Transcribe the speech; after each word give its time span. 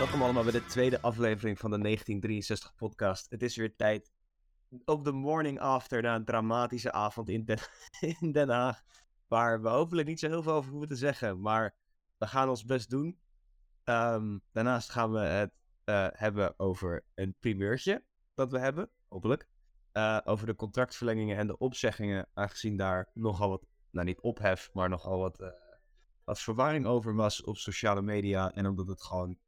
Welkom 0.00 0.22
allemaal 0.22 0.42
bij 0.42 0.52
de 0.52 0.66
tweede 0.66 1.00
aflevering 1.00 1.58
van 1.58 1.70
de 1.70 1.78
1963 1.78 2.74
podcast. 2.74 3.30
Het 3.30 3.42
is 3.42 3.56
weer 3.56 3.76
tijd 3.76 4.12
op 4.84 5.04
de 5.04 5.12
morning 5.12 5.60
after 5.60 6.02
na 6.02 6.14
een 6.14 6.24
dramatische 6.24 6.92
avond 6.92 7.28
in 7.28 7.44
Den, 7.44 7.58
in 8.20 8.32
Den 8.32 8.48
Haag. 8.48 8.82
Waar 9.28 9.62
we 9.62 9.68
hopelijk 9.68 10.08
niet 10.08 10.20
zo 10.20 10.28
heel 10.28 10.42
veel 10.42 10.52
over 10.52 10.70
hoeven 10.70 10.88
te 10.88 10.96
zeggen, 10.96 11.40
maar 11.40 11.74
we 12.18 12.26
gaan 12.26 12.48
ons 12.48 12.64
best 12.64 12.90
doen. 12.90 13.20
Ehm, 13.84 14.38
daarnaast 14.52 14.90
gaan 14.90 15.12
we 15.12 15.18
het 15.18 15.52
eh, 15.84 16.06
hebben 16.10 16.58
over 16.58 17.04
een 17.14 17.34
primeurtje 17.38 18.04
dat 18.34 18.52
we 18.52 18.58
hebben, 18.58 18.90
hopelijk. 19.08 19.48
Eh, 19.92 20.18
over 20.24 20.46
de 20.46 20.56
contractverlengingen 20.56 21.36
en 21.36 21.46
de 21.46 21.58
opzeggingen, 21.58 22.28
aangezien 22.34 22.76
daar 22.76 23.10
nogal 23.14 23.48
wat, 23.48 23.66
nou 23.90 24.06
niet 24.06 24.20
ophef, 24.20 24.70
maar 24.72 24.88
nogal 24.88 25.18
wat, 25.18 25.40
uh, 25.40 25.48
wat 26.24 26.40
verwarring 26.40 26.86
over 26.86 27.14
was 27.14 27.42
op 27.42 27.56
sociale 27.56 28.02
media. 28.02 28.52
En 28.52 28.66
omdat 28.66 28.88
het 28.88 29.02
gewoon 29.02 29.38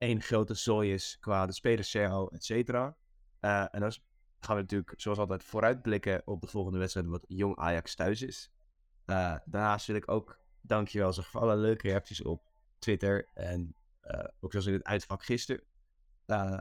één 0.00 0.20
grote 0.20 0.54
zooi 0.54 0.92
is 0.92 1.16
qua 1.20 1.46
de 1.46 1.52
spelers, 1.52 1.90
CRO, 1.90 2.28
et 2.28 2.44
cetera. 2.44 2.96
en 3.40 3.80
dan 3.80 3.92
gaan 4.38 4.56
we 4.56 4.62
natuurlijk, 4.62 4.92
zoals 4.96 5.18
altijd, 5.18 5.44
vooruitblikken 5.44 6.22
op 6.24 6.40
de 6.40 6.46
volgende 6.46 6.78
wedstrijd, 6.78 7.06
wat 7.06 7.24
Jong 7.28 7.56
Ajax 7.56 7.94
thuis 7.94 8.22
is. 8.22 8.50
daarnaast 9.44 9.86
wil 9.86 9.96
ik 9.96 10.10
ook 10.10 10.38
dankjewel 10.60 11.12
zeggen 11.12 11.32
voor 11.32 11.40
alle 11.40 11.56
leuke 11.56 11.88
reacties 11.88 12.22
op 12.22 12.48
Twitter. 12.78 13.28
En 13.34 13.74
ook 14.40 14.50
zoals 14.50 14.66
in 14.66 14.72
het 14.72 14.84
uitvak 14.84 15.24
gisteren. 15.24 15.64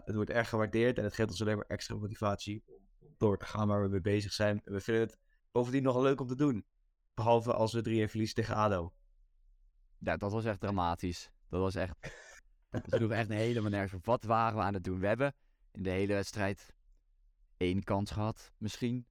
het 0.05 0.16
wordt 0.16 0.30
erg 0.30 0.49
gewaardeerd 0.49 0.97
en 0.97 1.03
het 1.03 1.13
geeft 1.13 1.30
ons 1.30 1.41
alleen 1.41 1.55
maar 1.55 1.66
extra 1.66 1.95
motivatie 1.95 2.63
om 2.67 3.16
door 3.17 3.38
te 3.38 3.45
gaan 3.45 3.67
waar 3.67 3.81
we 3.81 3.89
mee 3.89 4.02
bezig 4.02 4.33
zijn. 4.33 4.61
En 4.63 4.73
we 4.73 4.80
vinden 4.80 5.03
het 5.03 5.17
bovendien 5.52 5.83
nogal 5.83 6.02
leuk 6.02 6.21
om 6.21 6.27
te 6.27 6.35
doen. 6.35 6.66
Behalve 7.13 7.53
als 7.53 7.73
we 7.73 7.80
3-1 7.80 8.09
verliezen 8.09 8.35
tegen 8.35 8.56
ADO. 8.56 8.94
Ja, 9.97 10.17
dat 10.17 10.31
was 10.31 10.45
echt 10.45 10.59
dramatisch. 10.59 11.31
Dat 11.50 11.59
was 11.59 11.75
echt... 11.75 12.28
Het 12.81 12.86
sloeg 12.88 13.12
echt 13.12 13.30
helemaal 13.30 13.70
nergens 13.70 13.94
op. 13.94 14.06
Wat 14.06 14.23
waren 14.23 14.58
we 14.58 14.64
aan 14.64 14.73
het 14.73 14.84
doen? 14.84 15.00
We 15.00 15.08
hebben 15.08 15.34
in 15.72 15.84
de 15.84 15.89
hele 15.89 16.14
wedstrijd 16.14 16.75
één 17.58 17.84
kans 17.84 18.12
gehad, 18.12 18.52
misschien. 18.58 19.06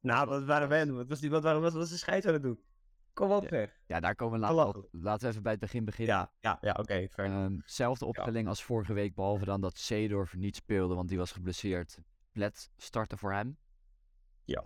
Nou, 0.00 0.28
wat 0.28 0.44
waren 0.44 0.68
we 0.68 0.74
aan 0.74 0.80
het 0.80 0.88
doen? 0.88 0.96
Wat 0.96 1.08
was, 1.08 1.20
die, 1.20 1.30
wat, 1.30 1.42
waren, 1.42 1.60
wat 1.60 1.72
was 1.72 1.90
de 1.90 1.96
scheids 1.96 2.26
aan 2.26 2.32
het 2.32 2.42
doen? 2.42 2.60
Kom 3.12 3.30
op, 3.30 3.46
zeg. 3.48 3.80
Ja, 3.86 4.00
daar 4.00 4.14
komen 4.14 4.40
we 4.40 4.46
later 4.46 4.84
Laten 4.90 5.22
we 5.22 5.28
even 5.28 5.42
bij 5.42 5.52
het 5.52 5.60
begin 5.60 5.84
beginnen. 5.84 6.14
Ja, 6.14 6.32
ja, 6.40 6.58
ja 6.60 6.70
oké. 6.78 7.08
Okay, 7.12 7.44
um, 7.44 7.62
zelfde 7.64 8.04
opstelling 8.04 8.48
als 8.48 8.62
vorige 8.62 8.92
week, 8.92 9.14
behalve 9.14 9.44
dan 9.44 9.60
dat 9.60 9.78
Seedorf 9.78 10.36
niet 10.36 10.56
speelde, 10.56 10.94
want 10.94 11.08
die 11.08 11.18
was 11.18 11.32
geblesseerd. 11.32 11.98
Plet 12.32 12.70
starten 12.76 13.18
voor 13.18 13.32
hem. 13.32 13.56
Ja. 14.44 14.64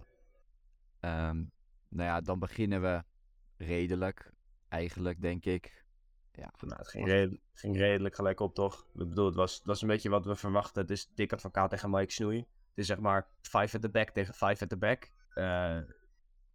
Um, 1.01 1.53
nou 1.89 2.09
ja, 2.09 2.21
dan 2.21 2.39
beginnen 2.39 2.83
we 2.83 3.05
redelijk, 3.57 4.33
eigenlijk, 4.69 5.21
denk 5.21 5.45
ik. 5.45 5.86
Ja, 6.37 6.53
nou, 6.61 6.79
het 6.79 6.89
ging, 6.89 7.07
redelijk, 7.07 7.43
ging 7.53 7.77
redelijk 7.77 8.15
gelijk 8.15 8.41
op, 8.41 8.55
toch? 8.55 8.87
Ik 8.95 9.09
bedoel, 9.09 9.27
het 9.27 9.35
was, 9.35 9.61
was 9.65 9.83
een 9.83 9.89
beetje 9.89 10.11
wat 10.11 10.25
we 10.25 10.35
verwachten. 10.35 10.83
Het 10.83 10.91
is 10.91 11.11
dik 11.15 11.33
advocaat 11.33 11.71
tegen 11.71 11.91
Mike 11.91 12.13
Snoei. 12.13 12.39
Het 12.39 12.79
is 12.79 12.87
zeg 12.87 12.99
maar 12.99 13.29
5 13.41 13.75
at 13.75 13.81
the 13.81 13.89
back 13.89 14.11
tegen 14.11 14.35
5 14.35 14.63
at 14.63 14.69
the 14.69 14.77
back. 14.77 15.11
Uh, 15.35 15.79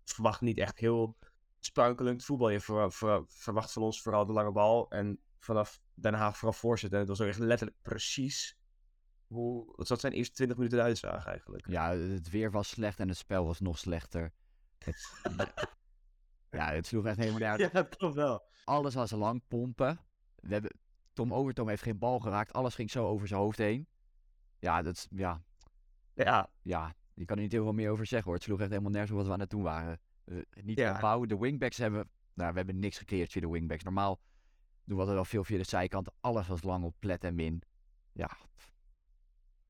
verwacht 0.03 0.41
niet 0.41 0.57
echt 0.57 0.79
heel 0.79 1.17
sprankelend 1.59 2.25
voetbal. 2.25 2.49
Je 2.49 2.59
ver, 2.59 2.91
ver, 2.91 3.23
verwacht 3.27 3.71
van 3.71 3.83
ons 3.83 4.01
vooral 4.01 4.25
de 4.25 4.33
lange 4.33 4.51
bal. 4.51 4.89
En 4.89 5.19
vanaf 5.39 5.81
Den 5.93 6.13
Haag 6.13 6.38
vooral 6.38 6.59
voorzetten. 6.59 6.99
En 6.99 7.07
het 7.07 7.17
was 7.17 7.27
ook 7.27 7.33
echt 7.33 7.39
letterlijk 7.39 7.77
precies 7.81 8.59
hoe, 9.27 9.73
wat 9.75 9.99
zijn 9.99 10.11
de 10.11 10.17
eerste 10.17 10.33
20 10.33 10.57
minuten 10.57 10.77
de 10.77 10.83
uitzag 10.83 11.25
eigenlijk? 11.25 11.67
Ja, 11.67 11.95
het 11.95 12.29
weer 12.29 12.51
was 12.51 12.69
slecht 12.69 12.99
en 12.99 13.07
het 13.07 13.17
spel 13.17 13.45
was 13.45 13.59
nog 13.59 13.77
slechter. 13.77 14.33
Het, 14.77 15.09
ja, 16.52 16.71
het 16.71 16.88
sloeg 16.88 17.05
echt 17.05 17.17
helemaal 17.17 17.49
uit. 17.52 17.59
Ja, 17.59 17.69
dat 17.69 17.97
klopt 17.97 18.16
wel. 18.16 18.44
Alles 18.63 18.94
was 18.94 19.11
lang 19.11 19.41
pompen. 19.47 19.99
We 20.35 20.53
hebben, 20.53 20.71
Tom 21.13 21.34
Overtoom 21.34 21.69
heeft 21.69 21.84
geen 21.84 21.97
bal 21.97 22.19
geraakt. 22.19 22.53
Alles 22.53 22.75
ging 22.75 22.91
zo 22.91 23.06
over 23.06 23.28
zijn 23.28 23.39
hoofd 23.39 23.57
heen. 23.57 23.88
Ja, 24.59 24.81
dat 24.81 25.07
ja. 25.12 25.41
Ja. 26.13 26.50
Ja, 26.62 26.95
je 27.13 27.25
kan 27.25 27.35
er 27.35 27.41
niet 27.41 27.51
heel 27.51 27.63
veel 27.63 27.73
meer 27.73 27.89
over 27.91 28.06
zeggen 28.06 28.28
hoor. 28.28 28.35
Het 28.35 28.44
sloeg 28.44 28.59
echt 28.59 28.69
helemaal 28.69 28.91
nergens 28.91 29.12
op 29.12 29.17
wat 29.17 29.28
we 29.28 29.34
aan 29.34 29.39
het 29.39 29.50
doen 29.50 29.63
waren. 29.63 30.00
Uh, 30.25 30.41
niet 30.62 30.78
ja. 30.78 31.17
De 31.17 31.38
wingbacks 31.38 31.78
hebben, 31.78 32.09
nou, 32.34 32.51
we 32.51 32.57
hebben 32.57 32.79
niks 32.79 32.97
gecreëerd 32.97 33.31
via 33.31 33.41
de 33.41 33.50
wingbacks. 33.50 33.83
Normaal 33.83 34.19
doen 34.83 34.97
we 34.97 35.06
wel 35.06 35.25
veel 35.25 35.44
via 35.44 35.57
de 35.57 35.63
zijkant. 35.63 36.09
Alles 36.19 36.47
was 36.47 36.63
lang 36.63 36.83
op 36.83 36.95
plet 37.00 37.23
en 37.23 37.35
min. 37.35 37.62
Ja, 38.13 38.38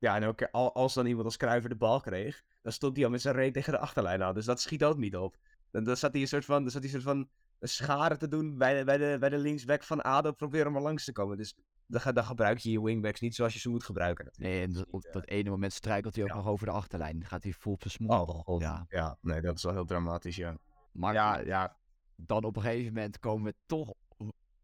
ja, 0.02 0.16
en 0.16 0.24
ook 0.24 0.44
als 0.52 0.94
dan 0.94 1.06
iemand 1.06 1.25
als 1.25 1.38
Kruiver 1.38 1.69
de 1.69 1.75
bal 1.75 2.00
kreeg, 2.00 2.44
dan 2.62 2.72
stond 2.72 2.96
hij 2.96 3.06
al 3.06 3.12
met 3.12 3.22
zijn 3.22 3.36
reet 3.36 3.53
tegen 3.53 3.72
de 3.72 3.80
achterlijn 3.80 4.24
aan. 4.24 4.34
Dus 4.34 4.46
dat 4.46 4.62
schiet 4.62 4.84
ook 4.84 4.98
niet 4.98 5.16
op. 5.16 5.38
Dan, 5.72 5.84
dan 5.84 5.98
zat 5.98 6.12
hij 6.12 6.22
een 6.22 6.28
soort 6.28 6.46
van, 6.46 6.62
dan 6.62 6.72
zat 6.72 6.84
hij 6.84 6.94
een 6.94 7.02
soort 7.02 7.16
van 7.16 7.30
schade 7.59 8.18
te 8.18 8.28
doen 8.28 8.58
bij 8.58 8.78
de, 8.78 8.84
bij 8.84 8.98
de, 8.98 9.18
bij 9.20 9.30
de 9.30 9.38
linksback 9.38 9.84
van 9.84 10.02
ADO. 10.02 10.32
Proberen 10.32 10.68
om 10.68 10.76
er 10.76 10.82
langs 10.82 11.06
te 11.06 11.12
komen. 11.12 11.38
Dus 11.38 11.56
dan, 11.88 12.14
dan 12.14 12.24
gebruik 12.24 12.58
je 12.58 12.72
je 12.72 12.82
wingbacks 12.82 13.20
niet 13.20 13.36
zoals 13.36 13.54
je 13.54 13.59
ze 13.59 13.70
moet 13.70 13.84
gebruiken. 13.84 14.31
Nee, 14.38 14.62
en 14.62 14.86
op 14.90 15.08
dat 15.12 15.28
ene 15.28 15.50
moment 15.50 15.74
struikelt 15.74 16.16
hij 16.16 16.24
ook 16.24 16.34
nog 16.34 16.48
over 16.48 16.66
de 16.66 16.72
achterlijn. 16.72 17.20
Dan 17.20 17.28
gaat 17.28 17.44
hij 17.44 17.54
vol 17.54 17.74
op 17.74 17.84
zijn 17.88 18.10
Oh, 18.10 18.62
ja. 18.62 18.86
ja, 18.90 19.18
nee, 19.22 19.42
dat 19.42 19.58
is 19.58 19.64
wel 19.64 19.74
heel 19.74 19.86
dramatisch, 19.86 20.36
ja. 20.36 20.58
Maar 20.92 21.14
ja, 21.14 21.40
ja, 21.40 21.78
dan 22.16 22.44
op 22.44 22.56
een 22.56 22.62
gegeven 22.62 22.94
moment 22.94 23.20
komen 23.20 23.46
we 23.46 23.56
toch 23.66 23.94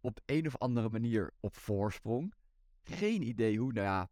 op 0.01 0.19
een 0.25 0.47
of 0.47 0.57
andere 0.57 0.90
manier 0.90 1.34
op 1.40 1.56
voorsprong. 1.56 2.34
Geen 2.84 3.22
idee 3.22 3.57
hoe, 3.57 3.73
nou 3.73 3.85
ja, 3.85 4.09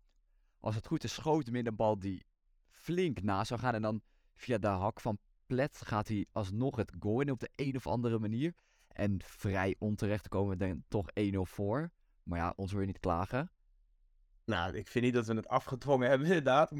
als 0.59 0.75
het 0.75 0.87
goed 0.87 1.03
is, 1.03 1.13
schoot 1.13 1.45
hem 1.45 1.55
in 1.55 1.67
een 1.67 1.75
bal 1.75 1.99
die 1.99 2.25
flink 2.69 3.21
na 3.21 3.43
zou 3.43 3.59
gaan. 3.59 3.73
En 3.73 3.81
dan 3.81 4.01
via 4.33 4.57
de 4.57 4.67
hak 4.67 4.99
van 4.99 5.17
Plet 5.45 5.81
gaat 5.85 6.07
hij 6.07 6.25
alsnog 6.31 6.75
het 6.75 6.93
goal 6.99 7.21
in 7.21 7.31
op 7.31 7.39
de 7.39 7.49
een 7.55 7.75
of 7.75 7.87
andere 7.87 8.19
manier. 8.19 8.53
En 8.87 9.21
vrij 9.23 9.75
onterecht 9.79 10.27
komen 10.27 10.57
we 10.57 10.67
dan 10.67 10.83
toch 10.87 11.07
1-0 11.19 11.37
voor. 11.41 11.91
Maar 12.23 12.39
ja, 12.39 12.53
ons 12.55 12.71
wil 12.71 12.81
je 12.81 12.87
niet 12.87 12.99
klagen. 12.99 13.51
Nou, 14.45 14.75
ik 14.75 14.87
vind 14.87 15.05
niet 15.05 15.13
dat 15.13 15.25
we 15.25 15.33
het 15.33 15.47
afgedwongen 15.47 16.09
hebben, 16.09 16.27
inderdaad. 16.35 16.71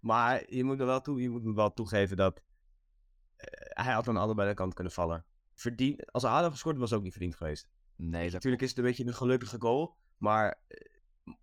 Maar, 0.00 0.54
je, 0.54 0.64
moet 0.64 0.80
er 0.80 0.86
wel 0.86 1.00
toe, 1.00 1.22
je 1.22 1.30
moet 1.30 1.54
wel 1.54 1.72
toegeven 1.72 2.16
dat 2.16 2.40
uh, 2.40 3.46
hij 3.68 3.92
had 3.92 4.08
aan 4.08 4.16
allebei 4.16 4.48
de 4.48 4.54
kant 4.54 4.74
kunnen 4.74 4.92
vallen. 4.92 5.24
Verdien, 5.54 6.00
als 6.10 6.24
Adam 6.24 6.50
gescoord 6.50 6.78
was 6.78 6.92
ook 6.92 7.02
niet 7.02 7.12
verdiend 7.12 7.36
geweest. 7.36 7.68
Nee, 7.96 8.30
Natuurlijk 8.30 8.62
is 8.62 8.68
het 8.68 8.78
een 8.78 8.84
beetje 8.84 9.06
een 9.06 9.14
gelukkige 9.14 9.60
goal. 9.60 9.96
Maar 10.16 10.60
eh, 10.68 10.95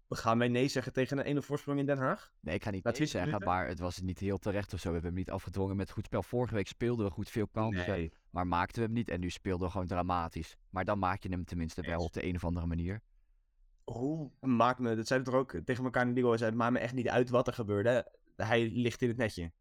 Gaan 0.10 0.38
wij 0.38 0.48
nee 0.48 0.68
zeggen 0.68 0.94
tegen 0.94 1.18
een 1.18 1.26
ene 1.26 1.42
voorsprong 1.42 1.80
in 1.80 1.86
Den 1.86 1.98
Haag? 1.98 2.32
Nee, 2.40 2.56
ik 2.56 2.64
ga 2.64 2.70
niet 2.70 2.84
nee 2.84 3.06
zeggen, 3.06 3.44
maar 3.44 3.68
het 3.68 3.80
was 3.80 4.02
niet 4.02 4.20
heel 4.20 4.38
terecht 4.38 4.74
of 4.74 4.80
zo. 4.80 4.88
We 4.88 4.94
hebben 4.94 5.12
hem 5.12 5.20
niet 5.20 5.32
afgedwongen 5.32 5.76
met 5.76 5.92
goed 5.92 6.06
spel. 6.06 6.24
Vorige 6.24 6.54
week 6.54 6.68
speelden 6.68 7.06
we 7.06 7.12
goed 7.12 7.30
veel 7.30 7.48
kansen, 7.48 8.12
maar 8.30 8.48
maakten 8.48 8.82
we 8.82 8.86
hem 8.86 8.94
niet. 8.94 9.10
En 9.10 9.20
nu 9.20 9.30
speelden 9.30 9.66
we 9.66 9.72
gewoon 9.72 9.88
dramatisch. 9.88 10.58
Maar 10.70 10.86
dan 10.86 11.00
maak 11.00 11.24
je 11.24 11.30
hem 11.30 11.46
tenminste 11.46 11.82
wel 11.82 12.00
op 12.00 12.14
de 12.14 12.26
een 12.26 12.36
of 12.36 12.46
andere 12.46 12.66
manier. 12.66 13.02
Hoe 13.84 14.32
maakt 14.40 14.80
me, 14.80 14.96
dat 14.96 15.08
zeiden 15.08 15.32
we 15.32 15.38
toch 15.38 15.42
ook 15.56 15.66
tegen 15.66 15.84
elkaar 15.84 16.08
in 16.08 16.14
de 16.14 16.30
Liga, 16.30 16.46
het 16.46 16.56
maakt 16.56 16.74
me 16.74 16.80
echt 16.80 16.94
niet 16.94 17.10
uit 17.10 17.30
wat 17.30 17.48
er 17.48 17.54
gebeurde. 17.54 18.12
Hij 18.36 18.70
ligt 18.70 19.02
in 19.02 19.08
het 19.08 19.18
netje. 19.18 19.52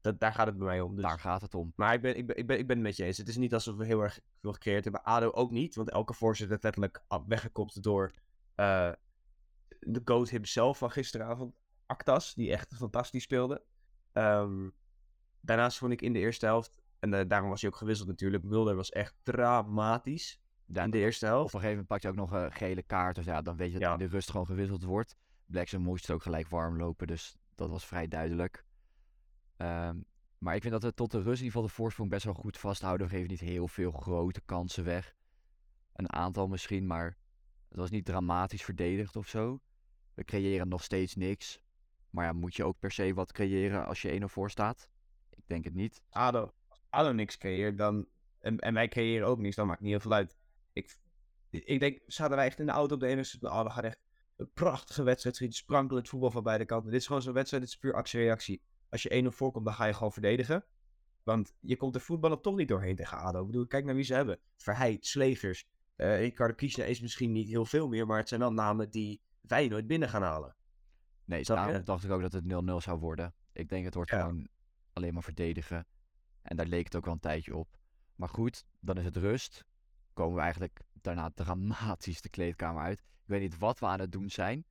Dat, 0.00 0.20
daar 0.20 0.32
gaat 0.32 0.46
het 0.46 0.58
bij 0.58 0.66
mij 0.66 0.80
om. 0.80 0.94
Dus. 0.94 1.04
Daar 1.04 1.18
gaat 1.18 1.42
het 1.42 1.54
om. 1.54 1.72
Maar 1.76 1.94
ik 1.94 2.00
ben, 2.00 2.16
ik, 2.16 2.26
ben, 2.26 2.36
ik, 2.36 2.46
ben, 2.46 2.58
ik 2.58 2.66
ben 2.66 2.76
het 2.76 2.86
met 2.86 2.96
je 2.96 3.04
eens. 3.04 3.16
Het 3.16 3.28
is 3.28 3.36
niet 3.36 3.54
alsof 3.54 3.76
we 3.76 3.84
heel 3.84 4.02
erg 4.02 4.20
veel 4.40 4.52
gecreëerd 4.52 4.84
hebben. 4.84 5.02
ADO 5.02 5.30
ook 5.30 5.50
niet, 5.50 5.74
want 5.74 5.90
elke 5.90 6.14
voorzet 6.14 6.48
werd 6.48 6.62
letterlijk 6.62 7.02
weggekopt 7.26 7.82
door 7.82 8.12
uh, 8.56 8.92
de 9.80 10.00
GOAT 10.04 10.30
himself 10.30 10.78
van 10.78 10.90
gisteravond, 10.90 11.54
Actas, 11.86 12.34
die 12.34 12.52
echt 12.52 12.74
fantastisch 12.76 13.22
speelde. 13.22 13.62
Um, 14.12 14.72
daarnaast 15.40 15.78
vond 15.78 15.92
ik 15.92 16.02
in 16.02 16.12
de 16.12 16.18
eerste 16.18 16.46
helft, 16.46 16.80
en 16.98 17.12
uh, 17.12 17.20
daarom 17.28 17.50
was 17.50 17.60
hij 17.60 17.70
ook 17.70 17.76
gewisseld 17.76 18.08
natuurlijk, 18.08 18.44
Mulder 18.44 18.74
was 18.76 18.90
echt 18.90 19.14
dramatisch 19.22 20.40
ja, 20.66 20.82
in 20.84 20.90
de 20.90 20.98
eerste 20.98 21.26
helft. 21.26 21.46
Op 21.46 21.54
een 21.54 21.60
gegeven 21.60 21.70
moment 21.70 21.88
pak 21.88 22.02
je 22.02 22.08
ook 22.08 22.28
nog 22.30 22.42
een 22.42 22.52
gele 22.52 22.82
kaart, 22.82 23.14
dus 23.14 23.24
ja, 23.24 23.42
dan 23.42 23.56
weet 23.56 23.72
je 23.72 23.78
dat 23.78 23.92
in 23.92 24.06
de 24.06 24.12
rust 24.12 24.30
gewoon 24.30 24.46
gewisseld 24.46 24.82
wordt. 24.82 25.16
Blackson 25.46 25.82
moest 25.82 26.10
ook 26.10 26.22
gelijk 26.22 26.48
warm 26.48 26.76
lopen, 26.76 27.06
dus 27.06 27.36
dat 27.54 27.70
was 27.70 27.86
vrij 27.86 28.08
duidelijk. 28.08 28.64
Um, 29.56 30.04
maar 30.38 30.54
ik 30.54 30.60
vind 30.60 30.72
dat 30.72 30.82
we 30.82 30.94
tot 30.94 31.10
de 31.10 31.16
rust 31.16 31.40
in 31.40 31.44
ieder 31.44 31.46
geval 31.46 31.62
de 31.62 31.74
voorsprong 31.74 32.10
best 32.10 32.24
wel 32.24 32.34
goed 32.34 32.58
vasthouden. 32.58 33.06
We 33.06 33.12
geven 33.12 33.30
niet 33.30 33.40
heel 33.40 33.68
veel 33.68 33.90
grote 33.90 34.40
kansen 34.40 34.84
weg. 34.84 35.14
Een 35.92 36.12
aantal 36.12 36.48
misschien, 36.48 36.86
maar 36.86 37.16
het 37.68 37.78
was 37.78 37.90
niet 37.90 38.04
dramatisch 38.04 38.64
verdedigd 38.64 39.16
of 39.16 39.28
zo. 39.28 39.60
We 40.14 40.24
creëren 40.24 40.68
nog 40.68 40.84
steeds 40.84 41.14
niks. 41.14 41.60
Maar 42.10 42.24
ja, 42.24 42.32
moet 42.32 42.56
je 42.56 42.64
ook 42.64 42.78
per 42.78 42.92
se 42.92 43.14
wat 43.14 43.32
creëren 43.32 43.86
als 43.86 44.02
je 44.02 44.20
1-0 44.20 44.24
voor 44.24 44.50
staat? 44.50 44.88
Ik 45.30 45.42
denk 45.46 45.64
het 45.64 45.74
niet. 45.74 46.02
ADO, 46.10 46.52
ADO 46.88 47.12
niks 47.12 47.38
creëert, 47.38 47.78
dan, 47.78 48.06
en, 48.38 48.58
en 48.58 48.74
wij 48.74 48.88
creëren 48.88 49.26
ook 49.26 49.38
niks, 49.38 49.56
dan 49.56 49.66
maakt 49.66 49.80
niet 49.80 49.90
heel 49.90 50.00
veel 50.00 50.12
uit. 50.12 50.36
Ik, 50.72 50.98
ik 51.50 51.80
denk, 51.80 52.00
zaten 52.06 52.36
wij 52.36 52.46
echt 52.46 52.58
in 52.58 52.66
de 52.66 52.72
auto 52.72 52.94
op 52.94 53.00
de 53.00 53.06
ene 53.06 53.24
oh, 53.40 53.62
we 53.62 53.70
gaan 53.70 53.84
echt 53.84 54.00
een 54.36 54.52
prachtige 54.52 55.02
wedstrijd 55.02 55.36
schieten, 55.36 55.58
sprankelend 55.58 56.08
voetbal 56.08 56.30
van 56.30 56.42
beide 56.42 56.64
kanten. 56.64 56.90
Dit 56.90 57.00
is 57.00 57.06
gewoon 57.06 57.22
zo'n 57.22 57.32
wedstrijd, 57.32 57.62
dit 57.62 57.72
is 57.72 57.78
puur 57.78 57.94
actie-reactie. 57.94 58.62
Als 58.90 59.02
je 59.02 59.22
1-0 59.24 59.26
voorkomt, 59.26 59.64
dan 59.64 59.74
ga 59.74 59.84
je 59.84 59.94
gewoon 59.94 60.12
verdedigen. 60.12 60.64
Want 61.22 61.54
je 61.60 61.76
komt 61.76 61.92
de 61.92 62.00
voetballen 62.00 62.40
toch 62.40 62.56
niet 62.56 62.68
doorheen 62.68 62.96
tegen 62.96 63.18
ADO. 63.18 63.40
Ik 63.40 63.46
bedoel, 63.46 63.66
kijk 63.66 63.84
naar 63.84 63.94
wie 63.94 64.04
ze 64.04 64.14
hebben. 64.14 64.38
Verheid, 64.56 65.06
Slegers, 65.06 65.66
uh, 65.98 66.18
Ricardo 66.18 66.54
Kiesna 66.54 66.84
is 66.84 67.00
misschien 67.00 67.32
niet 67.32 67.48
heel 67.48 67.64
veel 67.64 67.88
meer, 67.88 68.06
maar 68.06 68.18
het 68.18 68.28
zijn 68.28 68.40
wel 68.40 68.52
namen 68.52 68.90
die 68.90 69.20
wij 69.40 69.68
nooit 69.68 69.86
binnen 69.86 70.08
gaan 70.08 70.22
halen. 70.22 70.56
Nee, 71.24 71.44
daarom 71.44 71.84
dacht 71.84 72.04
ik 72.04 72.10
ook 72.10 72.20
dat 72.20 72.32
het 72.32 72.44
0-0 72.44 72.46
zou 72.76 72.98
worden. 72.98 73.34
Ik 73.52 73.68
denk 73.68 73.84
het 73.84 73.94
wordt 73.94 74.10
gewoon 74.10 74.48
alleen 74.92 75.14
maar 75.14 75.22
verdedigen. 75.22 75.86
En 76.42 76.56
daar 76.56 76.66
leek 76.66 76.84
het 76.84 76.96
ook 76.96 77.04
wel 77.04 77.14
een 77.14 77.20
tijdje 77.20 77.56
op. 77.56 77.78
Maar 78.14 78.28
goed, 78.28 78.64
dan 78.80 78.98
is 78.98 79.04
het 79.04 79.16
rust. 79.16 79.64
Komen 80.12 80.34
we 80.34 80.40
eigenlijk 80.40 80.80
daarna 80.92 81.30
dramatisch 81.34 82.20
de 82.20 82.28
kleedkamer 82.28 82.82
uit. 82.82 82.98
Ik 82.98 83.06
weet 83.24 83.40
niet 83.40 83.58
wat 83.58 83.78
we 83.78 83.86
aan 83.86 84.00
het 84.00 84.12
doen 84.12 84.30
zijn. 84.30 84.64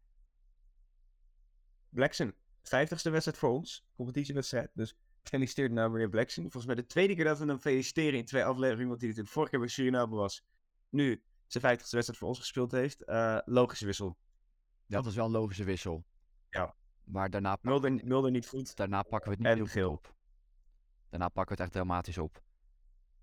Blackson, 1.89 2.33
50ste 2.59 3.11
wedstrijd 3.11 3.37
voor 3.37 3.49
ons, 3.49 3.85
competitiewedstrijd. 3.95 4.71
Dus 4.73 4.95
gefeliciteerd 5.21 5.71
naar 5.71 5.91
meneer 5.91 6.09
Blackson. 6.09 6.43
Volgens 6.43 6.65
mij 6.65 6.75
de 6.75 6.85
tweede 6.85 7.15
keer 7.15 7.23
dat 7.23 7.39
we 7.39 7.45
hem 7.45 7.59
feliciteren 7.59 8.19
in 8.19 8.25
twee 8.25 8.45
afleveringen, 8.45 8.87
want 8.87 9.01
hij 9.01 9.13
de 9.13 9.25
vorige 9.25 9.51
keer 9.51 9.59
bij 9.59 9.69
Suriname 9.69 10.15
was. 10.15 10.43
Nu 10.89 11.23
zijn 11.47 11.63
50ste 11.63 11.89
wedstrijd 11.89 12.17
voor 12.17 12.27
ons 12.27 12.39
gespeeld 12.39 12.71
heeft. 12.71 13.03
Uh, 13.05 13.37
logische 13.45 13.85
wissel. 13.85 14.17
Dat 14.87 15.05
was 15.05 15.15
wel 15.15 15.25
een 15.25 15.31
logische 15.31 15.63
wissel. 15.63 16.05
Ja. 16.49 16.75
Maar 17.03 17.29
daarna... 17.29 17.57
Mulder, 17.61 18.05
Mulder 18.05 18.31
niet 18.31 18.47
goed. 18.47 18.75
Daarna 18.75 19.03
pakken 19.03 19.31
we 19.31 19.37
het 19.37 19.45
niet 19.45 19.55
heel 19.55 19.81
veel 19.81 19.91
op. 19.91 20.15
Daarna 21.09 21.29
pakken 21.29 21.55
we 21.55 21.63
het 21.63 21.71
echt 21.71 21.71
dramatisch 21.71 22.17
op. 22.17 22.41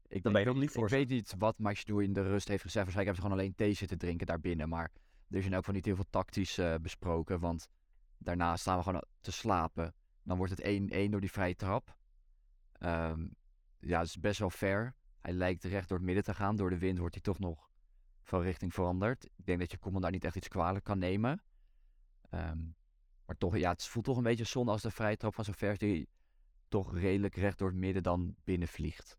Ik, 0.08 0.22
ben 0.22 0.44
je 0.44 0.55
niet 0.55 0.70
voor. 0.70 0.84
Ik 0.84 0.90
weet 0.90 1.08
niet 1.08 1.34
wat 1.38 1.58
Max 1.58 1.84
in 1.84 2.12
de 2.12 2.22
rust 2.22 2.49
heeft 2.49 2.62
gezegd. 2.62 2.84
Waarschijnlijk 2.84 2.96
hebben 2.96 3.14
ze 3.14 3.20
gewoon 3.20 3.38
alleen 3.38 3.55
thee 3.55 3.75
zitten 3.75 3.99
drinken 3.99 4.26
daarbinnen. 4.26 4.69
Maar 4.69 4.90
er 5.31 5.38
is 5.38 5.44
in 5.44 5.50
elk 5.50 5.58
geval 5.58 5.75
niet 5.75 5.84
heel 5.84 5.94
veel 5.94 6.11
tactisch 6.11 6.58
uh, 6.58 6.75
besproken. 6.81 7.40
Want 7.40 7.69
daarna 8.19 8.56
staan 8.56 8.76
we 8.76 8.82
gewoon 8.82 9.05
te 9.20 9.32
slapen. 9.32 9.94
Dan 10.22 10.37
wordt 10.37 10.56
het 10.56 10.82
1-1 11.06 11.11
door 11.11 11.20
die 11.20 11.31
vrije 11.31 11.56
trap. 11.56 11.96
Um, 12.78 13.37
ja, 13.78 13.99
het 13.99 14.08
is 14.08 14.20
best 14.20 14.38
wel 14.38 14.50
fair. 14.50 14.94
Hij 15.25 15.32
lijkt 15.32 15.65
recht 15.65 15.88
door 15.88 15.97
het 15.97 16.06
midden 16.06 16.25
te 16.25 16.35
gaan. 16.35 16.56
Door 16.56 16.71
de 16.71 16.79
wind 16.79 16.99
wordt 16.99 17.15
hij 17.15 17.23
toch 17.23 17.38
nog 17.38 17.71
van 18.23 18.43
richting 18.43 18.75
veranderd. 18.75 19.25
Ik 19.25 19.47
denk 19.47 19.59
dat 19.59 19.71
je 19.71 19.79
Koeman 19.79 20.00
daar 20.00 20.11
niet 20.11 20.25
echt 20.25 20.37
iets 20.37 20.49
kwalijk 20.49 20.85
kan 20.85 20.99
nemen. 20.99 21.43
Um, 22.31 22.76
maar 23.26 23.37
toch, 23.37 23.56
ja, 23.56 23.71
het 23.71 23.87
voelt 23.87 24.05
toch 24.05 24.17
een 24.17 24.23
beetje 24.23 24.44
zonde 24.44 24.71
als 24.71 24.82
de 24.82 24.91
vrije 24.91 25.17
trap 25.17 25.35
van 25.35 25.44
zo'n 25.44 25.75
die 25.76 26.09
toch 26.69 26.99
redelijk 26.99 27.37
recht 27.37 27.59
door 27.59 27.69
het 27.69 27.76
midden 27.76 28.03
dan 28.03 28.37
binnenvliegt. 28.44 29.19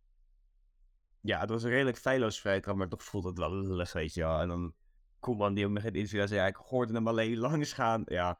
Ja, 1.22 1.40
het 1.40 1.50
was 1.50 1.64
een 1.64 1.70
redelijk 1.70 1.98
feilloos 1.98 2.40
vrije 2.40 2.60
trap, 2.60 2.76
maar 2.76 2.90
toch 2.90 3.04
voelt 3.04 3.24
het 3.24 3.38
wel 3.38 3.56
lullig, 3.56 3.94
weet 3.94 4.14
je. 4.14 4.24
En 4.24 4.48
dan 4.48 4.74
Koeman 5.20 5.54
die 5.54 5.66
in 5.66 5.76
interview 5.76 6.28
zei, 6.28 6.40
ja, 6.40 6.48
ik 6.48 6.56
hoorde 6.56 6.94
hem 6.94 7.08
alleen 7.08 7.38
langs 7.48 7.74
gaan. 7.74 8.02
Ja, 8.06 8.40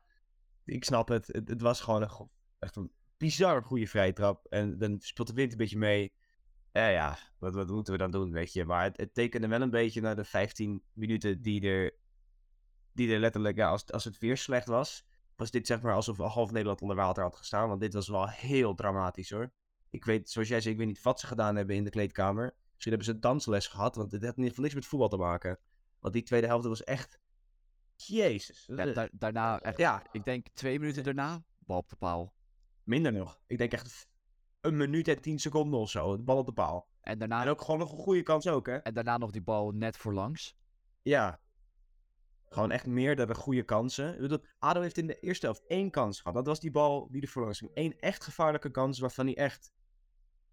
ik 0.66 0.84
snap 0.84 1.08
het. 1.08 1.28
Het, 1.28 1.48
het 1.48 1.62
was 1.62 1.82
gewoon 1.82 2.02
een, 2.02 2.30
echt 2.60 2.76
een 2.76 2.92
bizar 3.18 3.64
goede 3.64 3.88
vrije 3.88 4.14
trap. 4.14 4.46
En 4.46 4.78
dan 4.78 5.00
speelt 5.00 5.28
de 5.28 5.34
wind 5.34 5.52
een 5.52 5.58
beetje 5.58 5.78
mee. 5.78 6.14
Ja, 6.76 6.88
ja, 6.88 7.18
wat, 7.38 7.54
wat 7.54 7.70
moeten 7.70 7.94
we 7.94 8.00
dan 8.00 8.12
doen, 8.12 8.32
weet 8.32 8.54
je. 8.54 8.66
Maar 8.66 8.84
het, 8.84 8.98
het 8.98 9.14
tekende 9.14 9.48
wel 9.48 9.62
een 9.62 9.70
beetje 9.70 10.02
naar 10.02 10.16
de 10.16 10.24
15 10.24 10.84
minuten 10.94 11.42
die 11.42 11.62
er, 11.62 11.94
die 12.92 13.14
er 13.14 13.20
letterlijk, 13.20 13.56
ja, 13.58 13.70
als, 13.70 13.92
als 13.92 14.04
het 14.04 14.18
weer 14.18 14.38
slecht 14.38 14.68
was, 14.68 15.06
was 15.36 15.52
dit 15.52 15.68
zeg 15.68 15.82
maar 15.82 15.94
alsof 15.94 16.18
half 16.18 16.52
Nederland 16.52 16.82
onder 16.82 16.96
water 16.96 17.24
had 17.24 17.36
gestaan. 17.36 17.68
Want 17.68 17.80
dit 17.80 17.94
was 17.94 18.08
wel 18.08 18.30
heel 18.30 18.76
dramatisch 18.76 19.30
hoor. 19.30 19.52
Ik 19.90 20.06
weet, 20.06 20.30
zoals 20.30 20.48
jij 20.48 20.62
zei, 20.62 20.74
ik 20.74 20.80
weet 20.80 20.88
niet 20.88 21.02
wat 21.02 21.20
ze 21.20 21.28
gedaan 21.28 21.56
hebben 21.56 21.76
in 21.76 21.84
de 21.84 21.90
kleedkamer. 21.90 22.56
Misschien 22.74 22.94
hebben 22.94 23.14
ze 23.14 23.20
dansles 23.20 23.68
gehad, 23.68 23.96
want 23.96 24.12
dit 24.12 24.26
had 24.26 24.38
niet 24.38 24.58
niks 24.58 24.74
met 24.74 24.86
voetbal 24.86 25.10
te 25.10 25.18
maken. 25.18 25.60
Want 26.00 26.14
die 26.14 26.24
tweede 26.24 26.48
helft 26.48 26.66
was 26.66 26.84
echt... 26.84 27.20
Jezus. 27.96 28.66
Ja, 28.68 29.10
daarna, 29.12 29.62
echt, 29.62 29.78
ja. 29.78 30.04
ik 30.12 30.26
denk 30.26 30.48
twee 30.54 30.80
minuten 30.80 31.04
daarna, 31.04 31.44
bal 31.60 31.78
op 31.78 31.90
de 31.90 31.96
paal. 31.96 32.34
Minder 32.84 33.14
nog. 33.14 33.40
Ik 33.48 33.58
denk 33.58 33.72
echt 33.72 34.08
een 34.66 34.78
minuut 34.78 35.08
en 35.08 35.22
tien 35.22 35.40
seconden 35.40 35.80
of 35.80 35.90
zo. 35.90 36.18
De 36.18 36.24
bal 36.24 36.38
op 36.38 36.46
de 36.46 36.54
paal. 36.54 36.88
En, 37.02 37.18
daarna... 37.18 37.42
en 37.42 37.50
ook 37.50 37.62
gewoon 37.62 37.80
nog 37.80 37.92
een 37.92 37.98
goede 37.98 38.24
kans 38.24 38.48
ook, 38.48 38.68
hè? 38.68 38.76
En 38.76 38.94
daarna 38.94 39.18
nog 39.18 39.32
die 39.32 39.44
bal 39.44 39.72
net 39.72 39.98
voorlangs. 39.98 40.58
Ja. 41.02 41.40
Gewoon 42.50 42.72
echt 42.72 42.86
meerdere 42.86 43.36
goede 43.36 43.64
kansen. 43.64 44.42
Ado 44.60 44.82
heeft 44.82 44.98
in 44.98 45.08
de 45.08 45.20
eerste 45.20 45.46
helft 45.46 45.68
één 45.68 45.92
kans 45.92 46.18
gehad. 46.18 46.34
Dat 46.36 46.48
was 46.48 46.60
die 46.60 46.72
bal 46.72 47.08
die 47.12 47.22
er 47.22 47.28
voorlangs 47.28 47.60
ging. 47.60 47.72
Eén 47.74 48.00
echt 48.00 48.24
gevaarlijke 48.24 48.72
kans 48.72 49.00
waarvan 49.00 49.26
hij 49.26 49.36
echt 49.36 49.74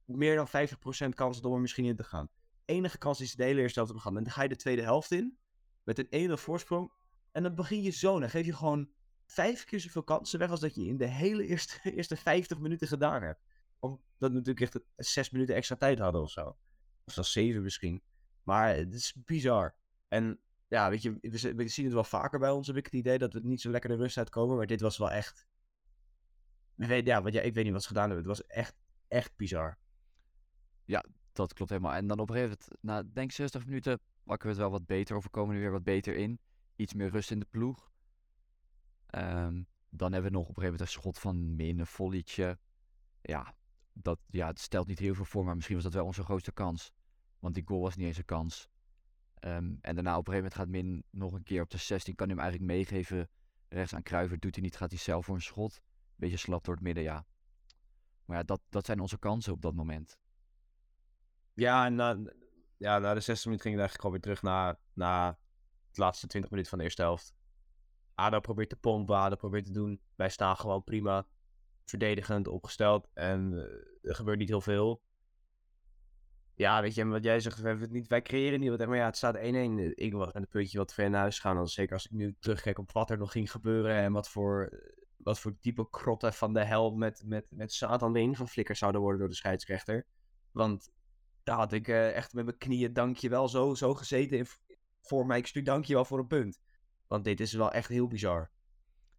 meer 0.04 0.36
dan 0.36 0.48
50% 0.48 1.08
kans 1.14 1.36
had 1.36 1.44
om 1.44 1.54
er 1.54 1.60
misschien 1.60 1.84
in 1.84 1.96
te 1.96 2.04
gaan. 2.04 2.28
Enige 2.64 2.98
kans 2.98 3.20
is 3.20 3.34
de 3.34 3.44
hele 3.44 3.60
eerste 3.60 3.78
helft 3.78 3.94
te 3.94 4.00
gaan. 4.00 4.16
En 4.16 4.22
dan 4.22 4.32
ga 4.32 4.42
je 4.42 4.48
de 4.48 4.56
tweede 4.56 4.82
helft 4.82 5.10
in. 5.10 5.38
Met 5.84 5.98
een 5.98 6.10
1 6.10 6.38
voorsprong. 6.38 6.92
En 7.32 7.42
dan 7.42 7.54
begin 7.54 7.82
je 7.82 7.90
zo. 7.90 8.20
Dan 8.20 8.30
geef 8.30 8.46
je 8.46 8.54
gewoon 8.54 8.90
vijf 9.26 9.64
keer 9.64 9.80
zoveel 9.80 10.02
kansen 10.02 10.38
weg 10.38 10.50
als 10.50 10.60
dat 10.60 10.74
je 10.74 10.86
in 10.86 10.96
de 10.96 11.06
hele 11.06 11.46
eerste, 11.46 11.78
eerste 11.96 12.16
50 12.16 12.58
minuten 12.58 12.88
gedaan 12.88 13.22
hebt. 13.22 13.40
Omdat 13.82 14.00
we 14.18 14.28
natuurlijk 14.28 14.60
echt 14.60 14.80
zes 14.96 15.30
minuten 15.30 15.54
extra 15.54 15.76
tijd 15.76 15.98
hadden 15.98 16.22
of 16.22 16.30
zo. 16.30 16.56
Of 17.04 17.12
zelfs 17.12 17.32
zeven 17.32 17.62
misschien. 17.62 18.02
Maar 18.42 18.74
het 18.76 18.94
is 18.94 19.14
bizar. 19.24 19.74
En 20.08 20.40
ja, 20.68 20.90
weet 20.90 21.02
je, 21.02 21.18
we, 21.56 21.68
zien 21.68 21.84
het 21.84 21.94
wel 21.94 22.04
vaker 22.04 22.38
bij 22.38 22.50
ons, 22.50 22.66
heb 22.66 22.76
ik 22.76 22.84
het 22.84 22.94
idee, 22.94 23.18
dat 23.18 23.32
we 23.32 23.40
niet 23.42 23.60
zo 23.60 23.70
lekker 23.70 23.90
de 23.90 23.96
rust 23.96 24.18
uitkomen. 24.18 24.56
Maar 24.56 24.66
dit 24.66 24.80
was 24.80 24.98
wel 24.98 25.10
echt... 25.10 25.46
Ja, 26.76 27.22
want 27.22 27.34
ja, 27.34 27.40
ik 27.40 27.54
weet 27.54 27.64
niet 27.64 27.72
wat 27.72 27.82
ze 27.82 27.88
gedaan 27.88 28.10
hebben. 28.10 28.28
Het 28.28 28.38
was 28.38 28.46
echt, 28.46 28.74
echt 29.08 29.36
bizar. 29.36 29.78
Ja, 30.84 31.04
dat 31.32 31.52
klopt 31.52 31.70
helemaal. 31.70 31.94
En 31.94 32.06
dan 32.06 32.18
op 32.18 32.28
een 32.28 32.34
gegeven 32.34 32.58
moment, 32.68 32.82
na 33.06 33.12
denk 33.12 33.32
60 33.32 33.66
minuten, 33.66 34.00
pakken 34.24 34.46
we 34.46 34.52
het 34.52 34.62
wel 34.62 34.70
wat 34.70 34.86
beter. 34.86 35.16
Of 35.16 35.24
we 35.24 35.30
komen 35.30 35.54
er 35.54 35.60
weer 35.60 35.70
wat 35.70 35.84
beter 35.84 36.14
in. 36.14 36.40
Iets 36.76 36.94
meer 36.94 37.10
rust 37.10 37.30
in 37.30 37.38
de 37.38 37.46
ploeg. 37.50 37.90
Um, 39.14 39.66
dan 39.88 40.12
hebben 40.12 40.30
we 40.30 40.36
nog 40.36 40.48
op 40.48 40.56
een 40.56 40.62
gegeven 40.62 40.62
moment 40.62 40.80
een 40.80 41.00
schot 41.02 41.18
van 41.18 41.56
Min, 41.56 41.78
een 41.78 41.86
volleytje. 41.86 42.58
Ja, 43.22 43.54
dat, 43.92 44.18
ja, 44.26 44.46
het 44.46 44.60
stelt 44.60 44.86
niet 44.86 44.98
heel 44.98 45.14
veel 45.14 45.24
voor, 45.24 45.44
maar 45.44 45.54
misschien 45.54 45.76
was 45.76 45.84
dat 45.84 45.94
wel 45.94 46.04
onze 46.04 46.22
grootste 46.22 46.52
kans. 46.52 46.92
Want 47.38 47.54
die 47.54 47.66
goal 47.66 47.80
was 47.80 47.96
niet 47.96 48.06
eens 48.06 48.18
een 48.18 48.24
kans. 48.24 48.68
Um, 49.40 49.78
en 49.80 49.94
daarna 49.94 50.18
op 50.18 50.28
een 50.28 50.32
gegeven 50.32 50.34
moment 50.34 50.54
gaat 50.54 50.68
Min 50.68 51.04
nog 51.10 51.32
een 51.32 51.42
keer 51.42 51.62
op 51.62 51.70
de 51.70 51.76
16. 51.76 52.14
Kan 52.14 52.26
hij 52.26 52.36
hem 52.36 52.44
eigenlijk 52.44 52.72
meegeven. 52.72 53.28
Rechts 53.68 53.94
aan 53.94 54.02
Kruiver 54.02 54.38
doet 54.38 54.54
hij 54.54 54.64
niet. 54.64 54.76
Gaat 54.76 54.90
hij 54.90 54.98
zelf 54.98 55.24
voor 55.24 55.34
een 55.34 55.42
schot. 55.42 55.80
Beetje 56.16 56.36
slap 56.36 56.64
door 56.64 56.74
het 56.74 56.82
midden, 56.82 57.02
ja. 57.02 57.26
Maar 58.24 58.36
ja, 58.36 58.42
dat, 58.42 58.60
dat 58.68 58.86
zijn 58.86 59.00
onze 59.00 59.18
kansen 59.18 59.52
op 59.52 59.62
dat 59.62 59.74
moment. 59.74 60.18
Ja, 61.54 61.86
en 61.86 61.94
na, 61.94 62.18
ja, 62.76 62.98
na 62.98 63.14
de 63.14 63.20
60 63.20 63.44
minuten 63.44 63.70
ging 63.70 63.80
het 63.80 63.88
eigenlijk 63.88 64.00
gewoon 64.00 64.12
weer 64.12 64.20
terug 64.20 64.42
naar, 64.42 64.78
naar 64.92 65.38
de 65.92 66.00
laatste 66.00 66.26
20 66.26 66.50
minuten 66.50 66.70
van 66.70 66.78
de 66.78 66.84
eerste 66.84 67.02
helft. 67.02 67.34
ADO 68.14 68.40
probeert 68.40 68.68
te 68.68 68.76
pompen, 68.76 69.16
ADO 69.16 69.36
probeert 69.36 69.64
te 69.64 69.72
doen. 69.72 70.00
Wij 70.14 70.28
staan 70.28 70.56
gewoon 70.56 70.84
prima 70.84 71.26
verdedigend 71.92 72.48
opgesteld 72.48 73.08
en 73.14 73.52
uh, 73.52 74.10
er 74.10 74.14
gebeurt 74.14 74.38
niet 74.38 74.48
heel 74.48 74.60
veel. 74.60 75.02
Ja, 76.54 76.80
weet 76.82 76.94
je, 76.94 77.06
wat 77.06 77.24
jij 77.24 77.40
zegt, 77.40 77.60
we 77.60 77.66
hebben 77.66 77.84
het 77.84 77.92
niet, 77.92 78.08
wij 78.08 78.22
creëren 78.22 78.60
niet 78.60 78.70
wat, 78.70 78.86
maar 78.86 78.96
ja, 78.96 79.04
het 79.04 79.16
staat 79.16 79.36
1-1. 79.36 79.40
Ik 79.94 80.12
was 80.12 80.32
aan 80.32 80.42
het 80.42 80.50
puntje 80.50 80.78
wat 80.78 80.94
ver 80.94 81.10
naar 81.10 81.20
huis 81.20 81.38
gaan, 81.38 81.56
dan 81.56 81.68
zeker 81.68 81.94
als 81.94 82.04
ik 82.04 82.10
nu 82.10 82.36
terugkijk 82.38 82.78
op 82.78 82.92
wat 82.92 83.10
er 83.10 83.18
nog 83.18 83.32
ging 83.32 83.50
gebeuren 83.50 83.96
en 83.96 84.12
wat 84.12 84.28
voor, 84.28 84.82
wat 85.16 85.38
voor 85.38 85.58
type 85.60 85.90
krotten 85.90 86.32
van 86.32 86.52
de 86.52 86.64
hel 86.64 86.90
met, 86.90 87.22
met, 87.26 87.46
met 87.50 87.72
Satan 87.72 88.16
in 88.16 88.36
van 88.36 88.48
flikker 88.48 88.76
zouden 88.76 89.00
worden 89.00 89.20
door 89.20 89.28
de 89.28 89.34
scheidsrechter. 89.34 90.06
Want 90.50 90.90
daar 91.42 91.56
had 91.56 91.72
ik 91.72 91.88
uh, 91.88 92.16
echt 92.16 92.32
met 92.32 92.44
mijn 92.44 92.58
knieën 92.58 92.92
dankjewel 92.92 93.48
zo, 93.48 93.74
zo 93.74 93.94
gezeten 93.94 94.46
voor 95.00 95.26
mij. 95.26 95.38
Ik 95.38 95.46
stuur 95.46 95.64
dankjewel 95.64 96.04
voor 96.04 96.18
een 96.18 96.26
punt. 96.26 96.60
Want 97.06 97.24
dit 97.24 97.40
is 97.40 97.52
wel 97.52 97.72
echt 97.72 97.88
heel 97.88 98.06
bizar. 98.06 98.50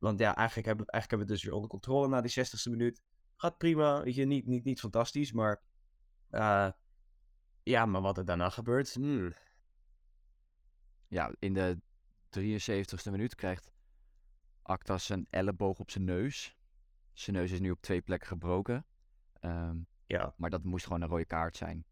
Want 0.04 0.20
ja, 0.20 0.36
eigenlijk 0.36 0.68
hebben, 0.68 0.86
eigenlijk 0.86 1.10
hebben 1.10 1.28
we 1.28 1.34
het 1.34 1.42
dus 1.42 1.44
weer 1.44 1.54
onder 1.54 1.70
controle 1.70 2.08
na 2.08 2.22
die 2.22 2.46
60ste 2.46 2.70
minuut. 2.70 3.02
Gaat 3.36 3.58
prima, 3.58 4.04
weet 4.04 4.16
je, 4.16 4.26
niet, 4.26 4.46
niet, 4.46 4.64
niet 4.64 4.80
fantastisch, 4.80 5.32
maar... 5.32 5.62
Uh, 6.32 6.70
ja, 7.64 7.86
maar 7.86 8.02
wat 8.02 8.18
er 8.18 8.26
daarna 8.26 8.50
gebeurt... 8.50 8.94
Hmm. 8.94 9.34
Ja, 11.08 11.36
in 11.40 11.54
de 11.54 11.80
73ste 12.40 13.12
minuut 13.12 13.36
krijgt 13.36 13.72
Actas 14.62 15.06
zijn 15.06 15.28
elleboog 15.30 15.80
op 15.80 15.92
zijn 15.92 16.04
neus. 16.04 16.58
Zijn 17.14 17.36
neus 17.36 17.52
is 17.52 17.60
nu 17.60 17.72
op 17.72 17.82
twee 17.82 18.02
plekken 18.02 18.28
gebroken. 18.28 18.86
Um, 19.42 19.88
ja. 20.06 20.34
Maar 20.38 20.50
dat 20.50 20.64
moest 20.64 20.86
gewoon 20.86 21.02
een 21.02 21.10
rode 21.10 21.26
kaart 21.26 21.58
zijn. 21.58 21.86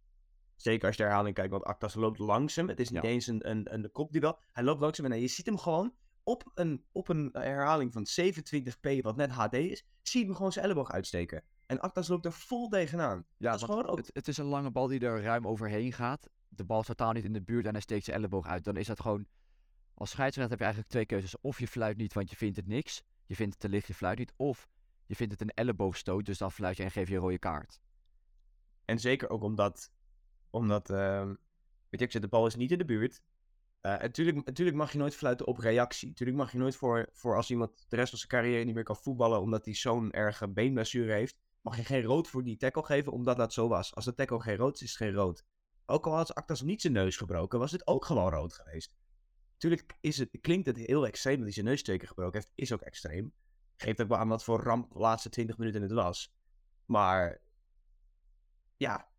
Zeker 0.56 0.88
als 0.88 0.96
je 0.96 1.01
de 1.01 1.08
herhaling 1.08 1.36
kijkt, 1.36 1.51
want 1.51 1.63
Actas 1.63 1.94
loopt 1.94 2.20
langzaam. 2.20 2.68
Het 2.68 2.80
is 2.80 2.89
niet 2.89 3.03
eens 3.03 3.27
een, 3.27 3.50
een, 3.50 3.74
een 3.74 3.91
kopduel. 3.91 4.39
Hij 4.51 4.63
loopt 4.63 4.82
langzaam 4.82 5.12
en 5.12 5.22
je 5.22 5.27
ziet 5.27 5.46
hem 5.46 5.58
gewoon 5.58 5.94
op 6.23 6.51
een, 6.53 6.85
op 6.91 7.07
een 7.09 7.29
herhaling 7.33 7.93
van 7.93 8.07
27p, 8.21 9.01
wat 9.01 9.15
net 9.15 9.31
HD 9.31 9.53
is, 9.53 9.85
zie 10.01 10.19
je 10.19 10.25
hem 10.25 10.35
gewoon 10.35 10.51
zijn 10.51 10.65
elleboog 10.65 10.91
uitsteken. 10.91 11.43
En 11.65 11.79
Actas 11.79 12.07
loopt 12.07 12.25
er 12.25 12.33
vol 12.33 12.67
tegenaan. 12.67 13.25
Ja, 13.37 13.53
is 13.53 13.67
ook... 13.67 13.97
het, 13.97 14.09
het, 14.13 14.27
is 14.27 14.37
een 14.37 14.45
lange 14.45 14.71
bal 14.71 14.87
die 14.87 14.99
er 14.99 15.21
ruim 15.21 15.47
overheen 15.47 15.93
gaat. 15.93 16.29
De 16.47 16.63
bal 16.63 16.79
is 16.79 16.85
totaal 16.85 17.11
niet 17.11 17.23
in 17.23 17.33
de 17.33 17.41
buurt 17.41 17.65
en 17.65 17.71
hij 17.71 17.81
steekt 17.81 18.05
zijn 18.05 18.17
elleboog 18.17 18.47
uit. 18.47 18.63
Dan 18.63 18.77
is 18.77 18.87
dat 18.87 18.99
gewoon... 18.99 19.25
Als 19.93 20.09
scheidsrechter 20.09 20.51
heb 20.51 20.59
je 20.59 20.65
eigenlijk 20.65 20.93
twee 20.93 21.05
keuzes. 21.05 21.41
Of 21.41 21.59
je 21.59 21.67
fluit 21.67 21.97
niet, 21.97 22.13
want 22.13 22.29
je 22.29 22.35
vindt 22.35 22.55
het 22.55 22.67
niks. 22.67 23.03
Je 23.25 23.35
vindt 23.35 23.53
het 23.53 23.61
te 23.61 23.69
licht, 23.69 23.87
je 23.87 23.93
fluit 23.93 24.17
niet. 24.17 24.33
Of 24.35 24.67
je 25.05 25.15
vindt 25.15 25.31
het 25.31 25.41
een 25.41 25.53
elleboogstoot, 25.53 26.25
dus 26.25 26.37
dan 26.37 26.51
fluit 26.51 26.77
je 26.77 26.83
en 26.83 26.91
geef 26.91 27.09
je 27.09 27.15
een 27.15 27.21
rode 27.21 27.39
kaart. 27.39 27.81
En 28.85 28.99
zeker 28.99 29.29
ook 29.29 29.43
omdat 29.43 29.91
omdat, 30.51 30.89
uh, 30.89 31.25
weet 31.25 31.99
je, 31.99 32.05
ik 32.05 32.11
zeg, 32.11 32.21
de 32.21 32.27
bal 32.27 32.45
is 32.45 32.55
niet 32.55 32.71
in 32.71 32.77
de 32.77 32.85
buurt. 32.85 33.21
Uh, 33.81 33.97
natuurlijk, 33.97 34.45
natuurlijk 34.45 34.77
mag 34.77 34.91
je 34.91 34.97
nooit 34.97 35.15
fluiten 35.15 35.47
op 35.47 35.57
reactie. 35.57 36.07
Natuurlijk 36.07 36.38
mag 36.38 36.51
je 36.51 36.57
nooit 36.57 36.75
voor, 36.75 37.09
voor 37.11 37.35
als 37.35 37.50
iemand 37.50 37.85
de 37.88 37.95
rest 37.95 38.09
van 38.09 38.17
zijn 38.17 38.29
carrière 38.29 38.63
niet 38.63 38.75
meer 38.75 38.83
kan 38.83 38.95
voetballen 38.95 39.41
omdat 39.41 39.65
hij 39.65 39.73
zo'n 39.73 40.11
erge 40.11 40.47
beenblessure 40.47 41.13
heeft, 41.13 41.38
mag 41.61 41.77
je 41.77 41.83
geen 41.83 42.03
rood 42.03 42.27
voor 42.27 42.43
die 42.43 42.57
tackle 42.57 42.83
geven 42.83 43.11
omdat 43.11 43.38
dat 43.38 43.53
zo 43.53 43.67
was. 43.67 43.95
Als 43.95 44.05
de 44.05 44.13
tackle 44.13 44.41
geen 44.41 44.55
rood 44.55 44.75
is, 44.75 44.81
is 44.81 44.89
het 44.89 44.97
geen 44.97 45.13
rood. 45.13 45.45
Ook 45.85 46.05
al 46.05 46.15
had 46.15 46.35
Actas 46.35 46.61
niet 46.61 46.81
zijn 46.81 46.93
neus 46.93 47.17
gebroken, 47.17 47.59
was 47.59 47.71
het 47.71 47.88
ook 47.88 48.05
gewoon 48.05 48.29
rood 48.29 48.53
geweest. 48.53 48.95
Natuurlijk 49.51 49.97
is 50.01 50.17
het, 50.17 50.29
klinkt 50.41 50.65
het 50.65 50.77
heel 50.77 51.05
extreem 51.05 51.35
dat 51.35 51.43
hij 51.43 51.53
zijn 51.53 51.65
neusteken 51.65 52.07
gebroken 52.07 52.39
heeft. 52.39 52.51
Is 52.55 52.71
ook 52.71 52.81
extreem. 52.81 53.33
Geeft 53.75 54.01
ook 54.01 54.07
wel 54.07 54.17
aan 54.17 54.27
wat 54.27 54.43
voor 54.43 54.63
ramp 54.63 54.93
de 54.93 55.00
laatste 55.00 55.29
20 55.29 55.57
minuten 55.57 55.81
het 55.81 55.91
was. 55.91 56.33
Maar 56.85 57.41
ja, 58.77 59.09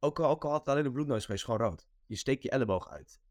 ook 0.00 0.20
al, 0.20 0.30
ook 0.30 0.44
al 0.44 0.50
had 0.50 0.60
het 0.60 0.68
alleen 0.68 0.84
een 0.84 0.92
bloedneus 0.92 1.24
geweest, 1.24 1.44
gewoon 1.44 1.60
rood. 1.60 1.88
Je 2.06 2.16
steekt 2.16 2.42
je 2.42 2.50
elleboog 2.50 2.88
uit. 2.88 3.22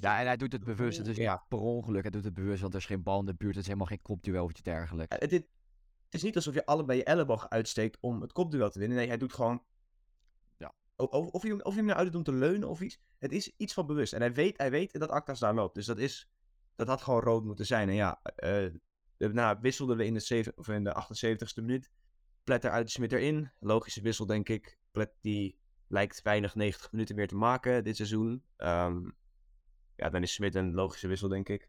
Ja, 0.00 0.20
en 0.20 0.26
hij 0.26 0.36
doet 0.36 0.52
het 0.52 0.64
bewust. 0.64 0.98
Het 0.98 1.06
is 1.06 1.16
ja. 1.16 1.44
per 1.48 1.58
ongeluk. 1.58 2.02
Hij 2.02 2.10
doet 2.10 2.24
het 2.24 2.34
bewust, 2.34 2.60
want 2.60 2.74
er 2.74 2.80
is 2.80 2.86
geen 2.86 3.02
bal 3.02 3.20
in 3.20 3.26
de 3.26 3.34
buurt. 3.34 3.50
Het 3.50 3.60
is 3.60 3.66
helemaal 3.66 3.86
geen 3.86 4.02
kopduel 4.02 4.44
of 4.44 4.50
iets 4.50 4.62
dergelijks. 4.62 5.16
Het, 5.18 5.30
het, 5.30 5.46
is 6.10 6.22
niet 6.22 6.36
alsof 6.36 6.54
je 6.54 6.66
allebei 6.66 6.98
je 6.98 7.04
elleboog 7.04 7.48
uitsteekt 7.48 7.98
om 8.00 8.20
het 8.20 8.32
kopduel 8.32 8.70
te 8.70 8.78
winnen. 8.78 8.96
Nee, 8.96 9.06
hij 9.06 9.16
doet 9.16 9.32
gewoon... 9.32 9.62
Ja. 10.56 10.74
Of, 10.96 11.08
of, 11.08 11.42
je, 11.42 11.64
of 11.64 11.72
je 11.72 11.78
hem 11.78 11.86
nou 11.86 11.98
uit 11.98 12.06
doet 12.06 12.16
om 12.16 12.34
te 12.34 12.40
leunen 12.40 12.68
of 12.68 12.80
iets. 12.80 13.00
Het 13.18 13.32
is 13.32 13.52
iets 13.56 13.72
van 13.72 13.86
bewust. 13.86 14.12
En 14.12 14.20
hij 14.20 14.32
weet, 14.32 14.58
hij 14.58 14.70
weet 14.70 14.98
dat 14.98 15.10
Actas 15.10 15.38
daar 15.38 15.54
loopt. 15.54 15.74
Dus 15.74 15.86
dat 15.86 15.98
is... 15.98 16.30
Dat 16.76 16.88
had 16.88 17.02
gewoon 17.02 17.20
rood 17.20 17.44
moeten 17.44 17.66
zijn. 17.66 17.88
En 17.88 17.94
ja, 17.94 18.20
uh, 18.44 18.68
nou, 19.16 19.58
wisselden 19.60 19.96
we 19.96 20.04
in 20.04 20.14
de, 20.14 20.20
7, 20.20 20.52
of 20.56 20.68
in 20.68 20.84
de 20.84 21.04
78ste 21.04 21.62
minuut. 21.64 21.90
Pletter 22.44 22.70
uit 22.70 22.90
Smit 22.90 23.12
erin. 23.12 23.50
Logische 23.60 24.00
wissel, 24.00 24.26
denk 24.26 24.48
ik. 24.48 24.78
Plet 24.90 25.12
die 25.20 25.58
lijkt 25.86 26.22
weinig 26.22 26.54
90 26.54 26.92
minuten 26.92 27.16
meer 27.16 27.28
te 27.28 27.36
maken 27.36 27.84
dit 27.84 27.96
seizoen. 27.96 28.42
Um, 28.56 29.14
ja, 30.02 30.10
dan 30.10 30.22
is 30.22 30.32
Smit 30.32 30.54
een 30.54 30.74
logische 30.74 31.08
wissel, 31.08 31.28
denk 31.28 31.48
ik. 31.48 31.68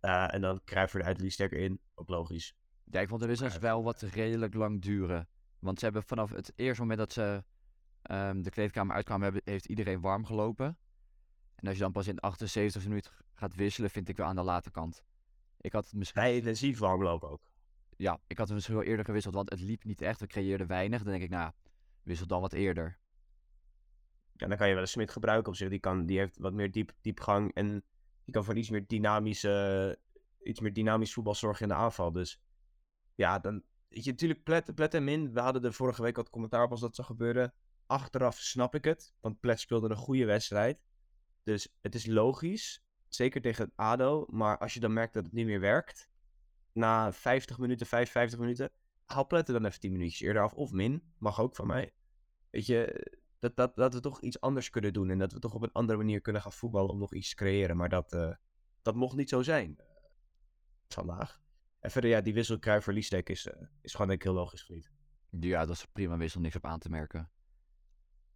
Uh, 0.00 0.34
en 0.34 0.40
dan 0.40 0.60
Cruijff 0.64 0.94
eruit, 0.94 1.18
die 1.18 1.30
sterker 1.30 1.58
in. 1.58 1.80
Ook 1.94 2.08
logisch. 2.08 2.54
Ja, 2.84 3.00
ik 3.00 3.08
vond 3.08 3.20
de 3.20 3.26
wissels 3.26 3.58
wel 3.58 3.82
wat 3.82 4.00
redelijk 4.00 4.54
lang 4.54 4.82
duren. 4.82 5.28
Want 5.58 5.78
ze 5.78 5.84
hebben 5.84 6.02
vanaf 6.02 6.30
het 6.30 6.52
eerste 6.56 6.80
moment 6.80 6.98
dat 6.98 7.12
ze 7.12 7.44
um, 8.10 8.42
de 8.42 8.50
kleedkamer 8.50 8.94
uitkwamen, 8.96 9.24
hebben, 9.24 9.42
heeft 9.44 9.66
iedereen 9.66 10.00
warm 10.00 10.24
gelopen. 10.24 10.78
En 11.54 11.66
als 11.66 11.76
je 11.76 11.82
dan 11.82 11.92
pas 11.92 12.06
in 12.06 12.14
de 12.14 12.20
78 12.20 12.86
minuut 12.86 13.12
gaat 13.32 13.54
wisselen, 13.54 13.90
vind 13.90 14.08
ik 14.08 14.16
wel 14.16 14.26
aan 14.26 14.36
de 14.36 14.42
late 14.42 14.70
kant. 14.70 15.04
Ik 15.60 15.72
had 15.72 15.84
het 15.84 15.94
misschien... 15.94 16.20
Hij 16.20 16.36
intensief 16.36 16.78
warm 16.78 17.02
lopen 17.02 17.30
ook. 17.30 17.42
Ja, 17.96 18.20
ik 18.26 18.38
had 18.38 18.46
het 18.46 18.54
misschien 18.54 18.76
wel 18.76 18.84
eerder 18.84 19.04
gewisseld, 19.04 19.34
want 19.34 19.50
het 19.50 19.60
liep 19.60 19.84
niet 19.84 20.00
echt. 20.00 20.20
We 20.20 20.26
creëerden 20.26 20.66
weinig. 20.66 21.02
Dan 21.02 21.12
denk 21.12 21.24
ik, 21.24 21.30
nou, 21.30 21.52
wissel 22.02 22.26
dan 22.26 22.40
wat 22.40 22.52
eerder. 22.52 22.98
Ja, 24.44 24.50
dan 24.50 24.58
kan 24.58 24.68
je 24.68 24.74
wel 24.74 24.82
een 24.82 24.88
Smit 24.88 25.10
gebruiken 25.10 25.48
op 25.48 25.56
zich. 25.56 25.68
Die, 25.68 25.78
kan, 25.78 26.06
die 26.06 26.18
heeft 26.18 26.38
wat 26.38 26.52
meer 26.52 26.70
diep, 26.70 26.92
diepgang 27.00 27.54
en 27.54 27.84
die 28.24 28.34
kan 28.34 28.44
voor 28.44 28.56
iets 28.56 28.70
meer 28.70 28.86
dynamische, 28.86 29.98
iets 30.42 30.60
meer 30.60 30.72
dynamisch 30.72 31.12
voetbal 31.12 31.34
zorgen 31.34 31.62
in 31.62 31.68
de 31.68 31.74
aanval. 31.74 32.12
Dus 32.12 32.40
ja, 33.14 33.38
dan, 33.38 33.62
weet 33.88 34.04
je, 34.04 34.10
natuurlijk 34.10 34.42
Plet, 34.42 34.74
Plet 34.74 34.94
en 34.94 35.04
Min. 35.04 35.32
We 35.32 35.40
hadden 35.40 35.62
de 35.62 35.72
vorige 35.72 36.02
week 36.02 36.16
wat 36.16 36.30
commentaar 36.30 36.64
op 36.64 36.70
als 36.70 36.80
dat 36.80 36.94
zou 36.94 37.06
gebeuren. 37.06 37.54
Achteraf 37.86 38.38
snap 38.38 38.74
ik 38.74 38.84
het, 38.84 39.14
want 39.20 39.40
Plet 39.40 39.60
speelde 39.60 39.88
een 39.88 39.96
goede 39.96 40.24
wedstrijd. 40.24 40.82
Dus 41.42 41.74
het 41.80 41.94
is 41.94 42.06
logisch, 42.06 42.84
zeker 43.08 43.40
tegen 43.40 43.72
ADO. 43.74 44.26
Maar 44.30 44.58
als 44.58 44.74
je 44.74 44.80
dan 44.80 44.92
merkt 44.92 45.14
dat 45.14 45.24
het 45.24 45.32
niet 45.32 45.46
meer 45.46 45.60
werkt, 45.60 46.08
na 46.72 47.12
50 47.12 47.58
minuten, 47.58 47.86
55 47.86 48.38
minuten, 48.38 48.70
haal 49.04 49.26
Plet 49.26 49.46
dan 49.46 49.64
even 49.64 49.80
10 49.80 49.92
minuutjes 49.92 50.20
eerder 50.20 50.42
af. 50.42 50.52
Of 50.52 50.72
Min, 50.72 51.02
mag 51.18 51.40
ook 51.40 51.56
van 51.56 51.66
mij. 51.66 51.92
Weet 52.50 52.66
je, 52.66 53.12
dat, 53.44 53.56
dat, 53.56 53.76
dat 53.76 53.94
we 53.94 54.00
toch 54.00 54.20
iets 54.20 54.40
anders 54.40 54.70
kunnen 54.70 54.92
doen. 54.92 55.10
En 55.10 55.18
dat 55.18 55.32
we 55.32 55.38
toch 55.38 55.54
op 55.54 55.62
een 55.62 55.72
andere 55.72 55.98
manier 55.98 56.20
kunnen 56.20 56.42
gaan 56.42 56.52
voetballen 56.52 56.90
om 56.90 56.98
nog 56.98 57.14
iets 57.14 57.28
te 57.28 57.34
creëren. 57.34 57.76
Maar 57.76 57.88
dat, 57.88 58.14
uh, 58.14 58.34
dat 58.82 58.94
mocht 58.94 59.16
niet 59.16 59.28
zo 59.28 59.42
zijn 59.42 59.76
uh, 59.80 59.86
vandaag. 60.88 61.40
En 61.80 61.90
verder, 61.90 62.10
ja, 62.10 62.20
die 62.20 62.34
wissel 62.34 62.58
Liestek 62.84 63.28
is, 63.28 63.46
uh, 63.46 63.52
is 63.80 63.92
gewoon 63.92 64.06
denk 64.06 64.20
ik 64.20 64.26
heel 64.26 64.36
logisch 64.36 64.64
vriend. 64.64 64.90
Ja, 65.30 65.64
dat 65.64 65.74
is 65.74 65.86
prima 65.92 66.16
wissel, 66.16 66.40
niks 66.40 66.56
op 66.56 66.64
aan 66.64 66.78
te 66.78 66.88
merken. 66.88 67.30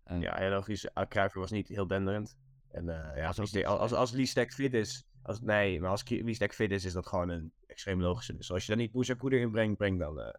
En... 0.04 0.20
Ja, 0.20 0.36
heel 0.36 0.50
logisch. 0.50 0.88
Kruijff 1.08 1.34
was 1.34 1.50
niet 1.50 1.68
heel 1.68 1.86
denderend. 1.86 2.38
En 2.68 2.84
ja, 2.84 3.26
als, 3.26 3.36
Liestek, 3.36 3.64
als, 3.64 3.92
als 3.92 4.10
Liestek 4.10 4.52
fit 4.52 4.74
is, 4.74 5.08
als, 5.22 5.40
nee, 5.40 5.80
maar 5.80 5.90
als 5.90 6.08
Liestek 6.08 6.54
fit 6.54 6.70
is, 6.70 6.84
is 6.84 6.92
dat 6.92 7.06
gewoon 7.06 7.28
een 7.28 7.52
extreem 7.66 8.00
logische. 8.00 8.36
Dus 8.36 8.50
als 8.50 8.62
je 8.62 8.68
dan 8.68 8.80
niet 8.80 8.92
Boezerkoe 8.92 9.32
erin 9.32 9.50
brengt, 9.50 9.76
breng 9.76 9.98
dan, 9.98 10.36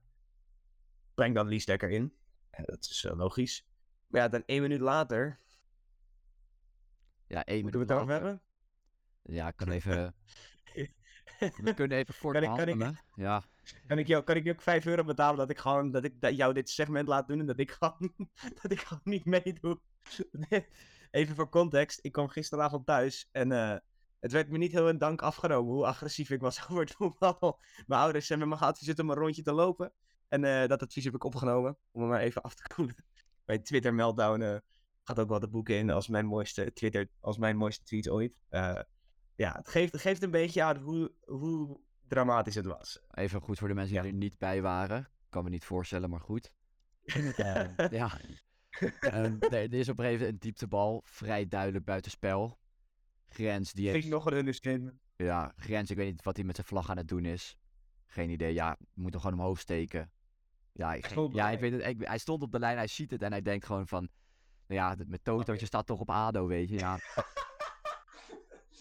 breng 1.14 1.36
dan 1.36 1.48
Liestek 1.48 1.82
erin. 1.82 2.14
dat 2.66 2.80
is 2.80 3.08
logisch. 3.16 3.69
Maar 4.10 4.22
ja, 4.22 4.28
dan 4.28 4.44
één 4.46 4.62
minuut 4.62 4.80
later. 4.80 5.38
Ja, 7.28 7.46
één 7.46 7.56
minuut. 7.56 7.62
Moeten 7.64 7.80
we 7.80 7.94
het 7.94 8.02
over 8.02 8.14
hebben? 8.14 8.42
Ja, 9.22 9.48
ik 9.48 9.56
kan 9.56 9.70
even. 9.70 10.16
we 11.64 11.74
kunnen 11.74 11.98
even 11.98 12.16
kort 12.20 12.34
kan 12.34 12.44
ik, 12.44 12.66
kan 12.66 12.88
ik, 12.90 13.04
ja. 13.16 13.44
Kan 13.88 13.98
ik, 13.98 14.08
jou, 14.08 14.24
kan 14.24 14.36
ik 14.36 14.44
je 14.44 14.52
ook 14.52 14.62
5 14.62 14.86
euro 14.86 15.04
betalen 15.04 15.38
dat 15.38 15.50
ik 15.50 15.58
gewoon 15.58 15.92
dat 15.92 16.04
ik 16.04 16.22
dat 16.22 16.36
jou 16.36 16.54
dit 16.54 16.70
segment 16.70 17.08
laat 17.08 17.28
doen 17.28 17.40
en 17.40 17.46
dat 17.46 17.60
ik 17.60 17.72
gewoon, 17.72 18.14
dat 18.62 18.72
ik 18.72 18.80
gewoon 18.80 19.02
niet 19.04 19.26
meedoe? 19.26 19.80
even 21.12 21.36
voor 21.36 21.50
context. 21.50 22.00
Ik 22.02 22.12
kwam 22.12 22.28
gisteravond 22.28 22.86
thuis 22.86 23.30
en 23.32 23.52
uh, 23.52 23.76
het 24.20 24.32
werd 24.32 24.50
me 24.50 24.58
niet 24.58 24.72
heel 24.72 24.90
in 24.90 24.98
dank 24.98 25.22
afgenomen 25.22 25.74
hoe 25.74 25.86
agressief 25.86 26.30
ik 26.30 26.42
was 26.42 26.62
over 26.70 26.80
het 26.80 26.92
voetbal. 26.92 27.60
Mijn 27.88 28.02
ouders 28.02 28.30
hebben 28.30 28.50
me 28.50 28.58
geadviseerd 28.58 29.00
om 29.00 29.10
een 29.10 29.16
rondje 29.16 29.42
te 29.42 29.54
lopen. 29.54 29.94
En 30.28 30.44
uh, 30.44 30.68
dat 30.68 30.82
advies 30.82 31.04
heb 31.04 31.16
ik 31.16 31.24
opgenomen 31.24 31.78
om 31.92 32.02
me 32.02 32.08
maar 32.08 32.22
even 32.22 32.42
af 32.42 32.56
te 32.56 32.74
koelen 32.76 32.96
bij 33.50 33.60
Twitter 33.60 33.94
Meltdown 33.94 34.42
uh, 34.42 34.58
gaat 35.04 35.20
ook 35.20 35.30
wel 35.30 35.40
de 35.40 35.48
boeken 35.48 35.76
in 35.76 35.90
als 35.90 36.08
mijn 36.08 36.26
mooiste 36.26 36.74
Twitter, 36.74 37.08
als 37.20 37.38
mijn 37.38 37.58
mooiste 37.58 37.84
tweet 37.84 38.10
ooit. 38.10 38.38
Uh, 38.50 38.80
ja, 39.36 39.52
het 39.52 39.70
geeft, 39.70 39.92
het 39.92 40.02
geeft 40.02 40.24
een 40.24 40.32
beetje 40.32 40.64
aan 40.64 40.78
hoe, 40.78 41.12
hoe 41.26 41.80
dramatisch 42.08 42.56
het 42.56 42.66
was. 42.66 43.00
Even 43.12 43.42
goed 43.42 43.58
voor 43.58 43.68
de 43.68 43.74
mensen 43.74 44.02
die 44.02 44.12
er 44.12 44.18
niet 44.18 44.38
bij 44.38 44.62
waren. 44.62 45.10
Kan 45.30 45.44
me 45.44 45.50
niet 45.50 45.66
voorstellen, 45.66 46.10
maar 46.10 46.20
goed. 46.20 46.52
uh, 47.04 47.78
ja. 47.92 48.20
nee, 49.50 49.68
er 49.68 49.74
is 49.74 49.90
op 49.90 50.00
een 50.00 50.06
gegeven 50.06 50.28
een 50.28 50.40
dieptebal, 50.40 51.02
vrij 51.06 51.48
duidelijk 51.48 51.86
buitenspel. 51.86 52.60
Grens 53.28 53.74
die 53.74 53.90
heeft... 53.90 54.08
nog 54.08 54.26
een 54.26 54.38
understatement. 54.38 55.00
Ja, 55.16 55.54
Grens, 55.56 55.90
ik 55.90 55.98
weet 55.98 56.12
niet 56.12 56.24
wat 56.24 56.36
hij 56.36 56.46
met 56.46 56.56
zijn 56.56 56.68
vlag 56.68 56.90
aan 56.90 56.98
het 56.98 57.08
doen 57.08 57.26
is. 57.26 57.58
Geen 58.06 58.30
idee, 58.30 58.54
ja, 58.54 58.78
moet 58.94 59.12
hem 59.14 59.22
gewoon 59.22 59.40
omhoog 59.40 59.60
steken. 59.60 60.12
Ja, 60.80 60.94
ik, 60.94 61.06
ja, 61.34 61.50
ik 61.50 61.60
weet 61.60 61.72
het. 61.72 62.08
hij 62.08 62.18
stond 62.18 62.42
op 62.42 62.52
de 62.52 62.60
lijn, 62.60 62.78
hij 62.78 62.88
ziet 62.88 63.12
het 63.12 63.22
en 63.22 63.32
hij 63.32 63.42
denkt 63.42 63.66
gewoon 63.66 63.88
van... 63.88 64.10
Nou 64.68 64.82
ja, 64.82 64.96
met 65.08 65.24
Toto, 65.24 65.54
je 65.54 65.66
staat 65.66 65.86
toch 65.86 66.00
op 66.00 66.10
ADO, 66.10 66.48
weet 66.48 66.70
je. 66.70 66.78
Ja. 66.78 67.00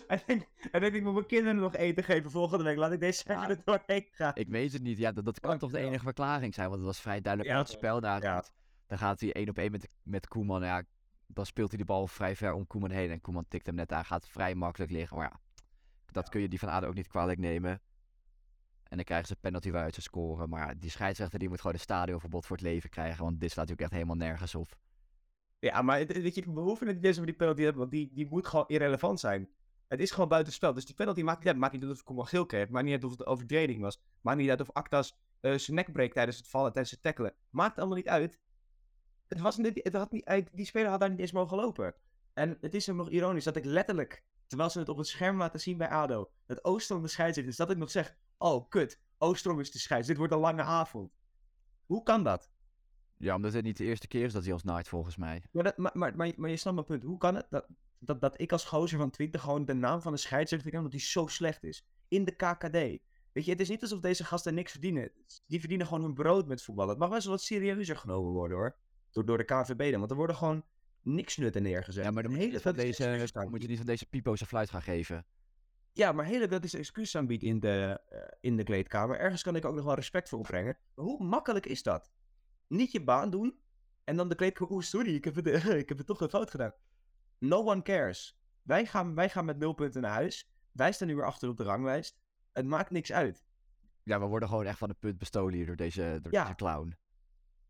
en 0.07 0.21
denk, 0.27 0.47
en 0.71 0.81
denk 0.81 0.95
ik 0.95 1.03
moet 1.03 1.13
mijn 1.13 1.27
kinderen 1.27 1.57
nog 1.57 1.75
eten 1.75 2.05
geven 2.05 2.31
volgende 2.31 2.65
week. 2.65 2.77
Laat 2.77 2.93
ik 2.93 3.01
deze 3.01 3.23
ja, 3.27 3.49
er 3.49 3.61
doorheen 3.65 4.07
gaan. 4.11 4.33
Ik 4.35 4.49
weet 4.49 4.73
het 4.73 4.83
niet. 4.83 4.99
Ja, 4.99 5.13
dat, 5.13 5.25
dat 5.25 5.41
kan 5.41 5.59
toch 5.59 5.71
de 5.71 5.79
enige 5.79 6.05
verklaring 6.05 6.55
zijn. 6.55 6.67
Want 6.69 6.79
het 6.79 6.89
was 6.89 7.01
vrij 7.01 7.21
duidelijk 7.21 7.55
ja, 7.55 7.59
het 7.61 7.69
spel 7.69 8.01
daar. 8.01 8.23
Ja. 8.23 8.45
Dan 8.87 8.99
gaat 8.99 9.21
hij 9.21 9.33
één 9.33 9.49
op 9.49 9.59
één 9.59 9.71
met, 9.71 9.89
met 10.03 10.29
Koeman. 10.29 10.63
Ja, 10.63 10.83
dan 11.27 11.47
speelt 11.47 11.69
hij 11.69 11.79
de 11.79 11.85
bal 11.85 12.07
vrij 12.07 12.37
ver 12.37 12.53
om 12.53 12.67
Koeman 12.67 12.91
heen. 12.91 13.11
En 13.11 13.21
Koeman 13.21 13.45
tikt 13.49 13.67
hem 13.67 13.75
net 13.75 13.93
aan. 13.93 14.05
Gaat 14.05 14.29
vrij 14.29 14.55
makkelijk 14.55 14.91
liggen. 14.91 15.17
Maar 15.17 15.31
ja, 15.33 15.41
dat 16.07 16.29
kun 16.29 16.41
je 16.41 16.49
die 16.49 16.59
van 16.59 16.69
ADO 16.69 16.87
ook 16.87 16.95
niet 16.95 17.09
kwalijk 17.09 17.39
nemen. 17.39 17.81
En 18.89 18.97
dan 18.97 19.05
krijgen 19.05 19.27
ze 19.27 19.37
penalty 19.37 19.71
waar 19.71 19.83
uit 19.83 19.93
te 19.93 20.01
scoren. 20.01 20.49
Maar 20.49 20.79
die 20.79 20.91
scheidsrechter 20.91 21.39
die 21.39 21.49
moet 21.49 21.61
gewoon 21.61 21.73
een 21.73 21.81
stadionverbod 21.81 22.47
voor 22.47 22.57
het 22.57 22.65
leven 22.65 22.91
krijgen. 22.91 23.25
Want 23.25 23.41
dit 23.41 23.51
slaat 23.51 23.69
natuurlijk 23.69 23.93
echt 23.93 24.03
helemaal 24.03 24.29
nergens 24.29 24.55
op. 24.55 24.79
Ja, 25.59 25.83
maar 25.83 26.07
weet 26.07 26.35
je, 26.35 26.53
we 26.53 26.61
hoeven 26.61 26.87
niet 26.87 27.05
eens 27.05 27.15
over 27.15 27.27
die 27.27 27.37
penalty 27.37 27.63
hebben. 27.63 27.81
Want 27.81 27.91
die, 27.91 28.11
die 28.13 28.27
moet 28.31 28.47
gewoon 28.47 28.69
irrelevant 28.69 29.21
zijn. 29.21 29.49
Het 29.89 30.01
is 30.01 30.11
gewoon 30.11 30.29
buitenspel. 30.29 30.73
Dus 30.73 30.85
die 30.85 30.95
penalty 30.95 31.23
maakt 31.23 31.39
niet 31.39 31.49
uit. 31.49 31.57
Maakt 31.57 31.73
niet 31.73 31.83
uit 31.83 31.93
of 31.93 32.03
Koeman 32.03 32.27
geel 32.27 32.47
kreeg. 32.47 32.69
Maakt 32.69 32.85
niet 32.85 32.95
uit 32.95 33.05
of 33.05 33.11
het 33.11 33.27
overtreding 33.27 33.81
was. 33.81 34.01
Maakt 34.21 34.39
niet 34.39 34.51
uit 34.51 34.61
of 34.61 34.73
Actas 34.73 35.19
uh, 35.41 35.59
zijn 35.59 35.77
nek 35.77 35.93
breekt 35.93 36.15
tijdens 36.15 36.37
het 36.37 36.49
vallen, 36.49 36.73
tijdens 36.73 36.95
het 36.95 37.03
tackelen. 37.03 37.35
Maakt 37.51 37.79
allemaal 37.79 37.97
niet 37.97 38.09
uit. 38.09 38.39
Het 39.29 39.41
was 39.41 39.57
niet, 39.57 39.81
het 39.83 39.93
had 39.93 40.13
niet, 40.13 40.51
die 40.53 40.67
speler 40.67 40.91
had 40.91 41.01
daar 41.01 41.11
niet 41.11 41.19
eens 41.19 41.33
mogen 41.33 41.57
lopen. 41.57 41.95
En 42.33 42.59
het 42.61 42.75
is 42.75 42.87
hem 42.87 42.97
nog 42.97 43.11
ironisch 43.11 43.45
dat 43.45 43.57
ik 43.57 43.65
letterlijk, 43.65 44.23
terwijl 44.47 44.71
ze 44.71 44.79
het 44.79 44.89
op 44.89 44.97
het 44.97 45.07
scherm 45.07 45.39
laten 45.39 45.61
zien 45.61 45.77
bij 45.77 45.89
ADO, 45.89 46.31
het 46.47 46.65
Oostrom 46.65 47.03
de 47.03 47.09
scheidsrechter 47.09 47.53
is, 47.53 47.59
dat 47.59 47.71
ik 47.71 47.77
nog 47.77 47.91
zeg, 47.91 48.17
oh 48.39 48.69
kut, 48.69 49.01
Oostrom 49.19 49.61
is 49.61 49.71
de 49.71 49.79
scheids. 49.79 50.07
Dit 50.07 50.17
wordt 50.17 50.33
een 50.33 50.39
lange 50.39 50.63
avond. 50.63 51.13
Hoe 51.87 52.03
kan 52.03 52.25
dat? 52.25 52.51
Ja, 53.17 53.35
omdat 53.35 53.53
het 53.53 53.65
niet 53.65 53.77
de 53.77 53.85
eerste 53.85 54.09
keer 54.09 54.25
is 54.25 54.33
dat 54.33 54.45
hij 54.45 54.53
ons 54.53 54.63
naait, 54.63 54.89
volgens 54.89 55.17
mij. 55.17 55.43
Maar, 55.53 55.65
dat, 55.65 55.77
maar, 55.77 55.93
maar, 55.95 56.17
maar, 56.17 56.33
maar, 56.37 56.51
je 56.51 56.57
snapt 56.57 56.77
mijn 56.77 56.87
punt. 56.87 57.03
Hoe 57.03 57.19
kan 57.19 57.35
het 57.35 57.47
dat, 57.51 57.67
dat, 57.99 58.21
dat 58.21 58.41
ik 58.41 58.53
als 58.53 58.65
gozer 58.65 58.99
van 58.99 59.11
20 59.11 59.41
gewoon 59.43 59.65
de 59.65 59.75
naam 59.75 60.03
van 60.03 60.13
de 60.13 60.19
scheidsrechter 60.19 60.71
kan, 60.71 60.79
omdat 60.79 60.95
hij 60.95 61.05
zo 61.05 61.27
slecht 61.27 61.65
is? 61.65 61.87
In 62.09 62.25
de 62.25 62.33
KKD. 62.33 63.03
Weet 63.33 63.45
je, 63.45 63.51
het 63.51 63.61
is 63.61 63.69
niet 63.69 63.83
alsof 63.83 64.01
deze 64.01 64.25
gasten 64.25 64.55
niks 64.55 64.73
verdienen. 64.73 65.11
Die 65.47 65.61
verdienen 65.61 65.87
gewoon 65.87 66.03
hun 66.03 66.15
brood 66.15 66.47
met 66.47 66.63
voetballen. 66.63 66.91
Het 66.91 66.99
mag 66.99 67.09
wel 67.09 67.17
eens 67.17 67.27
wat 67.27 67.43
serieuzer 67.43 67.97
genomen 67.97 68.33
worden, 68.33 68.57
hoor. 68.57 68.77
Door, 69.11 69.25
door 69.25 69.39
de 69.39 69.45
KVB 69.45 69.91
dan. 69.91 69.99
Want 69.99 70.11
er 70.11 70.17
worden 70.17 70.37
gewoon 70.37 70.65
niks 71.03 71.37
nutten 71.37 71.63
neergezet. 71.63 72.05
Ja, 72.05 72.11
maar 72.11 72.23
dan 72.23 72.33
moet 72.33 72.41
je, 72.41 72.73
deze, 72.73 73.47
moet 73.49 73.63
je 73.63 73.69
niet 73.69 73.77
van 73.77 73.87
deze 73.87 74.07
pipo's 74.07 74.43
fluit 74.43 74.71
gaan 74.71 74.83
geven. 74.83 75.27
Ja, 75.99 76.13
maar 76.13 76.25
hele 76.25 76.47
dat 76.47 76.65
is 76.65 76.75
excuus 76.75 77.17
aanbiedt 77.17 77.43
in 77.43 77.61
de, 77.61 78.01
uh, 78.13 78.19
in 78.41 78.57
de 78.57 78.63
kleedkamer. 78.63 79.19
Ergens 79.19 79.43
kan 79.43 79.57
ik 79.57 79.65
ook 79.65 79.75
nog 79.75 79.85
wel 79.85 79.95
respect 79.95 80.29
voor 80.29 80.39
opbrengen. 80.39 80.79
Maar 80.95 81.05
hoe 81.05 81.25
makkelijk 81.25 81.67
is 81.67 81.83
dat? 81.83 82.11
Niet 82.67 82.93
je 82.93 83.05
baan 83.05 83.31
doen 83.31 83.59
en 84.05 84.17
dan 84.17 84.29
de 84.29 84.35
kleedkamer. 84.35 84.73
Oeh, 84.73 84.83
sorry, 84.83 85.15
ik 85.15 85.25
heb, 85.25 85.35
het, 85.35 85.47
ik 85.83 85.89
heb 85.89 85.99
het 85.99 86.07
toch 86.07 86.21
een 86.21 86.29
fout 86.29 86.51
gedaan. 86.51 86.73
No 87.39 87.65
one 87.65 87.83
cares. 87.83 88.39
Wij 88.63 88.87
gaan, 88.87 89.15
wij 89.15 89.29
gaan 89.29 89.45
met 89.45 89.59
nul 89.59 89.73
punten 89.73 90.03
naar 90.03 90.13
huis. 90.13 90.51
Wij 90.73 90.93
staan 90.93 91.09
nu 91.09 91.15
weer 91.15 91.25
achter 91.25 91.49
op 91.49 91.57
de 91.57 91.65
ranglijst. 91.65 92.21
Het 92.53 92.67
maakt 92.67 92.91
niks 92.91 93.13
uit. 93.13 93.45
Ja, 94.03 94.21
we 94.21 94.27
worden 94.27 94.49
gewoon 94.49 94.67
echt 94.67 94.79
van 94.79 94.89
het 94.89 94.99
punt 94.99 95.19
bestolen 95.19 95.55
hier 95.55 95.67
door 95.67 95.77
deze, 95.77 96.19
door 96.23 96.33
deze 96.33 96.55
clown. 96.55 96.97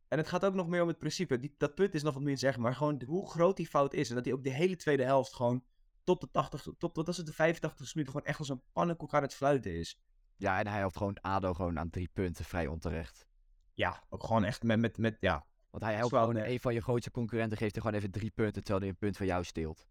En 0.08 0.18
het 0.18 0.28
gaat 0.28 0.44
ook 0.44 0.54
nog 0.54 0.68
meer 0.68 0.82
om 0.82 0.88
het 0.88 0.98
principe. 0.98 1.38
Die, 1.38 1.54
dat 1.56 1.74
punt 1.74 1.94
is 1.94 2.02
nog 2.02 2.14
wat 2.14 2.22
meer 2.22 2.38
zeggen, 2.38 2.62
maar 2.62 2.74
gewoon 2.74 3.02
hoe 3.06 3.30
groot 3.30 3.56
die 3.56 3.66
fout 3.66 3.94
is. 3.94 4.08
En 4.08 4.14
dat 4.14 4.24
hij 4.24 4.34
ook 4.34 4.44
de 4.44 4.50
hele 4.50 4.76
tweede 4.76 5.04
helft 5.04 5.34
gewoon 5.34 5.64
tot 6.08 6.20
de 6.20 6.28
80, 6.30 6.66
tot, 6.78 6.96
wat 6.96 7.06
was 7.06 7.16
het, 7.16 7.26
de 7.26 7.32
85 7.32 7.94
minuten 7.94 8.14
gewoon 8.14 8.28
echt 8.28 8.38
als 8.38 8.48
een 8.48 8.62
pannenkoek 8.72 9.14
aan 9.14 9.22
het 9.22 9.34
fluiten 9.34 9.74
is. 9.74 10.00
Ja, 10.36 10.58
en 10.58 10.66
hij 10.66 10.78
helpt 10.78 10.96
gewoon 10.96 11.20
ADO 11.20 11.54
gewoon 11.54 11.78
aan 11.78 11.90
drie 11.90 12.08
punten 12.12 12.44
vrij 12.44 12.66
onterecht. 12.66 13.26
Ja, 13.72 14.02
ook 14.08 14.24
gewoon 14.24 14.44
echt 14.44 14.62
met, 14.62 14.78
met, 14.78 14.98
met 14.98 15.16
ja. 15.20 15.46
Want 15.70 15.84
hij 15.84 15.94
helpt 15.94 16.14
gewoon 16.14 16.36
een 16.36 16.60
van 16.60 16.74
je 16.74 16.80
grootste 16.80 17.10
concurrenten, 17.10 17.58
geeft 17.58 17.76
er 17.76 17.82
gewoon 17.82 17.96
even 17.96 18.10
drie 18.10 18.30
punten, 18.30 18.62
terwijl 18.62 18.80
hij 18.80 18.88
een 18.88 18.96
punt 18.98 19.16
van 19.16 19.26
jou 19.26 19.44
steelt. 19.44 19.86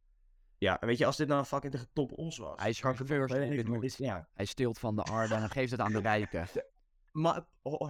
Ja, 0.58 0.80
en 0.80 0.88
weet 0.88 0.98
je, 0.98 1.06
als 1.06 1.18
dit 1.18 1.28
nou 1.28 1.40
een 1.40 1.46
fucking 1.46 1.72
tegen 1.72 1.90
top 1.94 2.12
ons 2.12 2.38
was. 2.38 2.60
Hij 2.60 2.70
is 2.70 2.80
kan 2.80 2.96
het 2.96 3.08
first 3.08 3.98
Ja. 3.98 4.30
Hij 4.34 4.46
steelt 4.46 4.80
van 4.80 4.96
de 4.96 5.04
Arden 5.04 5.36
en 5.36 5.42
dan 5.42 5.50
geeft 5.52 5.72
het 5.72 5.80
aan 5.80 5.92
de 5.92 6.00
rijken. 6.00 6.48
Maar 7.12 7.46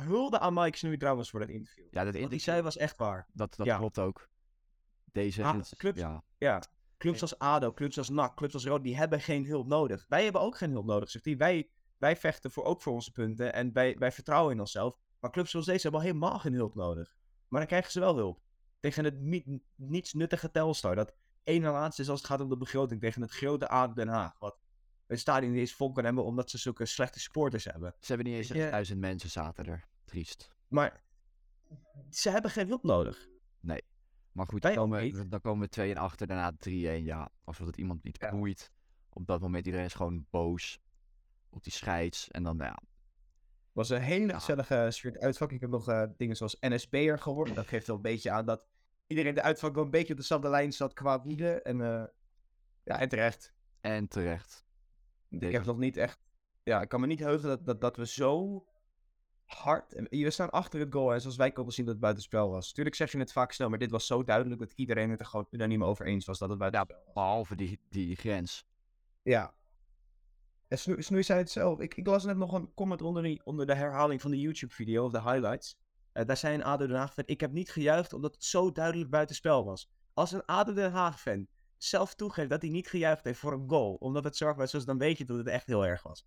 hulde 0.05 0.39
aan 0.39 0.53
Mike 0.53 0.77
Snoei 0.77 0.97
trouwens 0.97 1.29
voor 1.29 1.39
dat 1.39 1.49
interview. 1.49 1.83
Ja, 1.83 1.89
dat, 1.91 2.03
Wat 2.03 2.13
hij 2.13 2.21
interview, 2.21 2.49
zei 2.49 2.61
was 2.61 2.77
echt 2.77 2.97
waar. 2.97 3.27
dat, 3.33 3.55
dat 3.55 3.65
Ja. 3.65 3.77
klopt 3.77 3.99
ook. 3.99 4.29
Deze, 5.05 5.63
clubs- 5.77 5.99
ja, 5.99 6.23
Ja. 6.37 6.61
Clubs 6.97 7.21
als 7.21 7.37
ADO, 7.39 7.73
clubs 7.73 7.97
als 7.97 8.09
NAC, 8.09 8.35
clubs 8.35 8.53
als 8.53 8.65
Rood, 8.65 8.83
die 8.83 8.97
hebben 8.97 9.21
geen 9.21 9.45
hulp 9.45 9.67
nodig. 9.67 10.05
Wij 10.07 10.23
hebben 10.23 10.41
ook 10.41 10.57
geen 10.57 10.71
hulp 10.71 10.85
nodig, 10.85 11.09
zegt 11.09 11.25
hij. 11.25 11.37
Wij, 11.37 11.69
wij 11.97 12.15
vechten 12.15 12.51
voor, 12.51 12.63
ook 12.63 12.81
voor 12.81 12.93
onze 12.93 13.11
punten 13.11 13.53
en 13.53 13.73
wij, 13.73 13.95
wij 13.97 14.11
vertrouwen 14.11 14.53
in 14.53 14.59
onszelf. 14.59 14.97
Maar 15.19 15.31
clubs 15.31 15.51
zoals 15.51 15.65
deze 15.65 15.81
hebben 15.81 15.99
al 15.99 16.05
helemaal 16.05 16.39
geen 16.39 16.53
hulp 16.53 16.75
nodig. 16.75 17.15
Maar 17.47 17.59
dan 17.59 17.69
krijgen 17.69 17.91
ze 17.91 17.99
wel 17.99 18.15
hulp. 18.15 18.41
Tegen 18.79 19.03
het 19.03 19.19
niet, 19.19 19.45
niets 19.75 20.13
nuttige 20.13 20.51
Telstar. 20.51 20.95
Dat 20.95 21.13
één 21.43 21.61
na 21.61 21.71
laatste 21.71 22.01
is 22.01 22.09
als 22.09 22.19
het 22.19 22.27
gaat 22.27 22.41
om 22.41 22.49
de 22.49 22.57
begroting. 22.57 23.01
Tegen 23.01 23.21
het 23.21 23.31
grote 23.31 23.67
ADO 23.67 23.93
Den 23.93 24.07
Haag. 24.07 24.39
Wat 24.39 24.59
een 25.07 25.17
stadion 25.19 25.51
niet 25.51 25.59
eens 25.59 25.73
vol 25.73 25.91
kan 25.91 26.03
hebben 26.03 26.23
omdat 26.23 26.49
ze 26.49 26.57
zulke 26.57 26.85
slechte 26.85 27.19
supporters 27.19 27.63
hebben. 27.65 27.95
ze 27.99 28.05
hebben 28.07 28.25
niet 28.31 28.35
eens 28.35 28.49
Weet 28.49 28.63
je- 28.63 28.69
duizend 28.69 28.99
mensen 28.99 29.29
zaten 29.29 29.65
er. 29.65 29.87
Triest. 30.05 30.51
Maar 30.67 31.03
ze 32.09 32.29
hebben 32.29 32.51
geen 32.51 32.67
hulp 32.67 32.83
nodig. 32.83 33.27
Maar 34.37 34.45
goed, 34.47 34.63
Wij 34.63 34.73
dan 34.75 34.89
komen, 34.89 35.11
we- 35.13 35.27
dan 35.27 35.41
komen 35.41 35.61
we 35.61 35.69
2 35.69 35.89
en 35.91 35.97
achter, 35.97 36.27
daarna 36.27 36.51
3-1. 36.57 37.03
Ja, 37.03 37.29
alsof 37.43 37.65
het 37.67 37.77
iemand 37.77 38.03
niet 38.03 38.17
Ja. 38.19 38.31
boeit. 38.31 38.71
Op 39.09 39.25
dat 39.27 39.41
moment 39.41 39.65
iedereen 39.65 39.85
is 39.85 39.93
gewoon 39.93 40.25
boos 40.29 40.79
op 41.49 41.63
die 41.63 41.71
scheids. 41.71 42.31
En 42.31 42.43
dan, 42.43 42.57
ja, 42.57 42.77
was 43.71 43.89
een 43.89 44.01
hele 44.01 44.27
Ja. 44.27 44.33
gezellige 44.39 44.87
sfeer. 44.91 45.19
Uitvak. 45.19 45.51
Ik 45.51 45.61
heb 45.61 45.69
nog 45.69 45.87
eh, 45.89 46.03
dingen 46.17 46.35
zoals 46.35 46.57
NSB'er 46.59 47.19
geworden. 47.19 47.55
Dat 47.55 47.67
geeft 47.67 47.87
wel 47.87 47.95
een 47.95 48.01
beetje 48.01 48.31
aan 48.31 48.45
dat 48.45 48.65
iedereen 49.07 49.33
de 49.33 49.41
uitvak 49.41 49.75
wel 49.75 49.83
een 49.83 49.89
beetje 49.91 50.13
op 50.13 50.19
dezelfde 50.19 50.49
lijn 50.49 50.73
zat 50.73 50.93
qua 50.93 51.21
woede. 51.21 51.61
En 51.61 51.81
eh, 51.81 52.03
ja, 52.83 52.99
en 52.99 53.09
terecht. 53.09 53.53
en 53.81 54.07
terecht. 54.07 54.65
Ik 55.29 55.39
Deze- 55.39 55.53
heb 55.57 55.65
nog 55.65 55.77
niet 55.77 55.97
echt... 55.97 56.19
Ja, 56.63 56.81
ik 56.81 56.89
kan 56.89 56.99
me 56.99 57.07
niet 57.07 57.19
heugen 57.19 57.47
dat, 57.47 57.65
dat, 57.65 57.81
dat 57.81 57.95
we 57.97 58.07
zo 58.07 58.65
hard... 59.47 60.07
We 60.09 60.29
staan 60.29 60.49
achter 60.49 60.79
het 60.79 60.93
goal 60.93 61.13
en 61.13 61.21
zoals 61.21 61.35
wij 61.35 61.51
konden 61.51 61.73
zien 61.73 61.85
dat 61.85 61.93
het 61.93 62.03
buitenspel 62.03 62.49
was. 62.49 62.71
Tuurlijk 62.71 62.95
zeg 62.95 63.11
je 63.11 63.17
het 63.17 63.31
vaak 63.31 63.51
snel, 63.51 63.69
maar 63.69 63.77
dit 63.77 63.91
was 63.91 64.05
zo 64.05 64.23
duidelijk 64.23 64.59
dat 64.59 64.71
iedereen 64.75 65.09
het 65.09 65.19
er 65.19 65.25
gewoon 65.25 65.47
unaniem 65.49 65.83
over 65.83 66.05
eens 66.05 66.25
was 66.25 66.39
dat 66.39 66.49
het 66.49 66.57
buitenspel 66.57 66.97
was. 67.03 67.13
Behalve 67.13 67.55
die, 67.55 67.79
die 67.89 68.15
grens. 68.15 68.65
Ja. 69.21 69.53
En 70.67 70.77
Snoei, 70.77 71.01
Snoei 71.01 71.23
zei 71.23 71.39
het 71.39 71.51
zelf. 71.51 71.79
Ik, 71.79 71.95
ik 71.95 72.07
las 72.07 72.23
net 72.23 72.37
nog 72.37 72.53
een 72.53 72.73
comment 72.73 73.01
onder, 73.01 73.23
die, 73.23 73.41
onder 73.43 73.65
de 73.65 73.75
herhaling 73.75 74.21
van 74.21 74.31
de 74.31 74.39
YouTube-video, 74.39 75.05
of 75.05 75.11
de 75.11 75.21
highlights. 75.21 75.77
Eh, 76.11 76.25
daar 76.25 76.37
zei 76.37 76.53
een 76.53 76.63
ADO 76.63 76.87
Den 76.87 76.95
Haag-fan, 76.95 77.23
ik 77.27 77.41
heb 77.41 77.51
niet 77.51 77.71
gejuicht 77.71 78.13
omdat 78.13 78.33
het 78.33 78.43
zo 78.43 78.71
duidelijk 78.71 79.09
buitenspel 79.09 79.65
was. 79.65 79.89
Als 80.13 80.31
een 80.31 80.45
ADO 80.45 80.73
Den 80.73 80.91
Haag-fan 80.91 81.47
zelf 81.77 82.15
toegeeft 82.15 82.49
dat 82.49 82.61
hij 82.61 82.71
niet 82.71 82.87
gejuicht 82.87 83.23
heeft 83.23 83.39
voor 83.39 83.53
een 83.53 83.69
goal, 83.69 83.93
omdat 83.93 84.23
het 84.23 84.37
zorgbaar 84.37 84.69
was, 84.71 84.85
dan 84.85 84.97
weet 84.97 85.17
je 85.17 85.25
dat 85.25 85.37
het 85.37 85.47
echt 85.47 85.67
heel 85.67 85.85
erg 85.85 86.03
was. 86.03 86.25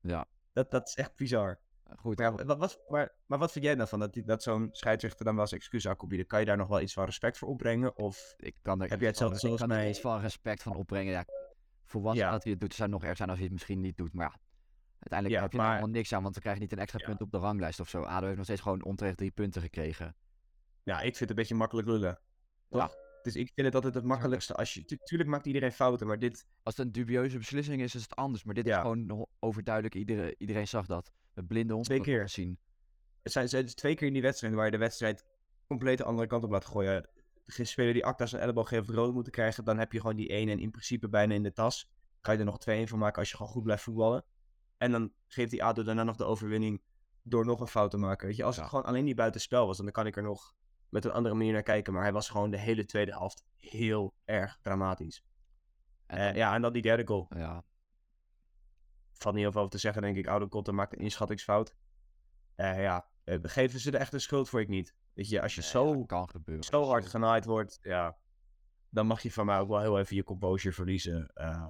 Ja. 0.00 0.26
Dat, 0.52 0.70
dat 0.70 0.88
is 0.88 0.94
echt 0.94 1.16
bizar. 1.16 1.60
Goed, 1.96 2.18
Maar, 2.18 2.46
wat, 2.46 2.58
wat, 2.58 2.84
maar, 2.88 3.14
maar 3.26 3.38
wat 3.38 3.52
vind 3.52 3.64
jij 3.64 3.74
dan 3.74 3.88
van 3.88 3.98
dat, 3.98 4.12
die- 4.12 4.24
dat 4.24 4.42
zo'n 4.42 4.68
scheidsrechter 4.72 5.24
dan 5.24 5.34
wel 5.34 5.42
eens 5.42 5.52
excuus 5.52 5.84
komt 5.84 6.08
bieden? 6.08 6.26
Kan 6.26 6.40
je 6.40 6.46
daar 6.46 6.56
nog 6.56 6.68
wel 6.68 6.80
iets 6.80 6.92
van 6.92 7.04
respect 7.04 7.38
voor 7.38 7.48
opbrengen? 7.48 7.96
Of 7.96 8.34
ik 8.36 8.56
kan 8.62 8.82
er 8.82 8.88
heb 8.88 8.90
jij 8.90 8.98
van- 8.98 9.06
hetzelfde 9.06 9.38
zoals 9.38 9.60
ik 9.60 9.68
kan 9.68 9.76
er 9.76 9.88
iets 9.88 10.00
van 10.00 10.20
respect 10.20 10.62
van 10.62 10.74
opbrengen. 10.76 11.12
Ja, 11.12 11.24
volwassen 11.84 12.24
Ja. 12.24 12.30
dat 12.30 12.42
hij 12.42 12.52
het 12.52 12.60
doet, 12.60 12.68
het 12.68 12.78
zou 12.78 12.90
nog 12.90 13.04
erg 13.04 13.16
zijn 13.16 13.28
als 13.28 13.36
hij 13.38 13.46
het 13.46 13.54
misschien 13.56 13.80
niet 13.80 13.96
doet. 13.96 14.12
Maar 14.12 14.26
ja, 14.26 14.38
uiteindelijk 14.98 15.34
Ja, 15.34 15.42
heb 15.42 15.52
je 15.52 15.58
maar- 15.58 15.66
er 15.66 15.72
helemaal 15.74 15.94
niks 15.94 16.12
aan, 16.12 16.22
want 16.22 16.32
dan 16.34 16.42
krijg 16.42 16.56
je 16.56 16.62
niet 16.62 16.72
een 16.72 16.78
extra 16.78 17.04
punt 17.06 17.20
op 17.20 17.30
de 17.30 17.38
ranglijst 17.38 17.80
of 17.80 17.88
zo. 17.88 18.02
ADO 18.02 18.24
heeft 18.24 18.36
nog 18.36 18.44
steeds 18.44 18.60
gewoon 18.60 18.84
onterecht 18.84 19.16
drie 19.16 19.30
punten 19.30 19.62
gekregen. 19.62 20.16
Ja, 20.82 20.96
ik 20.96 21.02
vind 21.02 21.18
het 21.18 21.30
een 21.30 21.34
beetje 21.36 21.54
makkelijk 21.54 21.88
lullen. 21.88 22.20
Ja. 22.68 22.78
Toch? 22.86 22.96
Dus 23.22 23.36
ik 23.36 23.50
vind 23.54 23.66
het 23.66 23.74
altijd 23.74 23.94
het 23.94 24.04
makkelijkste 24.04 24.54
als 24.54 24.74
je... 24.74 24.84
tu- 24.84 24.96
tuurlijk 24.96 25.30
maakt 25.30 25.46
iedereen 25.46 25.72
fouten, 25.72 26.06
maar 26.06 26.18
dit... 26.18 26.46
Als 26.62 26.76
het 26.76 26.86
een 26.86 26.92
dubieuze 26.92 27.38
beslissing 27.38 27.82
is, 27.82 27.94
is 27.94 28.02
het 28.02 28.16
anders. 28.16 28.44
Maar 28.44 28.54
dit 28.54 28.66
is 28.66 28.74
gewoon 28.76 29.26
overduidelijk. 29.38 29.94
Iedereen, 29.94 30.34
iedereen 30.38 30.68
zag 30.68 30.86
dat. 30.86 31.12
Met 31.34 31.46
blinde 31.46 31.72
hond 31.72 31.84
Twee 31.84 32.00
keer. 32.00 32.28
zien. 32.28 32.58
Het 33.22 33.32
zijn, 33.32 33.64
is 33.64 33.74
twee 33.74 33.94
keer 33.94 34.06
in 34.06 34.12
die 34.12 34.22
wedstrijd 34.22 34.54
waar 34.54 34.64
je 34.64 34.70
de 34.70 34.78
wedstrijd 34.78 35.24
compleet 35.66 35.98
de 35.98 36.04
andere 36.04 36.26
kant 36.26 36.44
op 36.44 36.50
laat 36.50 36.64
gooien. 36.64 37.08
Geen 37.46 37.66
speler 37.66 37.92
die 37.92 38.04
Acta 38.04 38.26
zijn 38.26 38.42
elleboog 38.42 38.70
heeft 38.70 38.88
rood 38.88 39.14
moeten 39.14 39.32
krijgen, 39.32 39.64
dan 39.64 39.78
heb 39.78 39.92
je 39.92 40.00
gewoon 40.00 40.16
die 40.16 40.28
ene 40.28 40.50
en 40.50 40.58
in 40.58 40.70
principe 40.70 41.08
bijna 41.08 41.34
in 41.34 41.42
de 41.42 41.52
tas. 41.52 41.90
Kan 42.20 42.34
je 42.34 42.40
er 42.40 42.46
nog 42.46 42.58
twee 42.58 42.80
in 42.80 42.88
van 42.88 42.98
maken 42.98 43.18
als 43.18 43.30
je 43.30 43.36
gewoon 43.36 43.52
goed 43.52 43.62
blijft 43.62 43.82
voetballen. 43.82 44.24
En 44.76 44.90
dan 44.92 45.12
geeft 45.26 45.50
die 45.50 45.64
ADO 45.64 45.82
daarna 45.82 46.02
nog 46.02 46.16
de 46.16 46.24
overwinning 46.24 46.82
door 47.22 47.44
nog 47.46 47.60
een 47.60 47.66
fout 47.66 47.90
te 47.90 47.96
maken. 47.96 48.26
Weet 48.26 48.36
je, 48.36 48.44
als 48.44 48.56
het 48.56 48.66
gewoon 48.66 48.84
alleen 48.84 49.04
die 49.04 49.14
buitenspel 49.14 49.66
was, 49.66 49.76
dan 49.76 49.90
kan 49.90 50.06
ik 50.06 50.16
er 50.16 50.22
nog 50.22 50.54
met 50.88 51.04
een 51.04 51.10
andere 51.10 51.34
manier 51.34 51.52
naar 51.52 51.62
kijken. 51.62 51.92
Maar 51.92 52.02
hij 52.02 52.12
was 52.12 52.28
gewoon 52.28 52.50
de 52.50 52.58
hele 52.58 52.84
tweede 52.84 53.12
helft 53.12 53.44
heel 53.56 54.14
erg 54.24 54.58
dramatisch. 54.62 55.24
En 56.06 56.18
Eh, 56.18 56.36
ja, 56.36 56.54
en 56.54 56.62
dan 56.62 56.72
die 56.72 56.82
derde 56.82 57.06
goal. 57.06 57.26
ja, 57.36 57.64
valt 59.22 59.34
niet 59.34 59.42
heel 59.44 59.52
veel 59.52 59.60
over 59.60 59.72
te 59.72 59.80
zeggen, 59.80 60.02
denk 60.02 60.16
ik. 60.16 60.26
Oude 60.26 60.46
Kotten 60.48 60.74
maakt 60.74 60.92
een 60.92 60.98
inschattingsfout. 60.98 61.74
Eh, 62.54 62.80
ja, 62.82 63.06
eh, 63.24 63.38
geven 63.42 63.80
ze 63.80 63.90
er 63.90 64.00
echt 64.00 64.12
een 64.12 64.20
schuld 64.20 64.48
voor? 64.48 64.60
Ik 64.60 64.68
niet. 64.68 64.94
Weet 65.14 65.28
je, 65.28 65.42
als 65.42 65.54
je 65.54 65.60
nee, 65.60 65.70
zo, 65.70 66.04
kan 66.04 66.28
gebeuren. 66.30 66.64
zo 66.64 66.84
hard 66.84 67.06
genaaid 67.06 67.44
wordt, 67.44 67.78
ja, 67.82 68.16
dan 68.88 69.06
mag 69.06 69.22
je 69.22 69.32
van 69.32 69.46
mij 69.46 69.58
ook 69.58 69.68
wel 69.68 69.80
heel 69.80 69.98
even 69.98 70.16
je 70.16 70.24
composure 70.24 70.74
verliezen. 70.74 71.30
Eh, 71.34 71.66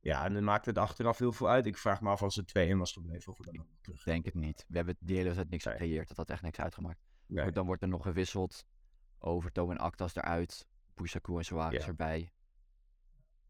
ja, 0.00 0.24
en 0.24 0.34
dan 0.34 0.44
maakt 0.44 0.66
het 0.66 0.78
achteraf 0.78 1.18
heel 1.18 1.32
veel 1.32 1.48
uit. 1.48 1.66
Ik 1.66 1.78
vraag 1.78 2.00
me 2.00 2.08
af 2.10 2.22
als 2.22 2.36
het 2.36 2.48
2-1 2.48 2.78
was 2.78 2.92
gebleven 2.92 3.32
of 3.32 3.38
we 3.38 3.44
dan 3.52 3.66
terug. 3.80 3.98
Ik 3.98 4.04
denk 4.04 4.24
het 4.24 4.34
niet. 4.34 4.64
We 4.68 4.76
hebben 4.76 4.96
die 5.00 5.16
hele 5.16 5.34
tijd 5.34 5.50
niks 5.50 5.64
Nee. 5.64 5.74
gecreëerd. 5.74 6.08
Dat 6.08 6.16
had 6.16 6.30
echt 6.30 6.42
niks 6.42 6.58
uitgemaakt. 6.60 6.98
Nee. 7.26 7.52
Dan 7.52 7.66
wordt 7.66 7.82
er 7.82 7.88
nog 7.88 8.02
gewisseld. 8.02 8.66
Overtoom 9.18 9.70
en 9.70 9.78
Actas 9.78 10.14
eruit. 10.14 10.66
Bousakou 10.94 11.38
en 11.38 11.44
Suarez 11.44 11.80
Ja. 11.82 11.86
erbij. 11.86 12.32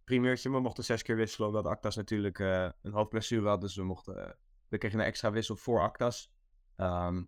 Primeurtje, 0.04 0.50
we 0.50 0.60
mochten 0.60 0.84
zes 0.84 1.02
keer 1.02 1.16
wisselen, 1.16 1.48
omdat 1.48 1.66
Actas 1.66 1.96
natuurlijk 1.96 2.38
eh, 2.38 2.68
een 2.82 2.92
hoofdblessure 2.92 3.48
had. 3.48 3.60
Dus 3.60 3.76
we 3.76 3.82
mochten, 3.82 4.26
eh, 4.26 4.32
we 4.68 4.78
kregen 4.78 4.98
een 4.98 5.04
extra 5.04 5.30
wissel 5.30 5.56
voor 5.56 5.80
Actas. 5.80 6.32
Ehm, 6.76 7.24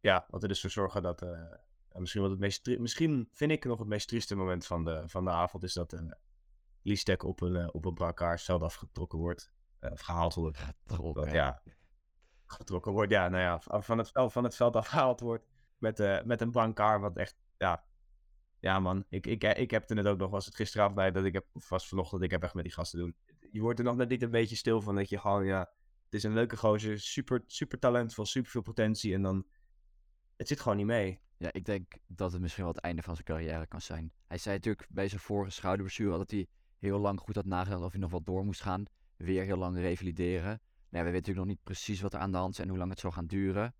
ja, 0.00 0.26
wat 0.28 0.42
er 0.42 0.48
dus 0.48 0.60
voor 0.60 0.70
zorgen 0.70 1.02
dat, 1.02 1.22
eh, 1.22 1.52
misschien, 1.92 2.22
wat 2.22 2.30
het 2.30 2.40
meest 2.40 2.78
misschien 2.78 3.28
vind 3.32 3.50
ik 3.50 3.64
nog 3.64 3.78
het 3.78 3.88
meest 3.88 4.08
trieste 4.08 4.34
moment 4.34 4.66
van 4.66 4.84
de, 4.84 5.02
van 5.06 5.24
de 5.24 5.30
avond, 5.30 5.64
is 5.64 5.72
dat 5.72 5.92
uh, 5.92 6.00
Liestek 6.82 7.22
op 7.22 7.40
een, 7.40 7.74
op 7.74 7.84
een 7.84 7.94
brancard 7.94 8.40
zelf 8.40 8.62
afgetrokken 8.62 9.18
wordt. 9.18 9.52
of 9.80 10.00
gehaald 10.00 10.34
wordt. 10.34 10.58
Getrokken. 10.58 11.24
Dat, 11.24 11.32
ja, 11.32 11.62
getrokken 12.46 12.92
wordt, 12.92 13.12
ja, 13.12 13.28
nou 13.28 13.42
ja, 13.42 13.80
van 13.80 13.98
het, 13.98 14.10
veld- 14.10 14.32
van 14.32 14.44
het 14.44 14.56
veld 14.56 14.76
afgehaald 14.76 15.20
wordt 15.20 15.46
met, 15.78 16.24
met 16.24 16.40
een 16.40 16.50
brancard, 16.50 17.00
wat 17.00 17.16
echt, 17.16 17.36
ja, 17.56 17.87
ja 18.60 18.80
man, 18.80 19.04
ik, 19.08 19.26
ik, 19.26 19.44
ik 19.44 19.70
heb 19.70 19.90
er 19.90 19.96
net 19.96 20.06
ook 20.06 20.18
nog, 20.18 20.30
was 20.30 20.46
het 20.46 20.54
gisteravond 20.54 20.96
bij, 20.96 21.10
dat 21.10 21.24
ik 21.24 21.32
heb, 21.32 21.46
of 21.52 21.68
was 21.68 21.88
vanochtend, 21.88 22.22
ik 22.22 22.30
heb 22.30 22.42
echt 22.42 22.54
met 22.54 22.64
die 22.64 22.72
gasten 22.72 22.98
doen. 22.98 23.16
Je 23.50 23.60
wordt 23.60 23.78
er 23.78 23.84
nog 23.84 23.96
net 23.96 24.08
niet 24.08 24.22
een 24.22 24.30
beetje 24.30 24.56
stil 24.56 24.80
van, 24.80 24.94
dat 24.94 25.08
je 25.08 25.18
gewoon, 25.18 25.44
ja, 25.44 25.72
het 26.04 26.14
is 26.14 26.22
een 26.22 26.34
leuke 26.34 26.56
gozer, 26.56 27.00
super, 27.00 27.42
super 27.46 27.78
talentvol, 27.78 28.26
super 28.26 28.50
veel 28.50 28.62
potentie 28.62 29.14
en 29.14 29.22
dan, 29.22 29.46
het 30.36 30.48
zit 30.48 30.60
gewoon 30.60 30.76
niet 30.76 30.86
mee. 30.86 31.20
Ja, 31.36 31.52
ik 31.52 31.64
denk 31.64 31.92
dat 32.06 32.32
het 32.32 32.40
misschien 32.40 32.64
wel 32.64 32.72
het 32.72 32.82
einde 32.82 33.02
van 33.02 33.14
zijn 33.14 33.26
carrière 33.26 33.66
kan 33.66 33.80
zijn. 33.80 34.12
Hij 34.26 34.38
zei 34.38 34.56
natuurlijk 34.56 34.88
bij 34.90 35.08
zijn 35.08 35.20
vorige 35.20 35.50
schouderblessure 35.50 36.18
dat 36.18 36.30
hij 36.30 36.46
heel 36.78 36.98
lang 36.98 37.20
goed 37.20 37.34
had 37.34 37.44
nagedacht 37.44 37.82
of 37.82 37.90
hij 37.90 38.00
nog 38.00 38.10
wat 38.10 38.26
door 38.26 38.44
moest 38.44 38.62
gaan. 38.62 38.84
Weer 39.16 39.44
heel 39.44 39.56
lang 39.56 39.76
revalideren. 39.76 40.60
Nou, 40.90 41.04
ja, 41.04 41.10
we 41.10 41.10
weten 41.10 41.12
natuurlijk 41.12 41.46
nog 41.46 41.46
niet 41.46 41.62
precies 41.62 42.00
wat 42.00 42.14
er 42.14 42.20
aan 42.20 42.30
de 42.32 42.36
hand 42.36 42.52
is 42.52 42.58
en 42.58 42.68
hoe 42.68 42.78
lang 42.78 42.90
het 42.90 43.00
zal 43.00 43.10
gaan 43.10 43.26
duren. 43.26 43.74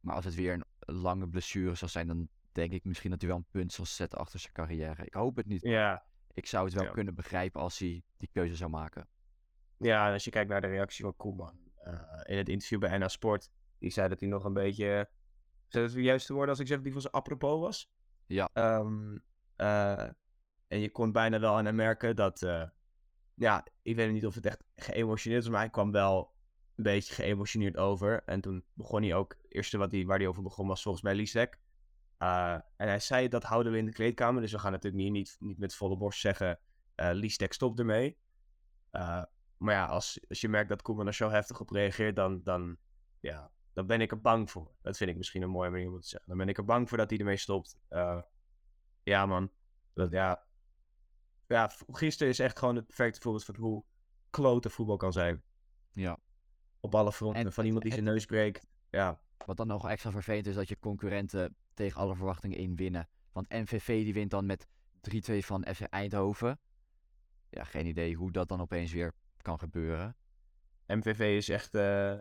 Maar 0.00 0.14
als 0.14 0.24
het 0.24 0.34
weer 0.34 0.52
een 0.52 0.94
lange 0.96 1.28
blessure 1.28 1.74
zal 1.74 1.88
zijn, 1.88 2.06
dan 2.06 2.28
denk 2.58 2.72
ik 2.72 2.84
misschien 2.84 3.10
dat 3.10 3.20
hij 3.20 3.28
wel 3.30 3.38
een 3.38 3.46
punt 3.50 3.72
zal 3.72 3.86
zetten 3.86 4.18
achter 4.18 4.38
zijn 4.40 4.52
carrière. 4.52 5.04
Ik 5.04 5.14
hoop 5.14 5.36
het 5.36 5.46
niet. 5.46 5.62
Ja, 5.62 6.06
Ik 6.32 6.46
zou 6.46 6.64
het 6.64 6.74
wel 6.74 6.84
Ja. 6.84 6.90
kunnen 6.90 7.14
begrijpen 7.14 7.60
als 7.60 7.78
hij 7.78 8.02
die 8.16 8.28
keuze 8.32 8.56
zou 8.56 8.70
maken. 8.70 9.08
Ja, 9.78 10.06
en 10.06 10.12
als 10.12 10.24
je 10.24 10.30
kijkt 10.30 10.50
naar 10.50 10.60
de 10.60 10.66
reactie 10.66 11.04
van 11.04 11.16
Koeman 11.16 11.58
eh, 11.74 11.92
in 12.24 12.36
het 12.36 12.48
interview 12.48 12.78
bij 12.80 12.98
NA 12.98 13.08
Sport, 13.08 13.50
die 13.78 13.90
zei 13.90 14.08
dat 14.08 14.20
hij 14.20 14.28
nog 14.28 14.44
een 14.44 14.52
beetje, 14.52 15.08
zijn 15.68 15.84
dat 15.84 15.92
de 15.92 16.02
juiste 16.02 16.32
woorden 16.32 16.50
als 16.50 16.58
ik 16.58 16.66
zeg 16.66 16.76
dat 16.76 16.84
hij 16.84 16.92
van 16.92 17.02
zijn 17.02 17.12
apropos 17.14 17.60
was? 17.60 17.90
Ja. 18.26 18.50
Ehm, 18.52 19.18
eh, 19.56 20.08
en 20.68 20.80
je 20.80 20.90
kon 20.90 21.12
bijna 21.12 21.40
wel 21.40 21.56
aan 21.56 21.64
hem 21.64 21.74
merken 21.74 22.16
dat, 22.16 22.42
eh, 22.42 22.68
ja, 23.34 23.66
ik 23.82 23.96
weet 23.96 24.12
niet 24.12 24.26
of 24.26 24.34
het 24.34 24.46
echt 24.46 24.62
geëmotioneerd 24.76 25.42
was, 25.42 25.52
maar 25.52 25.60
hij 25.60 25.70
kwam 25.70 25.92
wel 25.92 26.34
een 26.74 26.82
beetje 26.84 27.14
geëmotioneerd 27.14 27.76
over. 27.76 28.22
En 28.24 28.40
toen 28.40 28.64
begon 28.72 29.02
hij 29.02 29.14
ook, 29.14 29.34
het 29.42 29.52
eerste 29.54 29.78
wat 29.78 29.92
hij, 29.92 30.04
waar 30.06 30.18
hij 30.18 30.26
over 30.26 30.42
begon 30.42 30.66
was 30.66 30.82
volgens 30.82 31.04
mij 31.04 31.14
Lisek. 31.14 31.58
Eh, 32.18 32.52
en 32.52 32.88
hij 32.88 33.00
zei, 33.00 33.28
dat 33.28 33.42
houden 33.42 33.72
we 33.72 33.78
in 33.78 33.84
de 33.84 33.92
kleedkamer, 33.92 34.40
dus 34.40 34.52
we 34.52 34.58
gaan 34.58 34.72
natuurlijk 34.72 35.02
niet, 35.02 35.12
niet, 35.12 35.36
niet 35.38 35.58
met 35.58 35.74
volle 35.74 35.96
borst 35.96 36.20
zeggen, 36.20 36.60
eh 36.94 37.10
Lisek 37.12 37.52
stopt 37.52 37.78
ermee. 37.78 38.18
Eh, 38.90 39.22
maar 39.56 39.74
ja, 39.74 39.86
als, 39.86 40.20
als 40.28 40.40
je 40.40 40.48
merkt 40.48 40.68
dat 40.68 40.82
Koeman 40.82 41.06
er 41.06 41.14
zo 41.14 41.30
heftig 41.30 41.60
op 41.60 41.70
reageert, 41.70 42.16
dan, 42.16 42.40
dan, 42.42 42.76
ja, 43.20 43.50
dan 43.72 43.86
ben 43.86 44.00
ik 44.00 44.10
er 44.10 44.20
bang 44.20 44.50
voor. 44.50 44.74
Dat 44.82 44.96
vind 44.96 45.10
ik 45.10 45.16
misschien 45.16 45.42
een 45.42 45.50
mooie 45.50 45.70
manier 45.70 45.92
om 45.92 46.00
te 46.00 46.08
zeggen. 46.08 46.28
Dan 46.28 46.38
ben 46.38 46.48
ik 46.48 46.58
er 46.58 46.64
bang 46.64 46.88
voor 46.88 46.98
dat 46.98 47.10
hij 47.10 47.18
ermee 47.18 47.36
stopt. 47.36 47.76
Ja, 49.02 49.26
man. 49.26 49.50
Dat, 49.94 50.10
ja. 50.10 50.46
ja, 51.46 51.70
gisteren 51.88 52.32
is 52.32 52.38
echt 52.38 52.58
gewoon 52.58 52.76
het 52.76 52.86
perfecte 52.86 53.20
voorbeeld 53.20 53.44
van 53.44 53.56
hoe 53.56 53.84
klote 54.30 54.70
voetbal 54.70 54.96
kan 54.96 55.12
zijn. 55.12 55.42
Ja. 55.90 56.18
Op 56.80 56.94
alle 56.94 57.12
fronten. 57.12 57.44
En 57.44 57.52
van 57.52 57.64
iemand 57.64 57.82
die 57.82 57.92
zijn 57.92 58.04
neus 58.04 58.24
breekt. 58.24 58.66
Ja, 58.90 59.20
Wat 59.46 59.56
dan 59.56 59.66
nog 59.66 59.88
extra 59.88 60.10
vervelend 60.10 60.46
is 60.46 60.54
dat 60.54 60.68
je 60.68 60.78
concurrenten 60.78 61.56
tegen 61.78 62.00
alle 62.00 62.16
verwachtingen 62.16 62.58
in 62.58 62.76
winnen. 62.76 63.08
Want 63.32 63.48
NVV 63.48 64.04
die 64.04 64.14
wint 64.14 64.30
dan 64.30 64.46
met 64.46 64.66
3-2 65.30 65.38
van 65.38 65.66
FC 65.74 65.80
Eindhoven. 65.80 66.60
ja, 67.50 67.64
geen 67.64 67.86
idee 67.86 68.14
hoe 68.14 68.32
dat 68.32 68.48
dan 68.48 68.60
opeens 68.60 68.92
weer 68.92 69.12
kan 69.42 69.58
gebeuren. 69.58 70.16
MVV 70.86 71.36
is 71.36 71.48
echt... 71.48 71.74
Uh... 71.74 72.16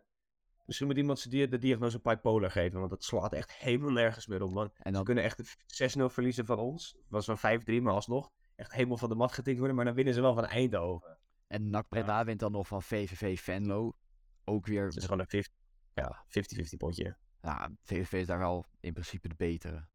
Misschien 0.66 0.88
moet 0.88 0.98
iemand 0.98 1.20
ze 1.20 1.30
de 1.30 1.58
diagnose 1.58 2.00
bipolar 2.00 2.52
geven, 2.52 2.80
want 2.80 2.90
dat 2.90 3.04
slaat 3.04 3.34
echt 3.34 3.54
helemaal 3.54 3.92
nergens 3.92 4.28
meer 4.28 4.42
op, 4.42 4.52
man. 4.52 4.72
En 4.78 4.92
dan... 4.92 4.96
Ze 4.96 5.04
kunnen 5.04 5.24
echt 5.24 5.58
6-0 6.00 6.04
verliezen 6.06 6.46
van 6.46 6.60
ons. 6.60 6.98
Was 7.08 7.26
wel 7.26 7.60
5-3, 7.60 7.82
maar 7.82 7.94
alsnog 7.94 8.32
echt 8.56 8.72
helemaal 8.72 8.98
van 8.98 9.10
de 9.10 9.16
mat 9.16 9.32
getikt 9.32 9.58
worden, 9.58 9.76
maar 9.76 9.86
dan 9.86 9.94
winnen 9.94 10.14
ze 10.14 10.22
wel 10.22 10.34
van 10.34 10.46
Eindhoven. 10.46 11.18
En 11.48 11.70
NAC 11.70 11.88
Breda 11.90 12.26
wint 12.26 12.40
dan 12.40 12.52
nog 12.52 12.68
van 12.68 12.82
VVV 12.82 13.40
Venlo. 13.40 13.98
Ook 14.44 14.66
weer... 14.66 14.86
Het 14.86 14.96
is 14.96 15.04
gewoon 15.04 15.20
een 15.20 15.28
50, 15.28 15.54
ja, 15.94 16.26
50-50 16.74 16.78
potje. 16.78 17.18
Ja, 17.48 17.70
VVV 17.84 18.14
is 18.14 18.28
daar 18.28 18.40
wel 18.40 18.66
in 18.80 18.94
principe 18.94 19.28
de 19.28 19.36
betere. 19.36 19.88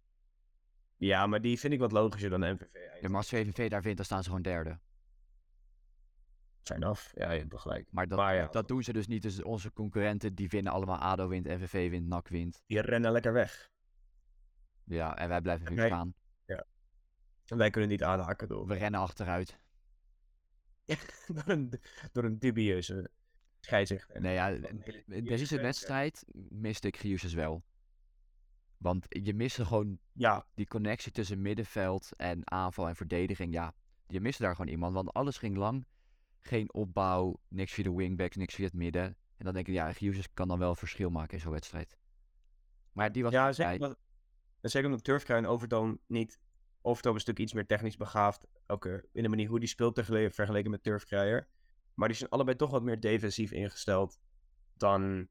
Ja, 0.96 1.26
maar 1.26 1.40
die 1.40 1.58
vind 1.58 1.72
ik 1.72 1.78
wat 1.78 1.92
logischer 1.92 2.30
dan 2.30 2.40
MVV. 2.40 2.66
Ja, 3.00 3.08
maar 3.08 3.16
als 3.16 3.28
VVV 3.28 3.70
daar 3.70 3.82
wint, 3.82 3.96
dan 3.96 4.04
staan 4.04 4.22
ze 4.22 4.28
gewoon 4.28 4.42
derde. 4.42 4.78
Zijn 6.62 6.84
af, 6.84 7.12
ja, 7.14 7.30
je 7.30 7.38
hebt 7.38 7.60
gelijk. 7.60 7.86
Maar 7.90 8.08
dat, 8.08 8.18
ja. 8.18 8.46
dat 8.46 8.68
doen 8.68 8.82
ze 8.82 8.92
dus 8.92 9.06
niet. 9.06 9.22
Dus 9.22 9.42
onze 9.42 9.72
concurrenten, 9.72 10.34
die 10.34 10.48
winnen 10.48 10.72
allemaal. 10.72 10.98
ADO 10.98 11.28
wint, 11.28 11.46
MVV 11.46 11.90
wint, 11.90 12.06
NAC 12.06 12.28
wint. 12.28 12.62
Die 12.66 12.80
rennen 12.80 13.12
lekker 13.12 13.32
weg. 13.32 13.70
Ja, 14.84 15.16
en 15.16 15.28
wij 15.28 15.40
blijven 15.40 15.74
nu 15.74 15.86
staan. 15.86 16.14
Ja. 16.46 16.64
En 17.46 17.56
wij 17.56 17.70
kunnen 17.70 17.90
niet 17.90 18.02
aanhaken 18.02 18.48
door. 18.48 18.66
We 18.66 18.74
rennen 18.74 19.00
achteruit. 19.00 19.58
door, 21.34 21.48
een, 21.48 21.72
door 22.12 22.24
een 22.24 22.38
dubieuze 22.38 23.10
scheidsrechter. 23.64 24.20
Nee, 24.20 24.34
ja, 24.34 24.58
deze 25.06 25.60
wedstrijd 25.60 26.24
miste 26.48 26.86
ik 26.86 26.96
Giuses 26.96 27.34
wel. 27.34 27.64
Want 28.76 29.06
je 29.08 29.34
miste 29.34 29.64
gewoon 29.64 29.98
ja. 30.12 30.46
die 30.54 30.66
connectie 30.66 31.12
tussen 31.12 31.42
middenveld 31.42 32.16
en 32.16 32.50
aanval 32.50 32.88
en 32.88 32.96
verdediging. 32.96 33.52
Ja, 33.52 33.74
je 34.06 34.20
miste 34.20 34.42
daar 34.42 34.56
gewoon 34.56 34.70
iemand. 34.70 34.94
Want 34.94 35.12
alles 35.12 35.38
ging 35.38 35.56
lang. 35.56 35.86
Geen 36.40 36.72
opbouw, 36.74 37.40
niks 37.48 37.72
via 37.72 37.84
de 37.84 37.94
wingbacks, 37.94 38.36
niks 38.36 38.54
via 38.54 38.64
het 38.64 38.74
midden. 38.74 39.04
En 39.36 39.44
dan 39.44 39.54
denk 39.54 39.68
ik, 39.68 39.74
ja, 39.74 39.92
Giuses 39.92 40.32
kan 40.34 40.48
dan 40.48 40.58
wel 40.58 40.74
verschil 40.74 41.10
maken 41.10 41.34
in 41.34 41.40
zo'n 41.40 41.52
wedstrijd. 41.52 41.96
Maar 42.92 43.12
die 43.12 43.22
was... 43.22 43.32
Ja, 43.32 43.52
zeker, 43.52 43.96
zeker 44.60 44.88
omdat 44.88 45.04
Turfkruin 45.04 45.46
Overtoom 45.46 45.98
niet 46.06 46.38
Overtoom 46.82 47.16
is 47.16 47.24
natuurlijk 47.24 47.44
iets 47.44 47.52
meer 47.52 47.66
technisch 47.66 47.96
begaafd. 47.96 48.46
Ook 48.66 48.86
in 49.12 49.22
de 49.22 49.28
manier 49.28 49.48
hoe 49.48 49.58
die 49.58 49.68
speelt 49.68 50.00
vergeleken 50.04 50.70
met 50.70 50.82
Turfkruijer. 50.82 51.48
Maar 51.94 52.08
die 52.08 52.16
zijn 52.16 52.30
allebei 52.30 52.56
toch 52.56 52.70
wat 52.70 52.82
meer 52.82 53.00
defensief 53.00 53.52
ingesteld 53.52 54.20
dan, 54.76 55.28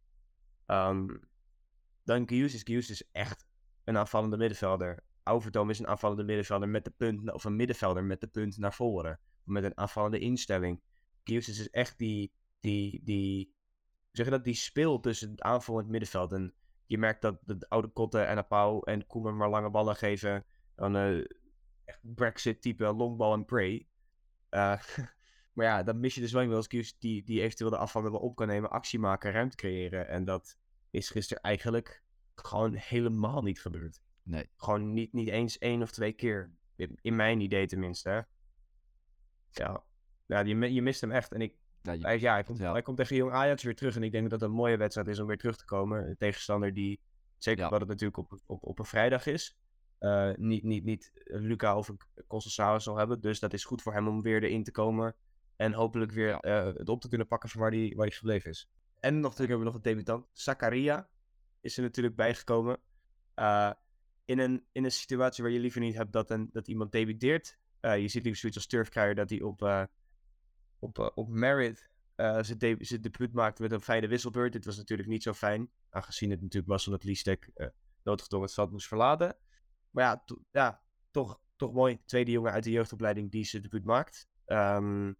um, 0.68 1.30
dan 2.04 2.28
Gius 2.28 2.64
is. 2.64 2.90
is 2.90 3.10
echt 3.12 3.46
een 3.84 3.98
aanvallende 3.98 4.38
middenvelder. 4.38 5.04
Overtoom 5.24 5.70
is 5.70 5.80
een 5.80 5.88
aanvallende 5.88 6.24
middenvelder 6.24 6.70
met 6.70 6.84
de 6.84 6.92
punt, 6.92 7.34
of 7.34 7.44
een 7.44 7.56
middenvelder 7.56 8.04
met 8.04 8.22
de 8.22 8.28
punt 8.28 8.58
naar 8.58 8.74
voren. 8.74 9.20
Met 9.44 9.64
een 9.64 9.78
aanvallende 9.78 10.20
instelling. 10.20 10.82
Gius 11.24 11.50
is 11.50 11.70
echt 11.70 11.98
die, 11.98 12.32
die, 12.60 13.02
die, 13.04 13.54
zeg 14.12 14.26
je 14.26 14.32
dat, 14.32 14.44
die 14.44 14.54
speelt 14.54 15.04
tussen 15.04 15.32
het 15.32 15.42
aanval 15.42 15.76
en 15.76 15.82
het 15.82 15.92
middenveld. 15.92 16.34
En 16.34 16.54
je 16.86 16.98
merkt 16.98 17.22
dat 17.22 17.38
de 17.46 17.70
oude 17.70 17.88
Kotten 17.88 18.28
en 18.28 18.38
Apau 18.38 18.82
en 18.84 19.08
Koeman 19.08 19.38
maar 19.38 19.50
lange 19.50 19.70
ballen 19.70 19.96
geven. 19.96 20.46
Dan 20.76 20.96
uh, 20.96 21.26
echt 21.86 22.00
Brexit-type 22.02 22.94
longball 22.94 23.34
en 23.34 23.46
pray. 23.46 23.88
Uh, 24.50 24.82
maar 25.54 25.66
ja, 25.66 25.84
dan 25.84 26.00
mis 26.00 26.16
je 26.16 26.22
dus 26.22 26.32
wel 26.32 26.66
eens 26.68 26.96
die, 27.00 27.24
die 27.24 27.42
eventueel 27.42 27.70
de 27.70 27.78
afval 27.78 28.04
wel 28.04 28.20
op 28.20 28.36
kan 28.36 28.48
nemen, 28.48 28.70
actie 28.70 29.00
maken, 29.00 29.32
ruimte 29.32 29.56
creëren. 29.56 30.08
En 30.08 30.26
dat 30.26 30.58
is 30.90 31.10
gisteren 31.10 31.44
eigenlijk 31.44 32.04
gewoon 32.36 32.74
helemaal 32.74 33.42
niet 33.42 33.62
gebeurd. 33.62 34.02
Nee. 34.24 34.50
Gewoon 34.58 34.94
niet, 34.94 35.14
niet 35.14 35.28
eens 35.28 35.58
één 35.58 35.82
of 35.82 35.92
twee 35.92 36.14
keer. 36.14 36.52
In, 37.02 37.16
mijn 37.16 37.40
idee 37.40 37.68
tenminste. 37.68 38.28
Ja, 39.52 39.84
ja 40.26 40.40
je, 40.40 40.74
je 40.74 40.82
mist 40.82 41.02
hem 41.02 41.12
echt. 41.12 41.32
En 41.32 41.42
ik, 41.42 41.56
ja, 41.82 41.98
hij, 41.98 42.20
ja, 42.20 42.34
hij, 42.34 42.44
komt, 42.44 42.60
hij 42.60 42.82
komt 42.82 42.98
tegen 42.98 43.16
Jong 43.16 43.32
Ajax 43.32 43.64
weer 43.64 43.76
terug. 43.76 43.96
En 43.96 44.04
ik 44.04 44.12
denk 44.12 44.30
dat 44.30 44.40
het 44.40 44.50
een 44.50 44.56
mooie 44.56 44.78
wedstrijd 44.78 45.08
is 45.08 45.20
om 45.20 45.28
weer 45.28 45.38
terug 45.38 45.58
te 45.58 45.66
komen. 45.66 46.10
Een 46.10 46.18
tegenstander 46.18 46.74
die, 46.74 47.00
zeker 47.38 47.70
wat 47.70 47.80
het 47.80 47.90
natuurlijk 47.90 48.18
op, 48.18 48.40
op, 48.46 48.64
op 48.64 48.80
een 48.80 48.86
vrijdag 48.86 49.26
is. 49.26 49.58
Uh, 50.00 50.32
niet, 50.36 50.64
niet, 50.64 50.84
niet 50.84 51.12
Luca 51.24 51.78
of 51.78 51.92
Constanzaus 52.28 52.84
zal 52.84 52.98
hebben. 52.98 53.22
Dus 53.22 53.40
dat 53.40 53.54
is 53.54 53.66
goed 53.66 53.82
voor 53.82 53.94
hem 53.94 54.08
om 54.08 54.22
weer 54.22 54.44
erin 54.44 54.64
te 54.64 54.72
komen. 54.72 55.16
En 55.62 55.74
hopelijk 55.74 56.12
weer 56.12 56.46
uh, 56.46 56.66
het 56.66 56.90
op 56.90 57.02
te 57.02 57.08
kunnen 57.08 57.28
pakken 57.28 57.50
van 57.50 57.62
waar 57.62 57.72
hij 57.72 57.94
waar 57.96 58.06
die 58.06 58.16
gebleven 58.16 58.50
is. 58.50 58.70
En 59.00 59.14
nog, 59.14 59.22
natuurlijk 59.22 59.50
hebben 59.50 59.60
we 59.60 59.66
nog 59.66 59.76
een 59.76 59.82
debutant. 59.82 60.28
Zakaria 60.34 61.10
is 61.60 61.78
er 61.78 61.84
natuurlijk 61.84 62.16
bijgekomen. 62.16 62.80
Uh, 63.36 63.72
in, 64.26 64.40
een, 64.40 64.66
in 64.72 64.84
een 64.84 64.92
situatie 64.92 65.44
waar 65.44 65.54
je 65.54 65.60
liever 65.60 65.82
niet 65.82 65.96
hebt 65.96 66.12
dat, 66.12 66.30
een, 66.30 66.50
dat 66.52 66.68
iemand 66.68 66.92
debuteert. 66.92 67.60
Uh, 67.82 67.98
je 67.98 68.08
ziet 68.08 68.24
liever 68.24 68.40
zoiets 68.40 68.58
als 68.58 68.68
Turfkruijer 68.68 69.16
dat 69.16 69.30
hij 69.30 69.42
op, 69.42 69.90
op, 70.80 71.12
op 71.16 71.30
merit 71.30 71.90
zijn, 72.16 72.58
de, 72.58 72.76
zijn 72.80 73.02
debuut 73.02 73.34
maakte 73.34 73.62
met 73.62 73.72
een 73.72 73.82
fijne 73.82 74.08
wisselbeurt. 74.08 74.54
Dit 74.54 74.66
was 74.66 74.78
natuurlijk 74.78 75.10
niet 75.10 75.24
zo 75.24 75.34
fijn. 75.34 75.70
Aangezien 75.90 76.30
het 76.30 76.42
natuurlijk 76.42 76.72
was 76.72 76.86
omdat 76.86 77.04
Liestek 77.04 77.52
noodgedwongen 78.04 78.46
het 78.46 78.56
veld 78.56 78.72
moest 78.72 78.88
verlaten. 78.88 79.38
Maar 79.90 80.04
ja, 80.04 80.24
ja 80.52 80.82
toch, 81.12 81.42
toch 81.56 81.74
mooi. 81.74 82.02
Tweede 82.06 82.32
jongen 82.32 82.52
uit 82.52 82.64
de 82.64 82.72
jeugdopleiding 82.72 83.32
die 83.32 83.44
zijn 83.44 83.62
debuut 83.62 83.86
maakt. 83.86 84.30
Um, 84.46 85.18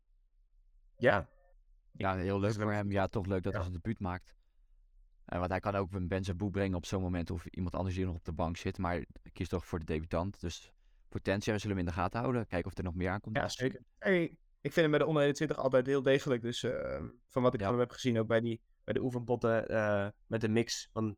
ja. 1.02 1.30
Ja, 1.92 2.16
heel 2.16 2.40
leuk 2.40 2.54
voor 2.54 2.72
hem. 2.72 2.92
Ja, 2.92 3.08
toch 3.08 3.26
leuk 3.26 3.44
dat 3.44 3.54
hij 3.54 3.62
zijn 3.62 3.74
debuut 3.74 4.00
maakt. 4.00 4.34
Uh, 5.28 5.38
want 5.40 5.52
hij 5.52 5.60
kan 5.60 5.76
ook 5.76 5.94
een 5.94 6.08
Benzaboe 6.08 6.50
brengen 6.50 6.78
op 6.78 6.86
zo'n 6.86 7.02
moment 7.02 7.30
of 7.32 7.46
iemand 7.46 7.76
anders 7.76 7.96
die 7.96 8.06
nog 8.06 8.16
op 8.16 8.26
de 8.26 8.32
bank 8.32 8.58
zit. 8.58 8.78
Maar 8.78 9.06
kies 9.34 9.48
toch 9.48 9.66
voor 9.66 9.80
de 9.80 9.86
debutant. 9.86 10.40
Dus 10.40 10.72
potentie, 11.10 11.54
we 11.54 11.60
zullen 11.60 11.78
hem 11.78 11.86
in 11.86 11.92
de 11.92 12.00
gaten 12.00 12.20
houden. 12.20 12.48
Kijken 12.48 12.72
of 12.72 12.78
er 12.78 12.84
nog 12.84 12.96
meer 12.96 13.10
aankomt. 13.10 13.38
Ja, 13.38 13.48
zeker. 13.48 13.82
Hey, 13.98 14.38
ik 14.62 14.74
vind 14.74 14.76
hem 14.76 14.90
bij 14.90 15.00
de 15.00 15.06
onder 15.06 15.22
21 15.22 15.58
altijd 15.58 15.86
heel 15.86 16.02
degelijk. 16.02 16.42
Dus 16.42 16.64
uh, 16.64 16.72
van 17.28 17.42
wat 17.42 17.54
ik 17.54 17.60
van 17.60 17.70
hem 17.70 17.80
heb 17.80 17.92
gezien, 17.92 18.20
ook 18.20 18.28
bij, 18.28 18.40
die, 18.40 18.62
bij 18.84 18.94
de 18.94 19.02
oefenpotten 19.02 19.72
uh, 19.72 20.08
met 20.28 20.44
een 20.44 20.52
mix 20.52 20.90
van 20.92 21.18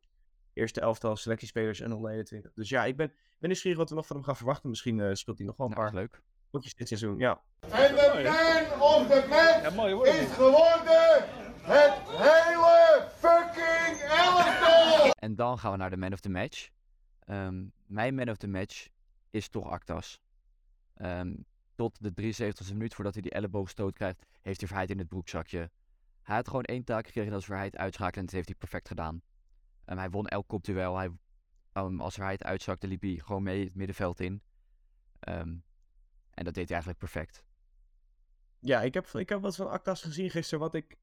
eerste 0.52 0.80
elftal 0.80 1.16
selectiespelers 1.16 1.80
en 1.80 1.92
onder 1.92 2.10
21. 2.10 2.52
Dus 2.54 2.68
ja, 2.68 2.84
ik 2.84 2.96
ben, 2.96 3.08
ben 3.38 3.48
nieuwsgierig 3.48 3.78
wat 3.78 3.88
we 3.88 3.94
nog 3.94 4.06
van 4.06 4.16
hem 4.16 4.24
gaan 4.24 4.36
verwachten. 4.36 4.68
Misschien 4.68 4.98
uh, 4.98 5.12
speelt 5.12 5.38
hij 5.38 5.46
nog 5.46 5.56
wel 5.56 5.66
een 5.66 5.72
nou, 5.72 5.84
paar 5.84 5.94
leuk. 5.94 6.22
Potjes 6.54 6.74
dit 6.74 6.88
seizoen. 6.88 7.18
Ja. 7.18 7.40
En 7.60 7.94
de 7.94 8.72
man 8.74 8.80
of 8.80 9.06
the 9.08 9.26
match 9.28 10.20
is 10.20 10.32
geworden 10.32 11.28
het 11.62 11.94
hele 12.06 13.08
fucking 13.14 14.00
elftal! 14.00 15.10
En 15.10 15.34
dan 15.34 15.58
gaan 15.58 15.70
we 15.70 15.76
naar 15.76 15.90
de 15.90 15.96
man 15.96 16.12
of 16.12 16.20
the 16.20 16.28
match. 16.28 16.68
Um, 17.26 17.72
mijn 17.86 18.14
man 18.14 18.28
of 18.28 18.36
the 18.36 18.48
match 18.48 18.88
is 19.30 19.48
toch 19.48 19.70
Actas. 19.70 20.20
Um, 20.96 21.44
tot 21.74 21.98
de 22.00 22.10
73e 22.10 22.72
minuut 22.72 22.94
voordat 22.94 23.12
hij 23.12 23.22
die 23.22 23.32
elleboogstoot 23.32 23.94
krijgt, 23.94 24.26
heeft 24.42 24.60
hij 24.60 24.68
Verheid 24.68 24.90
in 24.90 24.98
het 24.98 25.08
broekzakje. 25.08 25.70
Hij 26.22 26.36
had 26.36 26.48
gewoon 26.48 26.64
één 26.64 26.84
taak 26.84 27.06
gekregen, 27.06 27.30
dat 27.30 27.40
is 27.40 27.46
Verheid 27.46 27.76
uitschakelen 27.76 28.18
en 28.18 28.24
dat 28.24 28.34
heeft 28.34 28.48
hij 28.48 28.58
perfect 28.58 28.88
gedaan. 28.88 29.22
Um, 29.86 29.98
hij 29.98 30.10
won 30.10 30.26
elk 30.26 30.48
kopduel. 30.48 30.96
Hij, 30.96 31.10
um, 31.72 32.00
als 32.00 32.14
Verheid 32.14 32.44
uitzakte, 32.44 32.86
liep 32.86 33.02
hij 33.02 33.20
gewoon 33.24 33.42
mee 33.42 33.64
het 33.64 33.74
middenveld 33.74 34.20
in. 34.20 34.42
Um, 35.28 35.64
en 36.34 36.44
dat 36.44 36.54
deed 36.54 36.68
hij 36.68 36.72
eigenlijk 36.72 36.98
perfect. 36.98 37.44
Ja, 38.60 38.82
ik 38.82 38.94
heb, 38.94 39.06
ik 39.06 39.28
heb 39.28 39.40
wat 39.40 39.56
van 39.56 39.70
Actas 39.70 40.02
gezien 40.02 40.30
gisteren, 40.30 40.60
wat 40.60 40.74
ik... 40.74 40.96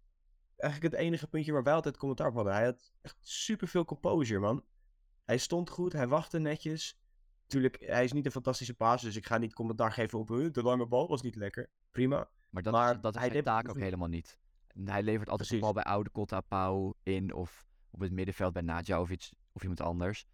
Eigenlijk 0.55 0.93
het 0.93 1.03
enige 1.03 1.27
puntje 1.27 1.51
waar 1.51 1.63
wij 1.63 1.73
altijd 1.73 1.97
commentaar 1.97 2.27
op 2.27 2.35
hadden. 2.35 2.53
Hij 2.53 2.65
had 2.65 2.91
echt 3.01 3.17
superveel 3.19 3.85
composure, 3.85 4.39
man. 4.39 4.65
Hij 5.25 5.37
stond 5.37 5.69
goed, 5.69 5.93
hij 5.93 6.07
wachtte 6.07 6.39
netjes. 6.39 6.99
Tuurlijk, 7.47 7.77
hij 7.79 8.03
is 8.03 8.11
niet 8.11 8.25
een 8.25 8.31
fantastische 8.31 8.73
paas, 8.73 9.01
dus 9.01 9.15
ik 9.15 9.25
ga 9.25 9.37
niet 9.37 9.53
commentaar 9.53 9.91
geven 9.91 10.19
op 10.19 10.27
de 10.27 10.63
lange 10.63 10.87
bal 10.87 11.07
was 11.07 11.21
niet 11.21 11.35
lekker. 11.35 11.69
Prima. 11.91 12.29
Maar 12.49 12.63
dat, 12.63 12.73
maar 12.73 13.01
dat 13.01 13.15
is 13.15 13.21
hij 13.21 13.41
taak 13.41 13.69
ook 13.69 13.79
helemaal 13.79 14.07
niet. 14.07 14.37
Hij 14.83 15.03
levert 15.03 15.29
altijd 15.29 15.49
de 15.49 15.59
bal 15.59 15.73
bij 15.73 15.83
oude 15.83 16.09
Kotta 16.09 16.41
Pau 16.41 16.93
in 17.03 17.33
of 17.33 17.67
op 17.91 17.99
het 17.99 18.11
middenveld 18.11 18.53
bij 18.53 18.61
Nadja 18.61 19.01
of, 19.01 19.09
iets, 19.09 19.33
of 19.51 19.61
iemand 19.61 19.81
anders. 19.81 20.25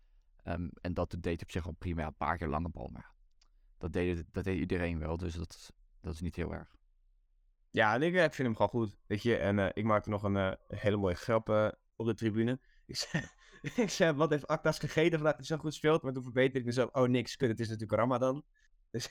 Um, 0.44 0.70
en 0.82 0.94
dat 0.94 1.16
deed 1.20 1.42
op 1.42 1.52
zich 1.52 1.66
al 1.66 1.72
prima. 1.72 2.06
Een 2.06 2.16
paar 2.16 2.38
keer 2.38 2.48
lange 2.48 2.70
bal, 2.70 2.88
maar 2.88 3.12
dat 3.78 3.94
deed, 3.94 4.24
dat 4.32 4.44
deed 4.44 4.60
iedereen 4.60 5.00
wel. 5.00 5.18
Dus 5.18 5.34
dat, 5.34 5.74
dat 6.02 6.14
is 6.14 6.22
niet 6.22 6.36
heel 6.36 6.54
erg. 6.54 6.76
Ja, 7.72 7.94
en 7.94 8.02
ik, 8.02 8.14
ik 8.14 8.34
vind 8.34 8.48
hem 8.48 8.56
gewoon 8.56 8.70
goed. 8.70 8.98
Weet 9.08 9.24
je, 9.24 9.38
en 9.38 9.58
uh, 9.58 9.70
ik 9.74 9.84
maakte 9.84 10.10
nog 10.10 10.24
een 10.24 10.36
uh, 10.36 10.52
hele 10.68 10.98
mooie 10.98 11.16
grap 11.16 11.50
uh, 11.50 11.70
op 11.96 12.06
de 12.06 12.14
tribune. 12.14 12.60
Ik 12.88 12.96
zei, 12.96 13.24
ik 13.76 13.90
zei, 13.90 14.14
wat 14.14 14.30
heeft 14.30 14.48
Aktas 14.48 14.80
gegeten 14.80 15.20
vandaag? 15.20 15.36
Hij 15.36 15.46
zo 15.46 15.58
goed 15.58 15.74
speelt, 15.74 16.02
maar 16.02 16.14
toen 16.14 16.24
verbeterde 16.24 16.60
ik 16.60 16.66
mezelf. 16.66 16.90
Oh, 16.92 17.08
niks, 17.08 17.36
kut, 17.36 17.50
het 17.50 17.60
is 17.60 17.70
natuurlijk 17.70 18.00
Ramadan. 18.00 18.44
Dus, 18.92 19.10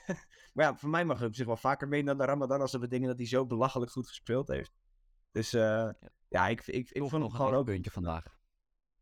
maar 0.52 0.64
ja, 0.64 0.76
voor 0.76 0.88
mij 0.88 1.05
mag 1.05 1.18
het 1.18 1.29
op 1.29 1.35
zich 1.35 1.46
wel 1.46 1.57
vaker 1.57 1.88
mee 1.88 2.02
naar 2.02 2.16
de 2.16 2.24
Ramadan 2.24 2.61
als 2.61 2.72
we 2.72 2.88
dingen 2.88 3.09
dat 3.09 3.18
hij 3.18 3.26
zo 3.26 3.46
belachelijk 3.46 3.90
goed 3.90 4.09
gespeeld 4.09 4.48
heeft. 4.48 4.72
Dus 5.31 5.50
ja. 5.50 5.96
ja, 6.29 6.48
ik, 6.48 6.66
ik, 6.66 6.90
ik, 6.90 7.09
vond 7.09 7.22
nog 7.22 7.37
gewoon 7.37 7.52
ook... 7.52 7.59
een 7.59 7.72
puntje 7.74 7.90
vandaag. 7.90 8.24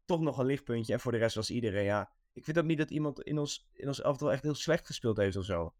Toch 0.04 0.20
nog 0.20 0.38
een 0.38 0.46
lichtpuntje. 0.46 0.92
En 0.92 1.00
voor 1.00 1.12
de 1.12 1.18
rest 1.18 1.34
was 1.34 1.50
iedereen, 1.50 1.84
ja... 1.84 2.12
Ik 2.34 2.44
vind 2.44 2.58
ook 2.58 2.64
niet 2.64 2.78
dat 2.78 2.90
iemand 2.90 3.22
in 3.22 3.38
ons, 3.38 3.68
in 3.72 3.86
ons 3.86 4.00
elftal 4.00 4.32
echt 4.32 4.42
heel 4.42 4.54
slecht 4.54 4.86
gespeeld 4.86 5.16
heeft 5.16 5.36
of 5.36 5.44
zo. 5.44 5.74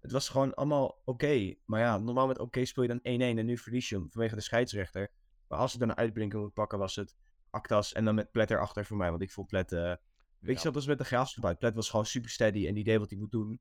Het 0.00 0.12
was 0.12 0.28
gewoon 0.28 0.54
allemaal 0.54 1.02
oké. 1.04 1.54
Maar 1.64 1.80
ja, 1.80 1.98
normaal 1.98 2.26
met 2.26 2.38
oké 2.38 2.64
speel 2.64 2.82
je 2.82 2.88
dan 2.88 2.98
1-1 2.98 3.02
en 3.38 3.46
nu 3.46 3.58
verlies 3.58 3.88
je 3.88 3.96
hem 3.96 4.10
vanwege 4.10 4.34
de 4.34 4.40
scheidsrechter. 4.40 5.10
Maar 5.48 5.58
als 5.58 5.74
ik 5.74 5.80
dan 5.80 5.88
een 5.88 5.96
uitblinker 5.96 6.38
moet 6.38 6.52
pakken, 6.52 6.78
was 6.78 6.96
het 6.96 7.16
Actas 7.50 7.92
en 7.92 8.04
dan 8.04 8.14
met 8.14 8.30
Plet 8.30 8.50
erachter 8.50 8.84
voor 8.84 8.96
mij. 8.96 9.10
Want 9.10 9.22
ik 9.22 9.30
vond 9.30 9.46
Plet... 9.46 9.72
Uh, 9.72 9.94
weet 10.38 10.56
je, 10.56 10.62
dat 10.62 10.74
was 10.74 10.86
met 10.86 10.98
de 10.98 11.04
graafschap 11.04 11.44
uit. 11.44 11.58
Plet 11.58 11.74
was 11.74 11.90
gewoon 11.90 12.06
super 12.06 12.30
steady 12.30 12.66
en 12.66 12.74
die 12.74 12.84
deed 12.84 12.98
wat 12.98 13.10
hij 13.10 13.18
moet 13.18 13.30
doen. 13.30 13.60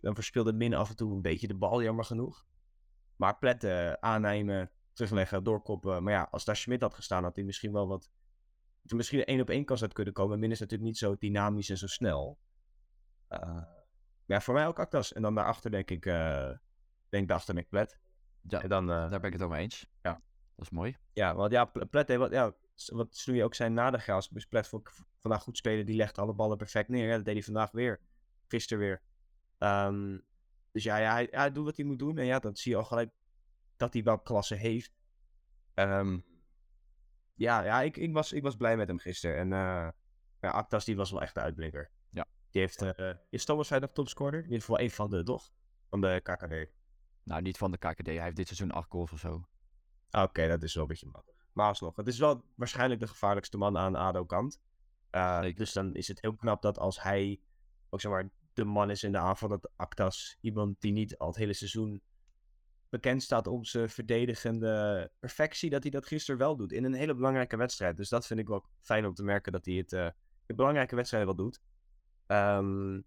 Dan 0.00 0.14
verspeelde 0.14 0.52
Min 0.52 0.74
af 0.74 0.88
en 0.88 0.96
toe 0.96 1.14
een 1.14 1.22
beetje 1.22 1.46
de 1.46 1.54
bal, 1.54 1.82
jammer 1.82 2.04
genoeg. 2.04 2.46
Maar 3.16 3.38
pletten 3.38 4.02
aannemen, 4.02 4.70
terugleggen, 4.92 5.44
doorkoppen. 5.44 6.02
Maar 6.02 6.12
ja, 6.12 6.28
als 6.30 6.44
daar 6.44 6.56
Schmidt 6.56 6.82
had 6.82 6.94
gestaan, 6.94 7.22
had 7.22 7.36
hij 7.36 7.44
misschien 7.44 7.72
wel 7.72 7.88
wat... 7.88 8.10
Misschien 8.82 9.18
een 9.18 9.24
één 9.24 9.40
op 9.40 9.50
één 9.50 9.64
kans 9.64 9.80
had 9.80 9.92
kunnen 9.92 10.14
komen. 10.14 10.38
Min 10.38 10.50
is 10.50 10.60
natuurlijk 10.60 10.88
niet 10.88 10.98
zo 10.98 11.16
dynamisch 11.18 11.70
en 11.70 11.78
zo 11.78 11.86
snel. 11.86 12.38
Uh, 13.30 13.62
ja, 14.26 14.40
voor 14.40 14.54
mij 14.54 14.66
ook 14.66 14.78
Actas. 14.78 15.12
En 15.12 15.22
dan 15.22 15.34
daarachter 15.34 15.70
denk 15.70 15.90
ik, 15.90 16.06
uh, 16.06 16.50
denk 17.08 17.28
daarachter 17.28 17.56
ik 17.56 17.68
Plet. 17.68 17.98
Ja, 18.48 18.62
en 18.62 18.68
dan, 18.68 18.90
uh, 18.90 19.10
daar 19.10 19.20
ben 19.20 19.24
ik 19.24 19.32
het 19.32 19.42
over 19.42 19.56
eens. 19.56 19.86
Ja. 20.02 20.22
Dat 20.56 20.64
is 20.64 20.70
mooi. 20.70 20.96
Ja, 21.12 21.34
want 21.34 21.52
ja, 21.52 21.64
Plet 21.64 22.08
heeft 22.08 22.20
wat, 22.20 22.32
ja, 22.32 22.54
wat 22.86 23.16
Snoei 23.16 23.44
ook 23.44 23.54
zijn 23.54 23.74
na 23.74 23.90
de 23.90 23.98
graas. 23.98 24.28
Dus 24.28 24.46
Plet 24.46 24.68
vond 24.68 24.90
vandaag 25.18 25.42
goed 25.42 25.56
spelen. 25.56 25.86
Die 25.86 25.96
legt 25.96 26.18
alle 26.18 26.34
ballen 26.34 26.56
perfect 26.56 26.88
neer. 26.88 27.08
Ja, 27.08 27.16
dat 27.16 27.24
deed 27.24 27.34
hij 27.34 27.42
vandaag 27.42 27.70
weer. 27.70 28.00
Gisteren 28.46 28.82
weer. 28.82 29.02
Um, 29.58 30.24
dus 30.72 30.82
ja, 30.82 30.96
ja 30.96 31.12
hij, 31.12 31.28
hij, 31.30 31.52
doet 31.52 31.64
wat 31.64 31.76
hij 31.76 31.84
moet 31.84 31.98
doen. 31.98 32.18
En 32.18 32.24
ja, 32.24 32.38
dan 32.38 32.56
zie 32.56 32.72
je 32.72 32.78
al 32.78 32.84
gelijk 32.84 33.10
dat 33.76 33.92
hij 33.92 34.02
wel 34.02 34.18
klasse 34.18 34.54
heeft. 34.54 34.92
Um, 35.74 36.24
ja, 37.34 37.64
ja 37.64 37.80
ik, 37.80 37.96
ik, 37.96 38.12
was, 38.12 38.32
ik 38.32 38.42
was 38.42 38.56
blij 38.56 38.76
met 38.76 38.88
hem 38.88 38.98
gisteren. 38.98 39.36
En 39.36 39.46
uh, 39.46 39.88
ja, 40.40 40.50
Actas 40.50 40.84
die 40.84 40.96
was 40.96 41.10
wel 41.10 41.22
echt 41.22 41.34
de 41.34 41.40
uitblinker. 41.40 41.90
Ja. 42.10 42.26
Die 42.50 42.60
heeft, 42.60 42.82
uh, 42.82 43.10
is 43.30 43.44
Thomas 43.44 43.68
hij 43.68 43.78
nog 43.78 43.92
topscorer? 43.92 44.38
In 44.38 44.44
ieder 44.44 44.60
geval 44.60 44.78
één 44.78 44.90
van 44.90 45.10
de, 45.10 45.22
toch? 45.22 45.50
Van 45.88 46.00
de 46.00 46.20
KKD. 46.22 46.72
Nou, 47.24 47.42
niet 47.42 47.58
van 47.58 47.70
de 47.70 47.78
KKD. 47.78 48.06
Hij 48.06 48.22
heeft 48.22 48.36
dit 48.36 48.46
seizoen 48.46 48.70
acht 48.70 48.90
goals 48.90 49.12
of 49.12 49.18
zo. 49.18 49.46
Oké, 50.10 50.48
dat 50.48 50.62
is 50.62 50.74
wel 50.74 50.82
een 50.82 50.88
beetje 50.88 51.08
makkelijk. 51.12 51.46
Maar 51.52 51.66
alsnog, 51.66 51.96
het 51.96 52.06
is 52.06 52.18
wel 52.18 52.44
waarschijnlijk 52.54 53.00
de 53.00 53.06
gevaarlijkste 53.06 53.56
man 53.56 53.78
aan 53.78 53.94
ADO-kant. 53.94 54.60
Uh, 55.10 55.54
dus 55.54 55.72
dan 55.72 55.94
is 55.94 56.08
het 56.08 56.20
heel 56.20 56.36
knap 56.36 56.62
dat 56.62 56.78
als 56.78 57.02
hij, 57.02 57.40
ook 57.90 58.00
zeg 58.00 58.12
maar, 58.12 58.30
de 58.52 58.64
man 58.64 58.90
is 58.90 59.02
in 59.02 59.12
de 59.12 59.18
aanval, 59.18 59.48
dat 59.48 59.70
Actas, 59.76 60.38
iemand 60.40 60.80
die 60.80 60.92
niet 60.92 61.18
al 61.18 61.26
het 61.26 61.36
hele 61.36 61.52
seizoen 61.52 62.02
bekend 62.92 63.22
staat 63.22 63.46
om 63.46 63.64
zijn 63.64 63.90
verdedigende 63.90 65.10
perfectie, 65.18 65.70
dat 65.70 65.82
hij 65.82 65.90
dat 65.90 66.06
gisteren 66.06 66.40
wel 66.40 66.56
doet. 66.56 66.72
In 66.72 66.84
een 66.84 66.94
hele 66.94 67.14
belangrijke 67.14 67.56
wedstrijd. 67.56 67.96
Dus 67.96 68.08
dat 68.08 68.26
vind 68.26 68.40
ik 68.40 68.48
wel 68.48 68.64
fijn 68.80 69.06
om 69.06 69.14
te 69.14 69.22
merken 69.22 69.52
dat 69.52 69.64
hij 69.64 69.74
het 69.74 69.92
uh, 69.92 70.08
in 70.46 70.56
belangrijke 70.56 70.96
wedstrijden 70.96 71.36
wel 71.36 71.44
doet. 71.44 71.60
Um, 72.26 73.04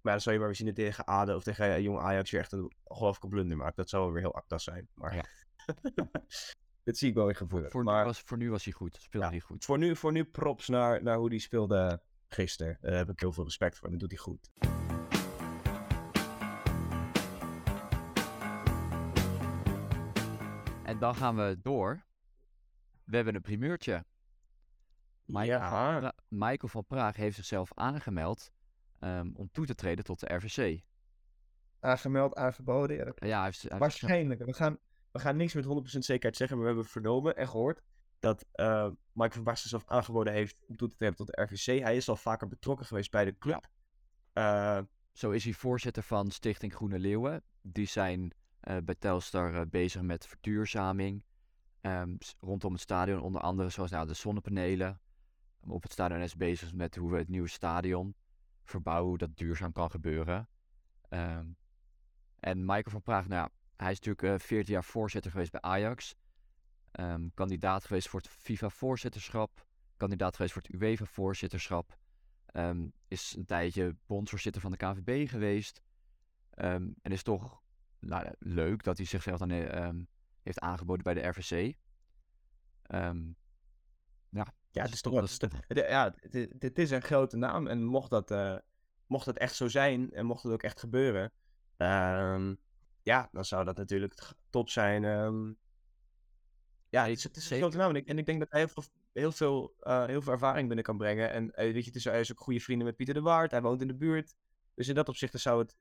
maar 0.00 0.12
dan 0.12 0.20
zou 0.20 0.34
je 0.34 0.40
maar 0.40 0.50
weer 0.50 0.56
zien 0.56 0.66
dat 0.66 0.76
tegen 0.76 1.04
ADO 1.04 1.34
of 1.34 1.42
tegen 1.42 1.82
jong 1.82 1.98
Ajax 1.98 2.30
je 2.30 2.38
echt 2.38 2.52
een 2.52 2.72
ongelooflijke 2.82 3.28
blunder 3.28 3.56
maakt. 3.56 3.76
Dat 3.76 3.88
zou 3.88 4.02
wel 4.02 4.12
weer 4.12 4.22
heel 4.22 4.34
Actas 4.34 4.64
zijn. 4.64 4.88
Maar 4.94 5.14
ja. 5.14 5.24
dat 6.84 6.96
zie 6.96 7.08
ik 7.08 7.14
wel 7.14 7.24
weer 7.24 7.36
gevoelig. 7.36 7.70
Voor, 7.70 7.84
maar, 7.84 8.04
was, 8.04 8.20
voor 8.20 8.38
nu 8.38 8.50
was 8.50 8.64
hij 8.64 8.72
goed. 8.72 8.98
Speelde 9.00 9.26
ja, 9.26 9.32
hij 9.32 9.40
goed. 9.40 9.64
Voor 9.64 9.78
nu, 9.78 9.96
voor 9.96 10.12
nu 10.12 10.24
props 10.24 10.68
naar, 10.68 11.02
naar 11.02 11.16
hoe 11.16 11.28
hij 11.28 11.38
speelde 11.38 12.02
gisteren. 12.28 12.78
Daar 12.80 12.96
heb 12.96 13.10
ik 13.10 13.20
heel 13.20 13.32
veel 13.32 13.44
respect 13.44 13.78
voor. 13.78 13.86
En 13.86 13.98
dat 13.98 14.00
doet 14.00 14.10
hij 14.10 14.20
goed. 14.20 14.50
Dan 21.00 21.14
gaan 21.14 21.36
we 21.36 21.58
door. 21.62 22.04
We 23.04 23.16
hebben 23.16 23.34
een 23.34 23.42
primeurtje. 23.42 24.04
Michael, 25.24 26.12
Michael 26.28 26.68
van 26.68 26.86
Praag 26.86 27.16
heeft 27.16 27.36
zichzelf 27.36 27.70
aangemeld 27.74 28.50
um, 29.00 29.32
om 29.36 29.50
toe 29.52 29.66
te 29.66 29.74
treden 29.74 30.04
tot 30.04 30.20
de 30.20 30.34
RVC. 30.34 30.80
Aangemeld, 31.80 32.34
aangeboden? 32.34 32.96
Ja, 32.96 33.12
ja 33.14 33.36
hij 33.36 33.44
heeft, 33.44 33.78
Waarschijnlijk. 33.78 34.44
We 34.44 34.52
gaan, 34.52 34.78
we 35.10 35.18
gaan 35.18 35.36
niks 35.36 35.54
met 35.54 35.64
100% 35.64 35.68
zekerheid 35.98 36.36
zeggen, 36.36 36.56
maar 36.56 36.66
we 36.66 36.72
hebben 36.72 36.90
vernomen 36.90 37.36
en 37.36 37.48
gehoord 37.48 37.82
dat 38.18 38.46
uh, 38.54 38.88
Michael 39.12 39.30
van 39.30 39.42
Praag 39.42 39.58
zichzelf 39.58 39.86
aangeboden 39.86 40.32
heeft 40.32 40.56
om 40.66 40.76
toe 40.76 40.88
te 40.88 40.96
treden 40.96 41.16
tot 41.16 41.26
de 41.26 41.42
RVC. 41.42 41.82
Hij 41.82 41.96
is 41.96 42.08
al 42.08 42.16
vaker 42.16 42.48
betrokken 42.48 42.86
geweest 42.86 43.10
bij 43.10 43.24
de 43.24 43.38
club. 43.38 43.68
Ja. 44.32 44.78
Uh, 44.78 44.84
Zo 45.12 45.30
is 45.30 45.44
hij 45.44 45.52
voorzitter 45.52 46.02
van 46.02 46.30
Stichting 46.30 46.74
Groene 46.74 46.98
Leeuwen. 46.98 47.42
Die 47.62 47.86
zijn 47.86 48.32
bij 48.60 48.94
Telstar 48.98 49.54
uh, 49.54 49.60
bezig 49.70 50.02
met 50.02 50.26
verduurzaming 50.26 51.24
um, 51.80 52.18
rondom 52.40 52.72
het 52.72 52.80
stadion. 52.80 53.20
Onder 53.20 53.40
andere 53.40 53.68
zoals 53.68 53.90
nou, 53.90 54.06
de 54.06 54.14
zonnepanelen. 54.14 55.00
Op 55.66 55.82
het 55.82 55.92
stadion 55.92 56.20
is 56.20 56.36
bezig 56.36 56.74
met 56.74 56.96
hoe 56.96 57.10
we 57.10 57.18
het 57.18 57.28
nieuwe 57.28 57.48
stadion 57.48 58.14
verbouwen, 58.64 59.08
hoe 59.08 59.18
dat 59.18 59.36
duurzaam 59.36 59.72
kan 59.72 59.90
gebeuren. 59.90 60.48
Um, 61.08 61.56
en 62.40 62.58
Michael 62.64 62.90
van 62.90 63.02
Praag, 63.02 63.28
nou, 63.28 63.48
hij 63.76 63.90
is 63.90 64.00
natuurlijk 64.00 64.40
uh, 64.42 64.46
14 64.46 64.72
jaar 64.72 64.84
voorzitter 64.84 65.30
geweest 65.30 65.50
bij 65.50 65.60
Ajax. 65.60 66.14
Kandidaat 67.34 67.84
geweest 67.84 68.08
voor 68.08 68.20
het 68.20 68.28
FIFA-voorzitterschap. 68.28 69.66
Kandidaat 69.96 70.36
geweest 70.36 70.52
voor 70.52 70.62
het 70.62 70.72
UEFA-voorzitterschap. 70.72 71.98
Is 73.08 73.34
een 73.36 73.44
tijdje 73.44 73.96
bondsvoorzitter 74.06 74.60
van 74.60 74.70
de 74.70 74.76
KVB 74.76 75.28
geweest. 75.28 75.82
En 76.50 76.94
is 77.02 77.22
toch 77.22 77.62
nou, 78.00 78.34
leuk 78.38 78.82
dat 78.84 78.96
hij 78.96 79.06
zichzelf 79.06 79.38
dan 79.38 79.50
um, 79.50 80.08
heeft 80.42 80.60
aangeboden 80.60 81.04
bij 81.04 81.14
de 81.14 81.28
RVC. 81.28 81.74
Um, 82.94 83.36
ja, 84.28 84.54
ja, 84.70 84.82
het 84.82 84.92
is 84.92 85.00
toch 85.00 85.12
wel. 85.12 85.86
Ja, 85.86 86.14
dit 86.58 86.78
is 86.78 86.90
een 86.90 87.02
grote 87.02 87.36
naam. 87.36 87.66
En 87.66 87.84
mocht 87.84 88.10
dat, 88.10 88.30
uh, 88.30 88.56
mocht 89.06 89.24
dat 89.24 89.36
echt 89.36 89.54
zo 89.54 89.68
zijn 89.68 90.12
en 90.12 90.26
mocht 90.26 90.42
het 90.42 90.52
ook 90.52 90.62
echt 90.62 90.80
gebeuren, 90.80 91.32
um, 91.76 92.58
ja, 93.02 93.28
dan 93.32 93.44
zou 93.44 93.64
dat 93.64 93.76
natuurlijk 93.76 94.32
top 94.50 94.68
zijn. 94.68 95.02
Ja, 96.88 97.02
het 97.02 97.16
is, 97.16 97.22
het 97.24 97.36
is 97.36 97.50
een 97.50 97.58
grote 97.58 97.76
naam. 97.76 97.90
En 97.90 97.96
ik, 97.96 98.06
en 98.06 98.18
ik 98.18 98.26
denk 98.26 98.38
dat 98.38 98.50
hij 98.50 98.60
heel 98.60 98.68
veel, 98.68 98.84
heel 99.12 99.32
veel, 99.32 99.74
uh, 99.82 100.04
heel 100.04 100.22
veel 100.22 100.32
ervaring 100.32 100.66
binnen 100.66 100.84
kan 100.84 100.96
brengen. 100.96 101.30
En 101.30 101.44
uh, 101.44 101.52
weet 101.54 101.74
je, 101.74 101.84
het 101.84 101.96
is, 101.96 102.04
hij 102.04 102.20
is 102.20 102.32
ook 102.32 102.40
goede 102.40 102.60
vrienden 102.60 102.86
met 102.86 102.96
Pieter 102.96 103.14
de 103.14 103.20
Waard. 103.20 103.50
Hij 103.50 103.62
woont 103.62 103.80
in 103.80 103.86
de 103.86 103.94
buurt. 103.94 104.34
Dus 104.74 104.88
in 104.88 104.94
dat 104.94 105.08
opzicht 105.08 105.40
zou 105.40 105.58
het 105.58 105.76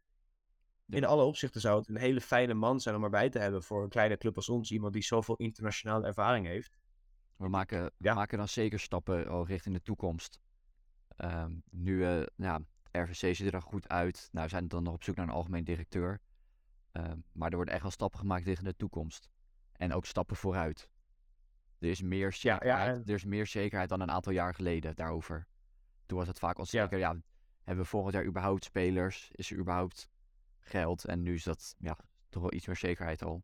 in 0.90 1.06
alle 1.06 1.24
opzichten 1.24 1.62
zou 1.62 1.80
het 1.80 1.88
een 1.88 1.98
hele 1.98 2.22
fijne 2.22 2.54
man 2.54 2.80
zijn 2.80 2.96
om 2.96 3.04
erbij 3.04 3.30
te 3.30 3.40
hebben 3.40 3.64
voor 3.64 3.84
een 3.84 3.90
kleine 3.90 4.18
club 4.18 4.36
als 4.36 4.50
ons. 4.50 4.72
Iemand 4.72 4.94
die 4.94 5.04
zoveel 5.04 5.36
internationale 5.36 6.06
ervaring 6.06 6.46
heeft. 6.46 6.78
We 7.36 7.50
maken, 7.50 7.84
we 7.84 7.92
ja. 7.98 8.14
maken 8.14 8.38
dan 8.38 8.48
zeker 8.48 8.80
stappen 8.80 9.32
oh, 9.34 9.48
richting 9.48 9.76
de 9.76 9.82
toekomst. 9.82 10.40
Um, 11.18 11.64
nu, 11.72 11.98
uh, 11.98 12.26
ja, 12.36 12.62
RVC 12.92 13.36
ziet 13.36 13.40
er 13.46 13.52
dan 13.52 13.62
goed 13.62 13.88
uit. 13.88 14.30
Nou, 14.32 14.46
we 14.46 14.52
zijn 14.52 14.68
dan 14.68 14.84
nog 14.84 14.94
op 14.94 15.04
zoek 15.04 15.16
naar 15.16 15.28
een 15.28 15.34
algemeen 15.34 15.64
directeur. 15.64 16.22
Um, 16.92 17.24
maar 17.32 17.50
er 17.50 17.56
worden 17.56 17.74
echt 17.74 17.84
wel 17.84 17.92
stappen 17.92 18.20
gemaakt 18.20 18.46
richting 18.46 18.68
de 18.68 18.76
toekomst. 18.76 19.30
En 19.72 19.94
ook 19.94 20.06
stappen 20.06 20.36
vooruit. 20.36 20.90
Er 21.80 21.90
is 21.90 22.02
meer 22.02 22.34
zekerheid, 22.34 22.64
ja, 22.64 22.86
ja, 22.86 23.02
er 23.06 23.14
is 23.14 23.26
meer 23.26 23.48
zekerheid 23.48 23.90
dan 23.90 24.02
een 24.02 24.12
aantal 24.12 24.34
jaar 24.34 24.54
geleden 24.54 24.96
daarover. 24.96 25.48
Toen 26.06 26.18
was 26.18 26.28
het 26.28 26.40
vaak 26.40 26.58
al 26.58 26.66
zeker, 26.66 26.98
ja, 26.98 27.16
hebben 27.64 27.84
we 27.84 27.90
volgend 27.90 28.14
jaar 28.14 28.26
überhaupt 28.26 28.64
spelers? 28.64 29.30
Is 29.32 29.52
er 29.52 29.58
überhaupt 29.58 30.10
geld. 30.60 31.06
En 31.06 31.22
nu 31.22 31.34
is 31.34 31.44
dat 31.44 31.76
ja, 31.80 31.98
toch 32.30 32.42
wel 32.42 32.54
iets 32.54 32.68
meer 32.68 32.76
zekerheid 32.76 33.24
al. 33.24 33.44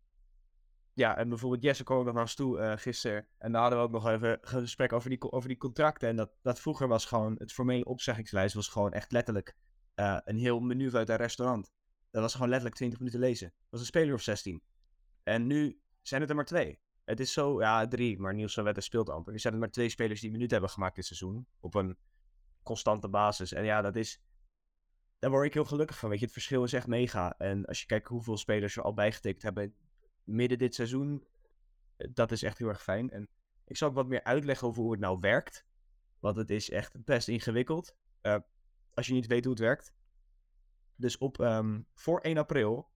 Ja, 0.93 1.17
en 1.17 1.29
bijvoorbeeld 1.29 1.63
Jesse 1.63 1.83
kwam 1.83 2.03
nog 2.03 2.13
naar 2.13 2.21
ons 2.21 2.35
toe 2.35 2.59
uh, 2.59 2.73
gisteren. 2.75 3.27
En 3.37 3.51
daar 3.51 3.61
hadden 3.61 3.79
we 3.79 3.85
ook 3.85 3.91
nog 3.91 4.07
even 4.07 4.29
een 4.29 4.61
gesprek 4.61 4.93
over 4.93 5.09
die, 5.09 5.31
over 5.31 5.47
die 5.47 5.57
contracten. 5.57 6.09
En 6.09 6.15
dat, 6.15 6.31
dat 6.41 6.59
vroeger 6.59 6.87
was 6.87 7.05
gewoon, 7.05 7.35
het 7.37 7.53
formele 7.53 7.85
opzeggingslijst 7.85 8.55
was 8.55 8.67
gewoon 8.67 8.93
echt 8.93 9.11
letterlijk 9.11 9.55
uh, 9.95 10.17
een 10.23 10.37
heel 10.37 10.59
menu 10.59 10.93
uit 10.93 11.09
een 11.09 11.15
restaurant. 11.15 11.71
Dat 12.11 12.21
was 12.21 12.33
gewoon 12.33 12.49
letterlijk 12.49 12.77
20 12.77 12.99
minuten 12.99 13.19
lezen. 13.19 13.47
Dat 13.47 13.67
was 13.69 13.79
een 13.79 13.85
speler 13.85 14.13
of 14.13 14.21
16. 14.21 14.61
En 15.23 15.47
nu 15.47 15.79
zijn 16.01 16.21
het 16.21 16.29
er 16.29 16.35
maar 16.35 16.45
twee. 16.45 16.79
Het 17.03 17.19
is 17.19 17.33
zo, 17.33 17.61
ja, 17.61 17.87
drie, 17.87 18.19
maar 18.19 18.33
Niels 18.33 18.53
van 18.53 18.63
Wetter 18.63 18.83
speelt 18.83 19.09
amper. 19.09 19.33
Er 19.33 19.39
zijn 19.39 19.53
er 19.53 19.59
maar 19.59 19.71
twee 19.71 19.89
spelers 19.89 20.21
die 20.21 20.31
minuten 20.31 20.51
hebben 20.51 20.69
gemaakt 20.69 20.95
dit 20.95 21.05
seizoen. 21.05 21.47
Op 21.59 21.75
een 21.75 21.97
constante 22.63 23.09
basis. 23.09 23.53
En 23.53 23.65
ja, 23.65 23.81
dat 23.81 23.95
is, 23.95 24.21
daar 25.19 25.29
word 25.29 25.45
ik 25.45 25.53
heel 25.53 25.65
gelukkig 25.65 25.97
van. 25.97 26.09
Weet 26.09 26.19
je, 26.19 26.25
het 26.25 26.33
verschil 26.33 26.63
is 26.63 26.73
echt 26.73 26.87
mega. 26.87 27.37
En 27.37 27.65
als 27.65 27.79
je 27.79 27.85
kijkt 27.85 28.07
hoeveel 28.07 28.37
spelers 28.37 28.75
er 28.75 28.83
al 28.83 28.93
bijgetekend 28.93 29.43
hebben 29.43 29.75
midden 30.23 30.57
dit 30.57 30.75
seizoen, 30.75 31.27
eh, 31.97 32.07
dat 32.13 32.31
is 32.31 32.43
echt 32.43 32.57
heel 32.57 32.67
erg 32.67 32.83
fijn. 32.83 33.09
En 33.09 33.29
ik 33.65 33.77
zal 33.77 33.89
ook 33.89 33.95
wat 33.95 34.07
meer 34.07 34.23
uitleggen 34.23 34.67
over 34.67 34.81
hoe 34.81 34.91
het 34.91 34.99
nou 34.99 35.19
werkt. 35.19 35.65
Want 36.19 36.35
het 36.35 36.49
is 36.49 36.69
echt 36.69 37.03
best 37.03 37.27
ingewikkeld. 37.27 37.95
Uh, 38.21 38.35
als 38.93 39.07
je 39.07 39.13
niet 39.13 39.27
weet 39.27 39.43
hoe 39.43 39.53
het 39.53 39.61
werkt. 39.61 39.93
Dus 40.95 41.17
op, 41.17 41.39
um, 41.39 41.87
voor 41.93 42.19
1 42.19 42.37
april 42.37 42.89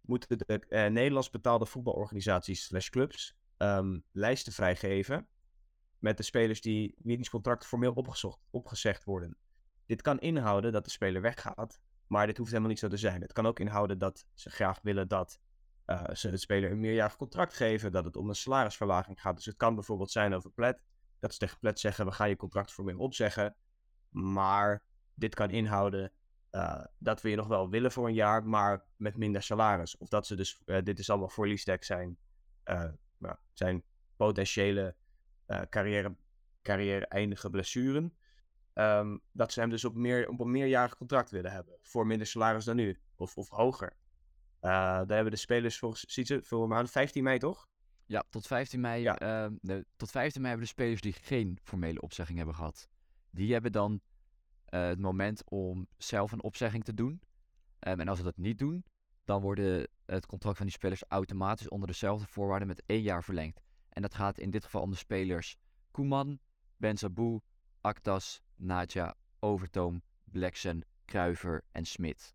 moeten 0.00 0.38
de 0.38 0.66
uh, 0.68 0.86
Nederlands 0.86 1.30
betaalde 1.30 1.66
voetbalorganisaties 1.66 2.64
slash 2.64 2.88
clubs 2.88 3.36
um, 3.58 4.04
lijsten 4.12 4.52
vrijgeven 4.52 5.28
met 5.98 6.16
de 6.16 6.22
spelers 6.22 6.60
die 6.60 6.94
wiens 6.98 7.30
contract 7.30 7.66
formeel 7.66 7.92
opgezocht, 7.92 8.40
opgezegd 8.50 9.04
worden. 9.04 9.36
Dit 9.86 10.02
kan 10.02 10.18
inhouden 10.18 10.72
dat 10.72 10.84
de 10.84 10.90
speler 10.90 11.22
weggaat, 11.22 11.80
maar 12.06 12.26
dit 12.26 12.36
hoeft 12.36 12.50
helemaal 12.50 12.70
niet 12.70 12.78
zo 12.78 12.88
te 12.88 12.96
zijn. 12.96 13.20
Het 13.20 13.32
kan 13.32 13.46
ook 13.46 13.60
inhouden 13.60 13.98
dat 13.98 14.26
ze 14.34 14.50
graag 14.50 14.78
willen 14.82 15.08
dat 15.08 15.40
uh, 15.86 16.04
ze 16.12 16.30
de 16.30 16.36
speler 16.36 16.70
een 16.70 16.80
meerjarig 16.80 17.16
contract 17.16 17.54
geven, 17.54 17.92
dat 17.92 18.04
het 18.04 18.16
om 18.16 18.28
een 18.28 18.34
salarisverlaging 18.34 19.20
gaat. 19.20 19.36
Dus 19.36 19.44
het 19.44 19.56
kan 19.56 19.74
bijvoorbeeld 19.74 20.10
zijn 20.10 20.34
over 20.34 20.50
Plet, 20.50 20.82
dat 21.18 21.32
ze 21.32 21.38
tegen 21.38 21.58
Plet 21.58 21.80
zeggen, 21.80 22.06
we 22.06 22.12
gaan 22.12 22.28
je 22.28 22.36
contract 22.36 22.72
voor 22.72 22.84
meer 22.84 22.98
opzeggen, 22.98 23.56
maar 24.08 24.82
dit 25.14 25.34
kan 25.34 25.50
inhouden 25.50 26.12
uh, 26.50 26.84
dat 26.98 27.22
we 27.22 27.30
je 27.30 27.36
nog 27.36 27.46
wel 27.46 27.70
willen 27.70 27.92
voor 27.92 28.08
een 28.08 28.14
jaar, 28.14 28.46
maar 28.46 28.84
met 28.96 29.16
minder 29.16 29.42
salaris. 29.42 29.96
Of 29.96 30.08
dat 30.08 30.26
ze 30.26 30.36
dus, 30.36 30.62
uh, 30.66 30.78
dit 30.82 30.98
is 30.98 31.10
allemaal 31.10 31.28
voor 31.28 31.46
Liesdek 31.46 31.84
zijn, 31.84 32.18
nou, 33.18 33.36
zijn 33.52 33.82
potentiële 34.16 34.94
carrière, 35.68 36.16
carrière 36.62 37.06
eindige 37.06 37.50
blessuren. 37.50 38.16
Um, 38.74 39.20
dat 39.32 39.52
ze 39.52 39.60
hem 39.60 39.70
dus 39.70 39.84
op, 39.84 39.94
meer, 39.94 40.28
op 40.28 40.40
een 40.40 40.50
meerjarig 40.50 40.96
contract 40.96 41.30
willen 41.30 41.52
hebben. 41.52 41.74
Voor 41.82 42.06
minder 42.06 42.26
salaris 42.26 42.64
dan 42.64 42.76
nu. 42.76 42.98
Of, 43.16 43.36
of 43.36 43.48
hoger. 43.48 43.96
daar 44.60 45.06
hebben 45.06 45.30
de 45.30 45.36
spelers 45.36 45.78
volgens, 45.78 46.04
ziet 46.04 46.26
ze, 46.26 46.42
veel 46.42 46.66
maanden 46.66 46.88
15 46.92 47.22
mei 47.22 47.38
toch? 47.38 47.66
Ja, 48.06 48.24
tot 48.30 48.46
15 48.46 48.80
mei, 48.80 49.02
ja. 49.02 49.18
Ehm, 49.18 49.82
tot 49.96 50.10
15 50.10 50.40
mei 50.40 50.54
hebben 50.54 50.66
de 50.74 50.82
spelers 50.82 51.00
die 51.00 51.12
geen 51.12 51.58
formele 51.62 52.00
opzegging 52.00 52.36
hebben 52.36 52.54
gehad. 52.54 52.88
Die 53.30 53.52
hebben 53.52 53.72
dan 53.72 54.00
het 54.64 55.00
moment 55.00 55.42
om 55.50 55.86
zelf 55.96 56.32
een 56.32 56.42
opzegging 56.42 56.84
te 56.84 56.94
doen. 56.94 57.22
Ehm, 57.78 58.00
en 58.00 58.08
als 58.08 58.18
ze 58.18 58.24
dat 58.24 58.36
niet 58.36 58.58
doen, 58.58 58.84
dan 59.24 59.42
wordt 59.42 59.60
het 60.06 60.26
contract 60.26 60.56
van 60.56 60.66
die 60.66 60.74
spelers 60.74 61.02
automatisch 61.08 61.68
onder 61.68 61.88
dezelfde 61.88 62.26
voorwaarden 62.26 62.68
met 62.68 62.82
één 62.86 63.02
jaar 63.02 63.24
verlengd. 63.24 63.60
En 63.88 64.02
dat 64.02 64.14
gaat 64.14 64.38
in 64.38 64.50
dit 64.50 64.64
geval 64.64 64.82
om 64.82 64.90
de 64.90 64.96
spelers 64.96 65.56
Koeman, 65.90 66.38
Benzabou, 66.76 67.40
Aktas, 67.80 68.42
Nadja, 68.64 69.16
Overtoom, 69.40 70.02
Blackson, 70.24 70.84
Kruiver 71.04 71.64
en 71.72 71.84
Smit. 71.84 72.34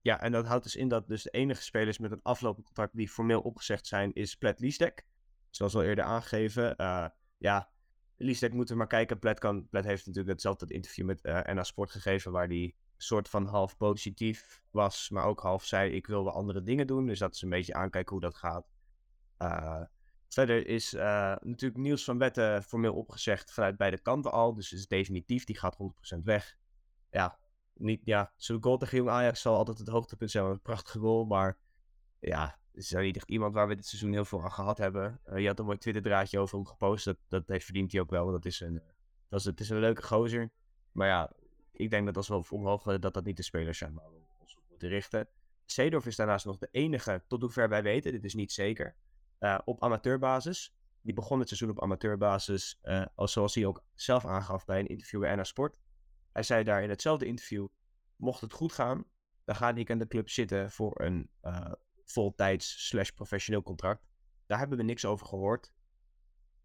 Ja, 0.00 0.20
en 0.20 0.32
dat 0.32 0.46
houdt 0.46 0.64
dus 0.64 0.76
in 0.76 0.88
dat 0.88 1.08
dus 1.08 1.22
de 1.22 1.30
enige 1.30 1.62
spelers 1.62 1.98
met 1.98 2.12
een 2.12 2.22
aflopend 2.22 2.66
contract 2.66 2.96
die 2.96 3.08
formeel 3.08 3.40
opgezegd 3.40 3.86
zijn, 3.86 4.12
is 4.12 4.34
Plet 4.34 4.60
Liesdek. 4.60 5.06
Zoals 5.50 5.74
al 5.74 5.82
eerder 5.82 6.04
aangegeven. 6.04 6.74
Uh, 6.80 7.06
ja, 7.38 7.70
Liesdek 8.16 8.52
moeten 8.52 8.74
we 8.74 8.80
maar 8.80 8.88
kijken. 8.88 9.18
Plet, 9.18 9.38
kan, 9.38 9.68
Plet 9.68 9.84
heeft 9.84 10.06
natuurlijk 10.06 10.32
hetzelfde 10.32 10.74
interview 10.74 11.06
met 11.06 11.24
uh, 11.24 11.42
NA 11.42 11.62
Sport 11.62 11.90
gegeven, 11.90 12.32
waar 12.32 12.46
hij 12.46 12.74
soort 12.96 13.28
van 13.28 13.46
half 13.46 13.76
positief 13.76 14.62
was, 14.70 15.10
maar 15.10 15.24
ook 15.24 15.40
half 15.40 15.64
zei: 15.64 15.92
Ik 15.92 16.06
wil 16.06 16.24
wel 16.24 16.32
andere 16.32 16.62
dingen 16.62 16.86
doen. 16.86 17.06
Dus 17.06 17.18
dat 17.18 17.34
is 17.34 17.42
een 17.42 17.48
beetje 17.48 17.74
aankijken 17.74 18.12
hoe 18.12 18.20
dat 18.20 18.36
gaat. 18.36 18.66
Uh, 19.38 19.82
verder 20.36 20.66
is 20.66 20.94
uh, 20.94 21.00
natuurlijk 21.40 21.80
Niels 21.80 22.04
van 22.04 22.18
Wetten 22.18 22.62
formeel 22.62 22.94
opgezegd 22.94 23.52
vanuit 23.52 23.76
beide 23.76 24.00
kanten 24.00 24.32
al. 24.32 24.54
Dus 24.54 24.70
het 24.70 24.78
is 24.78 24.86
definitief, 24.86 25.44
die 25.44 25.58
gaat 25.58 25.76
100% 26.16 26.22
weg. 26.22 26.56
Ja, 27.10 27.38
niet, 27.74 28.00
ja, 28.04 28.32
goal 28.60 28.76
tegen 28.76 28.96
Jong 28.96 29.10
Ajax 29.10 29.40
zal 29.40 29.56
altijd 29.56 29.78
het 29.78 29.88
hoogtepunt 29.88 30.30
zijn. 30.30 30.44
Een 30.44 30.60
prachtige 30.60 30.98
goal, 30.98 31.24
maar 31.24 31.58
ja, 32.20 32.58
is 32.72 32.92
niet 32.92 33.16
echt 33.16 33.30
iemand 33.30 33.54
waar 33.54 33.68
we 33.68 33.74
dit 33.74 33.86
seizoen 33.86 34.12
heel 34.12 34.24
veel 34.24 34.42
aan 34.42 34.52
gehad 34.52 34.78
hebben. 34.78 35.20
Uh, 35.26 35.38
je 35.38 35.46
had 35.46 35.58
een 35.58 35.64
mooi 35.64 35.78
Twitter-draadje 35.78 36.38
over 36.38 36.56
hem 36.56 36.66
gepost. 36.66 37.04
Dat, 37.04 37.16
dat 37.28 37.48
heeft, 37.48 37.64
verdient 37.64 37.92
hij 37.92 38.00
ook 38.00 38.10
wel, 38.10 38.22
want 38.22 38.42
dat 38.42 38.52
is 38.52 38.60
een, 38.60 38.82
dat 39.28 39.40
is, 39.40 39.46
het 39.46 39.60
is 39.60 39.70
een 39.70 39.78
leuke 39.78 40.02
gozer. 40.02 40.50
Maar 40.92 41.08
ja, 41.08 41.32
ik 41.72 41.90
denk 41.90 42.06
dat 42.06 42.16
als 42.16 42.28
we 42.28 42.54
omhoog 42.54 42.82
dat 42.98 43.14
dat 43.14 43.24
niet 43.24 43.36
de 43.36 43.42
spelers 43.42 43.78
zijn 43.78 43.94
waar 43.94 44.10
we 44.10 44.18
ons 44.38 44.56
op 44.56 44.62
moeten 44.68 44.88
richten. 44.88 45.28
Seedorf 45.64 46.06
is 46.06 46.16
daarnaast 46.16 46.44
nog 46.44 46.58
de 46.58 46.68
enige, 46.70 47.24
tot 47.26 47.40
hoever 47.40 47.68
wij 47.68 47.82
weten, 47.82 48.12
dit 48.12 48.24
is 48.24 48.34
niet 48.34 48.52
zeker, 48.52 48.96
uh, 49.40 49.58
op 49.64 49.82
amateurbasis. 49.82 50.74
Die 51.00 51.14
begon 51.14 51.38
het 51.38 51.48
seizoen 51.48 51.70
op 51.70 51.82
amateurbasis, 51.82 52.78
uh, 52.82 53.06
als 53.14 53.32
zoals 53.32 53.54
hij 53.54 53.66
ook 53.66 53.84
zelf 53.94 54.26
aangaf 54.26 54.64
bij 54.64 54.80
een 54.80 54.86
interview 54.86 55.20
bij 55.20 55.34
NA 55.34 55.44
Sport. 55.44 55.76
Hij 56.32 56.42
zei 56.42 56.64
daar 56.64 56.82
in 56.82 56.88
hetzelfde 56.88 57.26
interview, 57.26 57.66
mocht 58.16 58.40
het 58.40 58.52
goed 58.52 58.72
gaan, 58.72 59.04
dan 59.44 59.56
ga 59.56 59.74
ik 59.74 59.90
aan 59.90 59.98
de 59.98 60.06
club 60.06 60.28
zitten 60.28 60.70
voor 60.70 61.00
een 61.00 61.30
uh, 61.42 61.72
voltijds 62.04 62.86
slash 62.88 63.10
professioneel 63.10 63.62
contract. 63.62 64.06
Daar 64.46 64.58
hebben 64.58 64.78
we 64.78 64.84
niks 64.84 65.04
over 65.04 65.26
gehoord. 65.26 65.72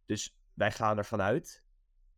Dus 0.06 0.38
wij 0.54 0.72
gaan 0.72 0.98
ervan 0.98 1.22
uit 1.22 1.64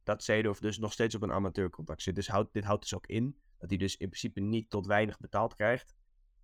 dat 0.04 0.24
Seedorf 0.24 0.60
dus 0.60 0.78
nog 0.78 0.94
steeds 0.94 1.16
op 1.16 1.22
een 1.22 1.32
amateurcontract 1.32 2.02
zit. 2.02 2.16
Dus 2.16 2.32
dit 2.52 2.63
houdt 2.63 2.82
dus 2.82 2.94
ook 2.94 3.08
in 3.08 3.39
dat 3.58 3.70
hij 3.70 3.78
dus 3.78 3.98
in 3.98 4.08
principe 4.08 4.39
niet 4.39 4.70
tot 4.70 4.86
weinig 4.86 5.20
betaald 5.20 5.56
krijgt. 5.56 5.96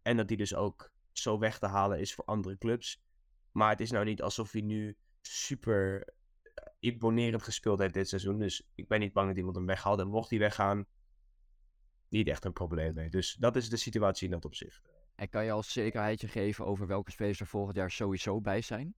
En 0.01 0.17
dat 0.17 0.27
hij 0.27 0.37
dus 0.37 0.55
ook 0.55 0.91
zo 1.11 1.39
weg 1.39 1.59
te 1.59 1.65
halen 1.65 1.99
is 1.99 2.13
voor 2.13 2.25
andere 2.25 2.57
clubs. 2.57 3.01
Maar 3.51 3.69
het 3.69 3.79
is 3.79 3.91
nou 3.91 4.05
niet 4.05 4.21
alsof 4.21 4.51
hij 4.51 4.61
nu 4.61 4.97
super 5.21 6.03
eh, 6.43 6.65
imponerend 6.79 7.43
gespeeld 7.43 7.79
heeft 7.79 7.93
dit 7.93 8.09
seizoen. 8.09 8.39
Dus 8.39 8.69
ik 8.75 8.87
ben 8.87 8.99
niet 8.99 9.13
bang 9.13 9.27
dat 9.27 9.37
iemand 9.37 9.55
hem 9.55 9.65
weghaalt. 9.65 9.99
En 9.99 10.07
mocht 10.07 10.29
hij 10.29 10.39
weggaan, 10.39 10.85
niet 12.09 12.27
echt 12.27 12.45
een 12.45 12.53
probleem 12.53 12.93
mee. 12.93 13.09
Dus 13.09 13.33
dat 13.33 13.55
is 13.55 13.69
de 13.69 13.77
situatie 13.77 14.25
in 14.25 14.31
dat 14.31 14.45
opzicht. 14.45 14.81
En 15.15 15.29
kan 15.29 15.45
je 15.45 15.51
al 15.51 15.63
zekerheidje 15.63 16.27
geven 16.27 16.65
over 16.65 16.87
welke 16.87 17.11
spelers 17.11 17.39
er 17.39 17.47
volgend 17.47 17.75
jaar 17.75 17.91
sowieso 17.91 18.41
bij 18.41 18.61
zijn? 18.61 18.95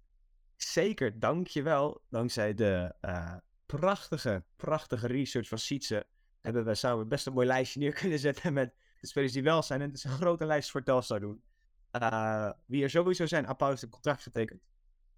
Zeker, 0.55 1.19
dankjewel. 1.19 2.01
Dankzij 2.09 2.53
de 2.53 2.95
uh, 3.01 3.37
prachtige, 3.65 4.43
prachtige 4.55 5.07
research 5.07 5.47
van 5.47 5.57
Sietse 5.57 6.07
hebben 6.41 6.65
we 6.65 6.75
samen 6.75 7.07
best 7.07 7.27
een 7.27 7.33
mooi 7.33 7.47
lijstje 7.47 7.79
neer 7.79 7.93
kunnen 7.93 8.19
zetten 8.19 8.53
met 8.53 8.73
de 8.99 9.07
spelers 9.07 9.33
die 9.33 9.43
wel 9.43 9.63
zijn. 9.63 9.81
En 9.81 9.87
het 9.87 9.97
is 9.97 10.03
een 10.03 10.11
grote 10.11 10.45
lijst 10.45 10.71
voor 10.71 10.83
Telstar 10.83 11.19
doen. 11.19 11.43
Uh, 11.91 12.51
wie 12.65 12.83
er 12.83 12.89
sowieso 12.89 13.25
zijn, 13.25 13.47
Apau 13.47 13.77
een 13.81 13.89
contract 13.89 14.21
getekend. 14.21 14.61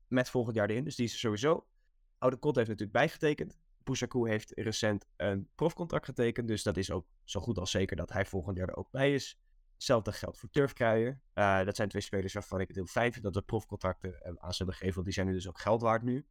Met 0.08 0.30
volgend 0.30 0.56
jaar 0.56 0.70
erin, 0.70 0.84
dus 0.84 0.96
die 0.96 1.06
is 1.06 1.14
er 1.14 1.20
sowieso. 1.20 1.68
Oude 2.18 2.38
Kot 2.38 2.56
heeft 2.56 2.68
natuurlijk 2.68 2.98
bijgetekend. 2.98 3.58
Pousakou 3.84 4.30
heeft 4.30 4.52
recent 4.56 5.06
een 5.16 5.50
profcontract 5.56 6.06
getekend. 6.06 6.48
Dus 6.48 6.64
dat 6.64 6.78
is 6.78 6.92
ook 6.92 7.08
zo 7.24 7.40
goed 7.40 7.58
als 7.58 7.72
zeker 7.72 7.96
dat 7.96 8.12
hij 8.12 8.26
volgend 8.26 8.58
jaar 8.58 8.68
er 8.68 8.76
ook 8.76 8.92
bij 8.92 9.14
is. 9.14 9.40
Hetzelfde 9.74 10.12
geldt 10.12 10.40
voor 10.40 10.50
Turfkruijer. 10.50 11.22
Uh, 11.34 11.64
dat 11.64 11.76
zijn 11.76 11.90
twee 11.90 12.02
spelers 12.02 12.34
waarvan 12.34 12.60
ik 12.60 12.68
het 12.68 12.76
heel 12.76 12.86
fijn 12.86 13.12
vind 13.12 13.24
dat 13.24 13.36
we 13.36 13.42
profcontracten 13.42 14.42
aan 14.42 14.52
ze 14.52 14.58
hebben 14.58 14.76
gegeven. 14.76 14.94
Want 14.94 15.06
die 15.06 15.14
zijn 15.14 15.28
nu 15.28 15.34
dus 15.34 15.48
ook 15.48 15.60
geld 15.60 15.82
waard 15.82 16.02
nu. 16.04 16.26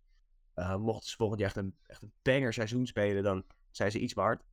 Uh, 0.55 0.76
mochten 0.76 1.11
ze 1.11 1.16
volgend 1.16 1.40
jaar 1.40 1.48
echt 1.48 1.59
een, 1.59 1.76
echt 1.87 2.02
een 2.02 2.12
banger 2.22 2.52
seizoen 2.52 2.87
spelen, 2.87 3.22
dan 3.22 3.44
zijn 3.70 3.90
ze 3.90 3.98
iets 3.98 4.12
waard. 4.12 4.44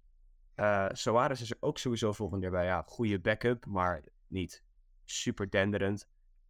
Uh, 0.55 0.87
Soares 0.91 1.41
is 1.41 1.51
er 1.51 1.57
ook 1.59 1.77
sowieso 1.77 2.13
volgend 2.13 2.41
jaar 2.41 2.51
bij. 2.51 2.65
Ja, 2.65 2.83
goede 2.87 3.19
backup, 3.19 3.65
maar 3.65 4.03
niet 4.27 4.63
super 5.09 5.49
denderend. 5.49 6.07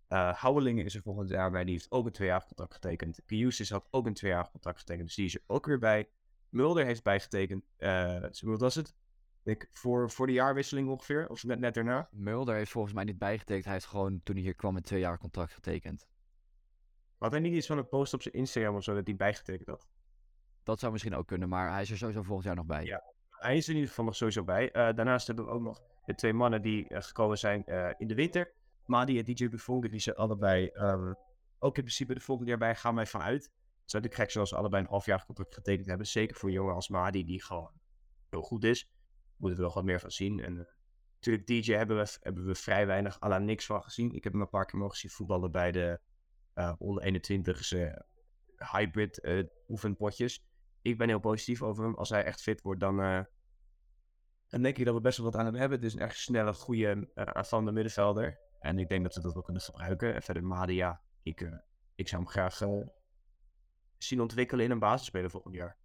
Uh, 0.09 0.33
Houwelingen 0.33 0.85
is 0.85 0.95
er 0.95 1.01
volgend 1.01 1.29
jaar 1.29 1.51
bij. 1.51 1.63
Die 1.63 1.73
heeft 1.73 1.91
ook 1.91 2.05
een 2.05 2.11
tweejarig 2.11 2.45
contract 2.45 2.73
getekend. 2.73 3.19
Pius 3.25 3.69
had 3.69 3.87
ook 3.91 4.05
een 4.05 4.13
tweejarig 4.13 4.51
contract 4.51 4.79
getekend. 4.79 5.05
Dus 5.05 5.15
die 5.15 5.25
is 5.25 5.35
er 5.35 5.43
ook 5.47 5.65
weer 5.65 5.79
bij. 5.79 6.09
Mulder 6.49 6.85
heeft 6.85 7.03
bijgetekend. 7.03 7.65
Uh, 7.77 8.25
wat 8.41 8.59
was 8.59 8.75
het? 8.75 8.95
Ik, 9.43 9.67
voor, 9.71 10.11
voor 10.11 10.27
de 10.27 10.33
jaarwisseling 10.33 10.89
ongeveer. 10.89 11.29
Of 11.29 11.43
net, 11.43 11.59
net 11.59 11.73
daarna. 11.73 12.09
Mulder 12.11 12.55
heeft 12.55 12.71
volgens 12.71 12.93
mij 12.93 13.03
niet 13.03 13.17
bijgetekend. 13.17 13.65
Hij 13.65 13.73
heeft 13.73 13.85
gewoon 13.85 14.23
toen 14.23 14.35
hij 14.35 14.43
hier 14.43 14.55
kwam 14.55 14.75
een 14.75 14.81
tweejarig 14.81 15.19
contract 15.19 15.53
getekend. 15.53 16.07
Had 17.17 17.31
hij 17.31 17.39
niet 17.39 17.53
iets 17.53 17.67
van 17.67 17.77
een 17.77 17.87
post 17.87 18.13
op 18.13 18.21
zijn 18.21 18.33
Instagram 18.33 18.75
of 18.75 18.83
zo 18.83 18.93
dat 18.93 19.07
hij 19.07 19.15
bijgetekend 19.15 19.67
had? 19.67 19.87
Dat 20.63 20.79
zou 20.79 20.91
misschien 20.91 21.15
ook 21.15 21.27
kunnen, 21.27 21.49
maar 21.49 21.71
hij 21.71 21.81
is 21.81 21.91
er 21.91 21.97
sowieso 21.97 22.23
volgend 22.23 22.45
jaar 22.45 22.55
nog 22.55 22.65
bij. 22.65 22.85
Ja, 22.85 23.03
hij 23.39 23.57
is 23.57 23.63
er 23.63 23.69
in 23.69 23.75
ieder 23.75 23.89
geval 23.89 24.05
nog 24.05 24.15
sowieso 24.15 24.43
bij. 24.43 24.63
Uh, 24.63 24.73
daarnaast 24.73 25.27
hebben 25.27 25.45
we 25.45 25.51
ook 25.51 25.61
nog 25.61 25.81
de 26.05 26.15
twee 26.15 26.33
mannen 26.33 26.61
die 26.61 26.89
uh, 26.89 27.01
gekomen 27.01 27.37
zijn 27.37 27.63
uh, 27.65 27.89
in 27.97 28.07
de 28.07 28.15
winter. 28.15 28.51
Madi 28.85 29.19
en 29.19 29.25
DJ 29.25 29.49
Buffon, 29.49 29.81
die 29.81 29.99
zijn 29.99 30.15
allebei 30.15 30.69
um, 30.73 31.15
ook 31.59 31.77
in 31.77 31.83
principe 31.83 32.13
de 32.13 32.19
volgende 32.19 32.49
jaar 32.49 32.59
bij, 32.59 32.75
gaan 32.75 32.95
wij 32.95 33.05
vanuit. 33.05 33.43
Is 33.85 33.93
natuurlijk 33.93 34.21
gek 34.21 34.31
zoals 34.31 34.53
allebei 34.53 34.83
een 34.83 34.89
halfjaar 34.89 35.25
contract 35.25 35.53
getekend 35.53 35.87
hebben. 35.87 36.07
Zeker 36.07 36.35
voor 36.35 36.51
jongen 36.51 36.73
als 36.73 36.89
Madi, 36.89 37.25
die 37.25 37.43
gewoon 37.43 37.71
heel 38.29 38.41
goed 38.41 38.63
is. 38.63 38.89
Moeten 39.35 39.59
we 39.59 39.65
nog 39.65 39.73
wat 39.73 39.83
meer 39.83 39.99
van 39.99 40.11
zien. 40.11 40.39
En 40.39 40.67
natuurlijk 41.13 41.47
DJ 41.47 41.73
hebben 41.73 41.97
we, 41.97 42.17
hebben 42.21 42.45
we 42.45 42.55
vrij 42.55 42.87
weinig, 42.87 43.21
à 43.23 43.27
la 43.27 43.37
niks 43.37 43.65
van 43.65 43.83
gezien. 43.83 44.11
Ik 44.11 44.23
heb 44.23 44.33
hem 44.33 44.41
een 44.41 44.49
paar 44.49 44.65
keer 44.65 44.79
mogen 44.79 44.97
zien 44.97 45.11
voetballen 45.11 45.51
bij 45.51 45.71
de 45.71 45.99
uh, 46.55 46.73
onder 46.77 47.03
21 47.03 47.71
uh, 47.71 47.93
hybrid 48.71 49.47
oefenpotjes. 49.67 50.48
Ik 50.81 50.97
ben 50.97 51.07
heel 51.07 51.19
positief 51.19 51.61
over 51.61 51.83
hem. 51.83 51.95
Als 51.95 52.09
hij 52.09 52.23
echt 52.23 52.41
fit 52.41 52.61
wordt, 52.61 52.79
dan, 52.79 52.95
dan 54.47 54.61
denk 54.61 54.77
ik 54.77 54.85
dat 54.85 54.93
we 54.93 55.01
best 55.01 55.17
wel 55.17 55.25
wat 55.31 55.35
aan 55.35 55.45
hem 55.45 55.55
hebben. 55.55 55.77
Het 55.77 55.87
is 55.87 55.93
een 55.93 55.99
echt 55.99 56.17
snelle, 56.17 56.53
goede 56.53 57.11
aanvallende 57.13 57.71
middenvelder. 57.71 58.39
En 58.59 58.79
ik 58.79 58.89
denk 58.89 59.03
dat 59.03 59.15
we 59.15 59.21
dat 59.21 59.33
wel 59.33 59.43
kunnen 59.43 59.61
gebruiken. 59.61 60.15
En 60.15 60.21
verder 60.21 60.43
Madia, 60.43 61.01
ik, 61.23 61.49
ik 61.95 62.07
zou 62.07 62.21
hem 62.21 62.31
graag 62.31 62.61
zien 63.97 64.21
ontwikkelen 64.21 64.65
in 64.65 64.71
een 64.71 64.79
basisspeler 64.79 65.29
volgend 65.29 65.55
jaar. 65.55 65.77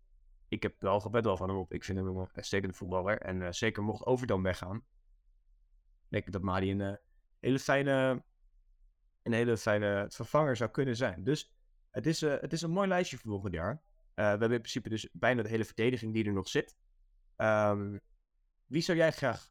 Ik 0.48 0.62
heb 0.62 0.74
wel 0.78 1.00
gebed 1.00 1.24
wel 1.24 1.36
van 1.36 1.48
hem 1.48 1.58
op. 1.58 1.72
Ik 1.72 1.84
vind 1.84 1.98
hem 1.98 2.06
een 2.06 2.28
uitstekende 2.32 2.74
voetballer. 2.74 3.18
En 3.20 3.54
zeker 3.54 3.82
mocht 3.82 4.06
Overdam 4.06 4.42
weggaan, 4.42 4.84
denk 6.08 6.26
ik 6.26 6.32
dat 6.32 6.42
Madi 6.42 6.70
een 6.70 6.98
hele 7.40 7.58
fijne 7.58 8.24
een 9.24 9.32
hele 9.32 9.56
fijne 9.56 10.06
vervanger 10.08 10.56
zou 10.56 10.70
kunnen 10.70 10.96
zijn. 10.96 11.24
Dus 11.24 11.54
het 11.90 12.06
is, 12.06 12.22
uh, 12.22 12.40
het 12.40 12.52
is 12.52 12.62
een 12.62 12.70
mooi 12.70 12.88
lijstje 12.88 13.18
voor 13.18 13.30
volgend 13.30 13.54
jaar. 13.54 13.82
Uh, 14.14 14.24
we 14.24 14.30
hebben 14.30 14.50
in 14.50 14.58
principe 14.58 14.88
dus 14.88 15.08
bijna 15.12 15.42
de 15.42 15.48
hele 15.48 15.64
verdediging 15.64 16.14
die 16.14 16.24
er 16.24 16.32
nog 16.32 16.48
zit. 16.48 16.76
Um, 17.36 18.00
wie 18.66 18.82
zou 18.82 18.98
jij 18.98 19.12
graag 19.12 19.50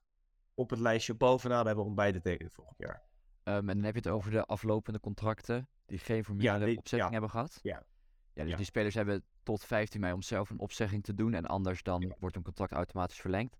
op 0.54 0.70
het 0.70 0.80
lijstje 0.80 1.14
bovenaan 1.14 1.66
hebben 1.66 1.86
om 1.86 1.96
bij 1.96 2.12
te 2.12 2.22
tekenen 2.22 2.52
volgend 2.52 2.78
jaar? 2.78 3.04
Um, 3.44 3.70
en 3.70 3.76
dan 3.76 3.84
heb 3.84 3.94
je 3.94 4.00
het 4.00 4.10
over 4.10 4.32
de 4.32 4.46
aflopende 4.46 5.00
contracten 5.00 5.70
die 5.86 5.98
geen 5.98 6.24
formele 6.24 6.72
ja, 6.72 6.78
opzegging 6.78 7.04
ja. 7.04 7.12
hebben 7.12 7.30
gehad. 7.30 7.60
Ja. 7.62 7.86
Ja, 8.34 8.42
dus 8.42 8.52
ja. 8.52 8.58
die 8.58 8.66
spelers 8.66 8.96
hebben 8.96 9.24
tot 9.44 9.64
15 9.64 10.00
mei 10.00 10.14
om 10.14 10.22
zelf 10.22 10.50
een 10.50 10.60
opzegging 10.60 11.04
te 11.04 11.14
doen. 11.14 11.34
En 11.34 11.46
anders 11.46 11.84
dan 11.84 12.16
wordt 12.20 12.36
hun 12.36 12.44
contract 12.44 12.72
automatisch 12.72 13.22
verlengd. 13.22 13.58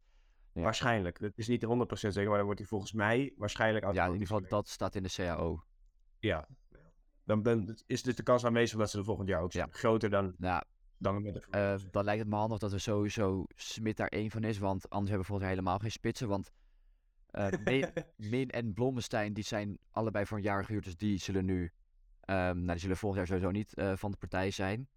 Waarschijnlijk. 0.52 1.20
Het 1.20 1.38
is 1.38 1.48
niet 1.48 1.66
100% 1.66 1.68
zeker, 1.92 2.28
maar 2.28 2.38
dan 2.38 2.46
wordt 2.46 2.60
hij 2.60 2.68
volgens 2.68 2.92
mij 2.92 3.34
waarschijnlijk 3.38 3.94
Ja, 3.94 4.06
in 4.06 4.12
ieder 4.12 4.28
geval 4.28 4.48
dat 4.48 4.70
staat 4.70 4.96
in 4.96 5.04
de 5.04 5.10
CAO. 5.10 5.64
Ja, 6.20 6.48
dan 7.24 7.42
ben, 7.42 7.78
is 7.86 8.04
dus 8.04 8.16
de 8.16 8.24
kans 8.24 8.46
aanwezig 8.46 8.80
dat 8.80 8.90
ze 8.90 8.98
er 8.98 9.04
volgend 9.04 9.28
jaar 9.28 9.42
ook 9.42 9.52
zijn. 9.52 9.68
Ja. 9.72 9.78
Groter 9.78 10.10
dan, 10.10 10.36
ja. 10.38 10.64
Dan 11.04 11.22
met 11.22 11.48
uh, 11.52 11.76
Dan 11.92 12.04
lijkt 12.04 12.20
het 12.20 12.30
me 12.30 12.36
handig 12.36 12.60
dat 12.60 12.72
er 12.72 12.80
sowieso 12.80 13.46
Smit 13.56 13.98
daar 13.98 14.08
één 14.08 14.32
van 14.32 14.44
is. 14.44 14.58
Want 14.58 14.90
anders 14.90 15.10
hebben 15.10 15.20
we 15.20 15.26
volgens 15.26 15.48
mij 15.48 15.50
helemaal 15.50 15.80
geen 15.80 15.92
spitsen. 15.92 16.28
Want 16.28 16.52
uh, 17.32 17.48
Min, 17.64 17.92
Min, 18.32 18.50
en 18.50 18.74
Blommestein 18.74 19.34
die 19.34 19.44
zijn 19.44 19.78
allebei 19.92 20.26
voor 20.26 20.38
een 20.38 20.44
jaar 20.44 20.66
gehuurd. 20.66 20.84
Dus 20.84 20.98
die 20.98 21.18
zullen 21.18 21.46
nu... 21.46 21.62
Um, 21.62 22.58
nou, 22.58 22.66
die 22.66 22.78
zullen 22.78 22.98
volgend 22.98 23.20
jaar 23.20 23.28
sowieso 23.28 23.52
niet 23.52 23.78
uh, 23.78 23.96
van 23.96 24.12
de 24.12 24.18
partij 24.18 24.52
zijn. 24.52 24.88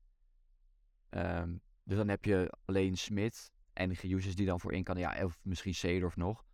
Um, 1.11 1.61
dus 1.83 1.97
dan 1.97 2.09
heb 2.09 2.25
je 2.25 2.53
alleen 2.65 2.97
Smit 2.97 3.53
en 3.73 3.97
Giuses 3.97 4.35
die 4.35 4.47
dan 4.47 4.61
voor 4.61 4.73
in 4.73 4.85
kan. 4.85 4.99
Ja, 4.99 5.25
of 5.25 5.39
misschien 5.43 5.75
Seedorf 5.75 6.17
nog. 6.17 6.45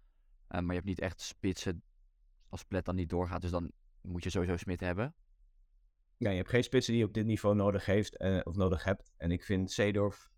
maar 0.48 0.62
je 0.62 0.72
hebt 0.72 0.84
niet 0.84 1.00
echt 1.00 1.20
spitsen 1.20 1.82
als 2.48 2.64
Plet 2.64 2.84
dan 2.84 2.94
niet 2.94 3.09
doorgaat, 3.09 3.40
dus 3.40 3.50
dan 3.50 3.72
moet 4.00 4.24
je 4.24 4.30
sowieso 4.30 4.57
Smit 4.57 4.80
hebben. 4.80 5.14
Ja, 6.23 6.31
je 6.31 6.37
hebt 6.37 6.49
geen 6.49 6.64
spitsen 6.64 6.93
die 6.93 7.03
je 7.03 7.09
op 7.09 7.14
dit 7.14 7.27
niveau 7.27 7.55
nodig 7.55 7.87
heeft 7.87 8.20
uh, 8.20 8.41
of 8.43 8.57
nodig 8.57 8.85
hebt. 8.85 9.12
En 9.16 9.31
ik 9.31 9.45
vind 9.45 9.70
Seedorf... 9.70 10.31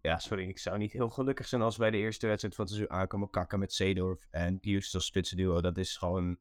Ja, 0.00 0.18
sorry, 0.18 0.48
ik 0.48 0.58
zou 0.58 0.78
niet 0.78 0.92
heel 0.92 1.08
gelukkig 1.08 1.48
zijn 1.48 1.62
als 1.62 1.76
wij 1.76 1.90
de 1.90 1.96
eerste 1.96 2.26
wedstrijd 2.26 2.54
van 2.54 2.64
het 2.64 2.74
seizoen 2.74 2.96
aankomen 2.96 3.30
kakken 3.30 3.58
met 3.58 3.72
Seedorf 3.72 4.26
en 4.30 4.60
Pius 4.60 4.94
als 4.94 5.06
spitsenduo. 5.06 5.60
Dat 5.60 5.78
is 5.78 5.96
gewoon... 5.96 6.38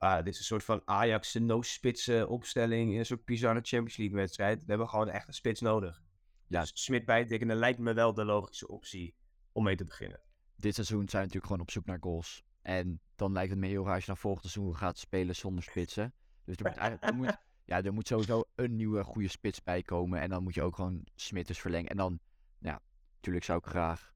Uh, 0.00 0.16
dit 0.16 0.26
is 0.26 0.38
een 0.38 0.44
soort 0.44 0.64
van 0.64 0.82
Ajax 0.84 1.34
no-spitsen 1.34 2.28
opstelling 2.28 2.92
in 2.92 2.98
een 2.98 3.06
soort 3.06 3.24
bizarre 3.24 3.60
Champions 3.62 3.96
League 3.96 4.16
wedstrijd. 4.16 4.58
We 4.58 4.68
hebben 4.68 4.88
gewoon 4.88 5.08
echt 5.08 5.28
een 5.28 5.34
spits 5.34 5.60
nodig. 5.60 6.02
Ja. 6.46 6.60
Dus 6.60 6.70
Smit 6.74 7.04
bijtekenen 7.04 7.56
lijkt 7.56 7.78
me 7.78 7.92
wel 7.92 8.14
de 8.14 8.24
logische 8.24 8.68
optie 8.68 9.14
om 9.52 9.64
mee 9.64 9.76
te 9.76 9.84
beginnen. 9.84 10.20
Dit 10.56 10.74
seizoen 10.74 11.08
zijn 11.08 11.10
we 11.10 11.18
natuurlijk 11.18 11.46
gewoon 11.46 11.60
op 11.60 11.70
zoek 11.70 11.86
naar 11.86 11.98
goals. 12.00 12.44
En 12.62 13.00
dan 13.16 13.32
lijkt 13.32 13.50
het 13.50 13.58
me 13.58 13.66
heel 13.66 13.84
raar 13.84 13.94
als 13.94 14.04
je 14.04 14.10
naar 14.10 14.20
volgend 14.20 14.50
seizoen 14.50 14.76
gaat 14.76 14.98
spelen 14.98 15.36
zonder 15.36 15.64
spitsen. 15.64 16.14
Dus 16.44 16.56
er 16.56 16.64
moet, 16.64 16.76
eigenlijk, 16.76 17.12
er 17.12 17.14
moet, 17.14 17.38
ja, 17.70 17.82
er 17.82 17.92
moet 17.92 18.06
sowieso 18.06 18.44
een 18.54 18.76
nieuwe 18.76 19.04
goede 19.04 19.28
spits 19.28 19.62
bij 19.62 19.82
komen. 19.82 20.20
En 20.20 20.30
dan 20.30 20.42
moet 20.42 20.54
je 20.54 20.62
ook 20.62 20.74
gewoon 20.74 21.04
Smit 21.14 21.58
verlengen. 21.58 21.90
En 21.90 21.96
dan, 21.96 22.20
ja, 22.58 22.80
natuurlijk 23.14 23.44
zou 23.44 23.58
ik 23.58 23.66
graag 23.66 24.12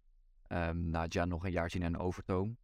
um, 0.48 0.90
na 0.90 1.06
Jan 1.06 1.28
nog 1.28 1.44
een 1.44 1.52
jaar 1.52 1.70
zien 1.70 1.82
en 1.82 1.98
Overtoom. 1.98 2.56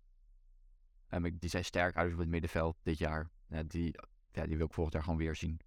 Um, 1.08 1.38
die 1.38 1.50
zijn 1.50 1.64
sterk 1.64 1.96
uit 1.96 2.12
op 2.12 2.18
het 2.18 2.28
middenveld 2.28 2.76
dit 2.82 2.98
jaar. 2.98 3.30
Ja, 3.48 3.62
die, 3.62 3.94
ja, 4.32 4.46
die 4.46 4.56
wil 4.56 4.66
ik 4.66 4.72
volgend 4.72 4.94
jaar 4.94 5.04
gewoon 5.04 5.18
weer 5.18 5.36
zien. 5.36 5.60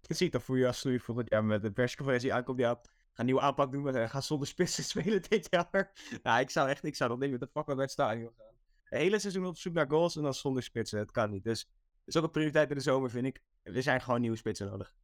Je 0.00 0.14
ziet 0.14 0.32
dat 0.32 0.42
voor 0.42 0.58
je 0.58 0.66
als 0.66 0.80
voor 0.80 1.00
volgend 1.00 1.30
jaar 1.30 1.44
met 1.44 1.62
de 1.62 1.72
persconferentie 1.72 2.34
aankomt. 2.34 2.58
Ja, 2.58 2.80
ga 2.82 2.90
een 3.14 3.24
nieuwe 3.24 3.40
aanpak 3.40 3.72
doen, 3.72 3.82
maar 3.82 4.08
ga 4.08 4.20
zonder 4.20 4.48
spitsen 4.48 4.84
spelen 4.94 5.22
dit 5.28 5.46
jaar. 5.50 5.92
Nou, 6.22 6.40
ik 6.40 6.50
zou 6.50 6.68
echt, 6.68 6.84
ik 6.84 6.96
zou 6.96 7.10
nog 7.10 7.18
niet 7.18 7.30
met 7.30 7.40
de 7.40 7.48
fuck 7.52 7.66
naar 7.66 7.76
het 7.76 7.90
stadion 7.90 8.32
gaan. 8.36 8.54
Het 8.82 8.98
hele 8.98 9.18
seizoen 9.18 9.46
op 9.46 9.56
zoek 9.56 9.72
naar 9.72 9.90
goals 9.90 10.16
en 10.16 10.22
dan 10.22 10.34
zonder 10.34 10.62
spitsen. 10.62 10.98
Het 10.98 11.10
kan 11.10 11.30
niet. 11.30 11.44
Dus 11.44 11.64
dat 11.64 12.14
is 12.14 12.16
ook 12.16 12.24
een 12.24 12.30
prioriteit 12.30 12.70
in 12.70 12.76
de 12.76 12.82
zomer, 12.82 13.10
vind 13.10 13.26
ik. 13.26 13.40
Er 13.74 13.82
zijn 13.82 14.00
gewoon 14.00 14.20
nieuwe 14.20 14.36
spitsen 14.36 14.66
nodig. 14.66 14.94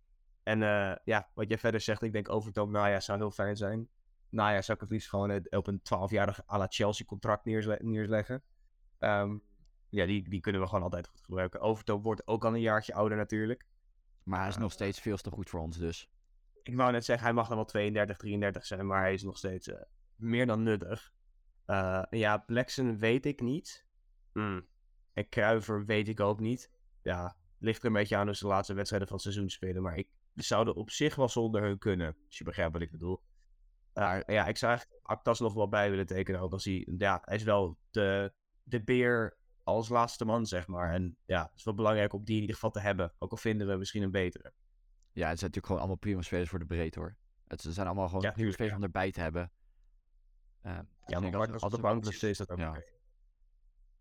En 0.43 0.61
uh, 0.61 0.95
ja, 1.05 1.31
wat 1.35 1.49
jij 1.49 1.59
verder 1.59 1.81
zegt, 1.81 2.03
ik 2.03 2.13
denk 2.13 2.29
Overtoom 2.29 2.71
Naya 2.71 3.01
zou 3.01 3.19
heel 3.19 3.31
fijn 3.31 3.57
zijn. 3.57 3.89
Naya 4.29 4.63
zou 4.63 4.77
ik 4.77 4.83
het 4.83 4.93
liefst 4.93 5.09
gewoon 5.09 5.47
op 5.51 5.67
een 5.67 5.81
12-jarig 5.81 6.49
à 6.49 6.59
la 6.59 6.67
Chelsea 6.69 7.07
contract 7.07 7.45
neerleggen. 7.81 8.43
Um, 8.99 9.43
ja, 9.89 10.07
die, 10.07 10.29
die 10.29 10.41
kunnen 10.41 10.61
we 10.61 10.67
gewoon 10.67 10.83
altijd 10.83 11.07
goed 11.07 11.21
gebruiken. 11.21 11.61
Overtoom 11.61 12.03
wordt 12.03 12.27
ook 12.27 12.45
al 12.45 12.55
een 12.55 12.61
jaartje 12.61 12.95
ouder 12.95 13.17
natuurlijk. 13.17 13.67
Maar 14.23 14.39
hij 14.39 14.49
is 14.49 14.57
nog 14.57 14.73
steeds 14.73 15.01
veel 15.01 15.17
te 15.17 15.31
goed 15.31 15.51
voor 15.51 15.61
ons 15.61 15.79
dus. 15.79 16.11
Ik 16.63 16.77
wou 16.77 16.93
net 16.93 17.05
zeggen, 17.05 17.25
hij 17.25 17.35
mag 17.35 17.49
dan 17.49 17.57
wel 17.57 17.65
32, 17.65 18.17
33 18.17 18.67
zijn, 18.67 18.87
maar 18.87 19.01
hij 19.01 19.13
is 19.13 19.23
nog 19.23 19.37
steeds 19.37 19.69
uh, 19.69 19.77
meer 20.17 20.47
dan 20.47 20.63
nuttig. 20.63 21.13
Uh, 21.67 22.03
ja, 22.11 22.39
Blackson 22.39 22.99
weet 22.99 23.27
ik 23.27 23.41
niet. 23.41 23.87
Hmm. 24.33 24.67
En 25.13 25.29
Kruiver 25.29 25.85
weet 25.85 26.09
ik 26.09 26.21
ook 26.21 26.41
niet. 26.41 26.71
Ja, 27.03 27.37
ligt 27.63 27.81
er 27.81 27.87
een 27.87 27.93
beetje 27.93 28.17
aan 28.17 28.35
ze 28.35 28.45
de 28.45 28.51
laatste 28.51 28.75
wedstrijden 28.75 29.09
van 29.09 29.17
het 29.17 29.27
seizoen 29.27 29.51
spelen. 29.51 29.83
Maar 29.83 29.97
ik 29.97 30.09
zou 30.35 30.67
er 30.67 30.75
op 30.75 30.91
zich 30.91 31.15
wel 31.15 31.29
zonder 31.29 31.63
hun 31.63 31.79
kunnen. 31.79 32.17
Als 32.27 32.39
je 32.39 32.45
begrijpt 32.45 32.73
wat 32.73 32.83
ik 32.83 32.91
bedoel. 32.91 33.23
Uh, 33.95 34.21
ja, 34.27 34.47
ik 34.47 34.57
zou 34.57 34.73
echt 34.73 34.99
Actas 35.03 35.41
nog 35.41 35.55
wel 35.55 35.69
bij 35.69 35.91
willen 35.91 36.07
tekenen. 36.07 36.41
Ook 36.41 36.53
als 36.53 36.65
hij, 36.65 36.87
ja, 36.99 37.23
hij 37.25 37.37
is 37.37 37.43
wel 37.43 37.79
de, 37.91 38.33
de 38.63 38.83
beer 38.83 39.37
als 39.63 39.89
laatste 39.89 40.25
man, 40.25 40.47
zeg 40.47 40.67
maar. 40.67 40.93
En 40.93 41.17
ja, 41.25 41.43
het 41.43 41.57
is 41.57 41.65
wel 41.65 41.75
belangrijk 41.75 42.13
om 42.13 42.25
die 42.25 42.35
in 42.35 42.41
ieder 42.41 42.55
geval 42.55 42.71
te 42.71 42.81
hebben. 42.81 43.13
Ook 43.19 43.31
al 43.31 43.37
vinden 43.37 43.67
we 43.67 43.77
misschien 43.77 44.03
een 44.03 44.11
betere. 44.11 44.53
Ja, 45.13 45.29
het 45.29 45.39
zijn 45.39 45.51
natuurlijk 45.51 45.67
gewoon 45.67 45.79
allemaal 45.79 45.97
prima 45.97 46.23
spelers 46.23 46.51
voor 46.51 46.59
de 46.59 46.65
breedte 46.65 46.99
hoor. 46.99 47.17
Het 47.47 47.61
zijn 47.61 47.87
allemaal 47.87 48.07
gewoon 48.07 48.23
ja, 48.23 48.31
prima 48.31 48.51
spelers 48.51 48.77
om 48.77 48.83
erbij 48.83 49.11
te 49.11 49.21
hebben. 49.21 49.53
Uh, 50.63 50.79
ja, 51.07 51.21
maar 51.21 51.53
als, 51.53 51.63
als 51.63 51.73
de 51.73 51.81
bank 51.81 52.07
is 52.07 52.39
dat 52.39 52.51
ook 52.51 52.59
ja. 52.59 52.83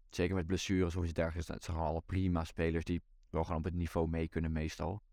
Zeker 0.09 0.35
met 0.35 0.47
blessures 0.47 0.95
of 0.95 1.03
iets 1.03 1.13
dergelijks. 1.13 1.47
Het 1.47 1.63
zijn 1.63 1.77
gewoon 1.77 1.91
alle 1.91 2.01
prima 2.05 2.43
spelers 2.43 2.85
die 2.85 3.03
wel 3.31 3.43
gewoon 3.43 3.57
op 3.57 3.63
het 3.63 3.73
niveau 3.73 4.09
mee 4.09 4.27
kunnen 4.27 4.51
meestal. 4.51 5.03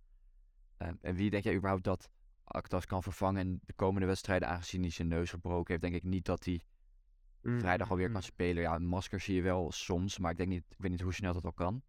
Uh, 0.78 0.88
en 1.00 1.14
wie 1.14 1.30
denk 1.30 1.44
jij 1.44 1.54
überhaupt 1.54 1.84
dat 1.84 2.10
Actas 2.44 2.86
kan 2.86 3.02
vervangen 3.02 3.46
in 3.46 3.60
de 3.64 3.72
komende 3.72 4.06
wedstrijden, 4.06 4.48
aangezien 4.48 4.80
hij 4.80 4.90
zijn 4.90 5.08
neus 5.08 5.30
gebroken 5.30 5.70
heeft, 5.70 5.82
denk 5.82 5.94
ik 5.94 6.10
niet 6.10 6.24
dat 6.24 6.44
hij 6.44 6.62
mm. 7.42 7.60
vrijdag 7.60 7.90
alweer 7.90 8.06
kan 8.10 8.14
mm. 8.14 8.22
spelen. 8.22 8.62
Ja, 8.62 8.74
een 8.74 8.86
masker 8.86 9.20
zie 9.20 9.34
je 9.34 9.42
wel 9.42 9.72
soms, 9.72 10.18
maar 10.18 10.30
ik 10.30 10.36
denk 10.36 10.48
niet, 10.48 10.64
ik 10.68 10.76
weet 10.78 10.90
niet 10.90 11.00
hoe 11.00 11.14
snel 11.14 11.32
dat 11.32 11.44
al 11.44 11.52
kan. 11.52 11.82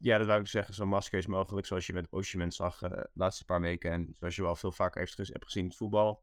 Ja, 0.00 0.18
dat 0.18 0.26
wou 0.26 0.40
ik 0.40 0.46
zeggen. 0.46 0.74
Zo'n 0.74 0.88
masker 0.88 1.18
is 1.18 1.26
mogelijk, 1.26 1.66
zoals 1.66 1.86
je 1.86 1.92
met 1.92 2.10
Osimhen 2.10 2.52
zag 2.52 2.82
uh, 2.82 2.90
de 2.90 3.10
laatste 3.12 3.44
paar 3.44 3.60
weken. 3.60 3.92
En 3.92 4.10
zoals 4.12 4.36
je 4.36 4.42
wel 4.42 4.56
veel 4.56 4.72
vaker 4.72 5.00
heeft, 5.00 5.16
hebt 5.16 5.44
gezien 5.44 5.62
in 5.62 5.68
het 5.68 5.78
voetbal. 5.78 6.22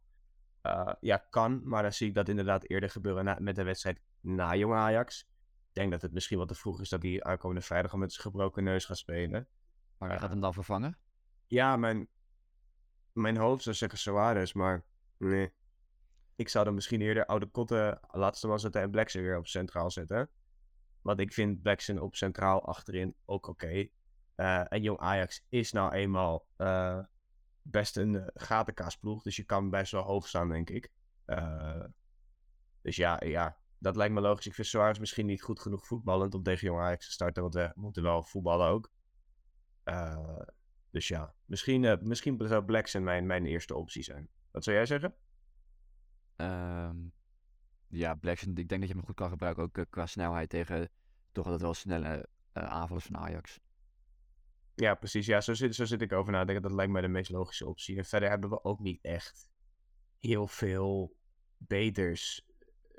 Uh, 0.63 0.93
ja, 0.99 1.18
kan, 1.18 1.61
maar 1.68 1.82
dan 1.82 1.93
zie 1.93 2.07
ik 2.07 2.13
dat 2.13 2.30
inderdaad 2.30 2.70
eerder 2.70 2.89
gebeuren 2.89 3.26
na, 3.26 3.38
met 3.39 3.55
de 3.55 3.63
wedstrijd 3.63 4.01
na 4.20 4.55
Jong 4.55 4.74
Ajax. 4.74 5.28
Ik 5.76 5.82
denk 5.82 5.93
dat 5.93 6.01
het 6.01 6.13
misschien 6.13 6.38
wat 6.38 6.47
te 6.47 6.55
vroeg 6.55 6.82
is 6.82 6.89
dat 6.89 7.01
hij 7.01 7.23
aankomende 7.23 7.61
vrijdag 7.61 7.91
al 7.91 7.97
met 7.97 8.11
zijn 8.11 8.23
gebroken 8.23 8.63
neus 8.63 8.86
gaat 8.86 8.97
spelen. 8.97 9.47
Maar 9.97 10.09
hij 10.09 10.19
gaat 10.19 10.30
hem 10.30 10.39
dan 10.39 10.53
vervangen? 10.53 10.97
Ja, 11.47 11.76
mijn, 11.76 12.07
mijn 13.11 13.38
hoofd 13.38 13.63
zou 13.63 13.76
zeggen 13.76 13.99
Suarez, 13.99 14.53
maar 14.53 14.86
nee. 15.17 15.53
Ik 16.36 16.49
zou 16.49 16.65
dan 16.65 16.73
misschien 16.73 17.01
eerder 17.01 17.26
oude 17.26 17.45
kotten 17.45 17.99
laatste 18.11 18.47
was 18.47 18.61
zetten 18.61 18.82
en 18.82 18.91
Blackson 18.91 19.21
weer 19.21 19.38
op 19.38 19.47
centraal 19.47 19.91
zetten. 19.91 20.30
Want 21.01 21.19
ik 21.19 21.34
vind 21.34 21.61
Blackson 21.61 21.99
op 21.99 22.15
centraal 22.15 22.65
achterin 22.65 23.15
ook 23.26 23.47
oké. 23.47 23.65
Okay. 23.65 23.91
Uh, 24.36 24.71
en 24.73 24.82
Jong 24.82 24.99
Ajax 24.99 25.45
is 25.49 25.71
nou 25.71 25.93
eenmaal 25.93 26.47
uh, 26.57 26.99
best 27.61 27.97
een 27.97 28.13
uh, 28.13 28.28
gatenkaasploeg. 28.34 29.23
Dus 29.23 29.36
je 29.36 29.43
kan 29.43 29.69
best 29.69 29.91
wel 29.91 30.03
hoog 30.03 30.28
staan, 30.28 30.49
denk 30.49 30.69
ik. 30.69 30.91
dus 32.82 32.95
ja, 32.95 33.21
ja, 33.26 33.57
dat 33.86 33.96
lijkt 33.96 34.14
me 34.14 34.22
logisch. 34.22 34.46
Ik 34.46 34.54
vind 34.54 34.68
Suarez 34.68 35.00
misschien 35.00 35.26
niet 35.26 35.42
goed 35.42 35.60
genoeg 35.60 35.86
voetballend 35.86 36.34
om 36.34 36.44
tegen 36.44 36.68
Jong 36.68 36.82
Ajax 36.82 37.06
te 37.06 37.12
starten. 37.12 37.42
Want 37.42 37.54
we 37.54 37.72
moeten 37.76 38.04
wel 38.04 38.24
voetballen 38.24 38.68
ook. 38.68 38.92
dus 40.92 41.08
ja, 41.08 41.34
misschien, 41.46 42.00
misschien 42.02 42.48
zou 42.48 42.66
Blackson 42.66 43.04
mijn, 43.04 43.26
mijn 43.26 43.46
eerste 43.46 43.76
optie 43.76 44.04
zijn. 44.04 44.30
Wat 44.52 44.64
zou 44.64 44.76
jij 44.76 44.86
zeggen? 44.86 45.16
Um, 46.36 47.14
ja, 47.88 48.16
Blackson, 48.16 48.50
ik 48.50 48.70
denk 48.70 48.82
dat 48.82 48.90
je 48.90 48.96
hem 48.96 49.06
goed 49.06 49.16
kan 49.16 49.30
gebruiken. 49.30 49.64
Ook 49.64 49.78
uh, 49.78 49.86
qua 49.90 50.06
snelheid 50.06 50.50
tegen 50.50 50.90
toch 51.32 51.46
altijd 51.46 51.64
wel 51.64 51.74
snelle 51.74 52.30
aanvallers 52.54 53.06
van 53.06 53.18
Ajax. 53.18 53.60
Ja, 54.76 54.96
precies. 54.96 55.26
Ja, 55.26 55.42
zo 55.42 55.54
zit, 55.54 55.76
zo 55.76 55.86
zit 55.86 56.02
ik 56.02 56.14
over 56.14 56.32
na. 56.32 56.46
Dat 56.46 56.72
lijkt 56.72 56.92
mij 56.92 57.02
de 57.02 57.08
meest 57.08 57.32
logische 57.32 57.68
optie. 57.68 57.98
En 57.98 58.06
verder 58.06 58.30
hebben 58.30 58.50
we 58.50 58.64
ook 58.64 58.80
niet 58.80 59.00
echt 59.02 59.48
heel 60.20 60.48
veel 60.48 61.16
beters, 61.58 62.46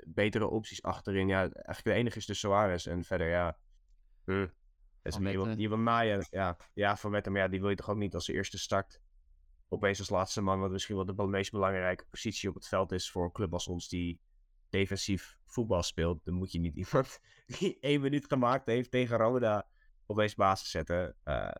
betere 0.05 0.47
opties 0.47 0.83
achterin. 0.83 1.27
Ja, 1.27 1.39
eigenlijk 1.39 1.83
de 1.83 1.93
enige 1.93 2.17
is 2.17 2.25
de 2.25 2.33
Soares. 2.33 2.85
En 2.85 3.03
verder, 3.03 3.29
ja. 3.29 3.57
Hm. 4.23 4.47
is 5.03 5.15
die 5.55 5.69
wil 5.69 5.77
naaien. 5.77 6.27
Ja, 6.29 6.57
ja, 6.73 6.97
van 6.97 7.11
met 7.11 7.25
hem, 7.25 7.37
ja, 7.37 7.47
die 7.47 7.59
wil 7.59 7.69
je 7.69 7.75
toch 7.75 7.89
ook 7.89 7.97
niet 7.97 8.13
als 8.13 8.27
eerste 8.27 8.57
start. 8.57 9.01
Opeens 9.69 9.99
als 9.99 10.09
laatste 10.09 10.41
man, 10.41 10.59
wat 10.59 10.71
misschien 10.71 10.95
wel 10.95 11.05
de 11.05 11.27
meest 11.27 11.51
belangrijke 11.51 12.05
positie 12.09 12.49
op 12.49 12.55
het 12.55 12.67
veld 12.67 12.91
is 12.91 13.11
voor 13.11 13.23
een 13.23 13.31
club 13.31 13.53
als 13.53 13.67
ons, 13.67 13.87
die 13.89 14.21
defensief 14.69 15.37
voetbal 15.45 15.83
speelt, 15.83 16.25
dan 16.25 16.33
moet 16.33 16.51
je 16.51 16.59
niet 16.59 16.75
iemand 16.85 17.19
die 17.45 17.77
één 17.79 18.01
minuut 18.01 18.25
gemaakt 18.25 18.65
heeft 18.65 18.91
tegen 18.91 19.17
Roda 19.17 19.67
opeens 20.05 20.35
basis 20.35 20.69
zetten. 20.71 21.15
Uh, 21.23 21.51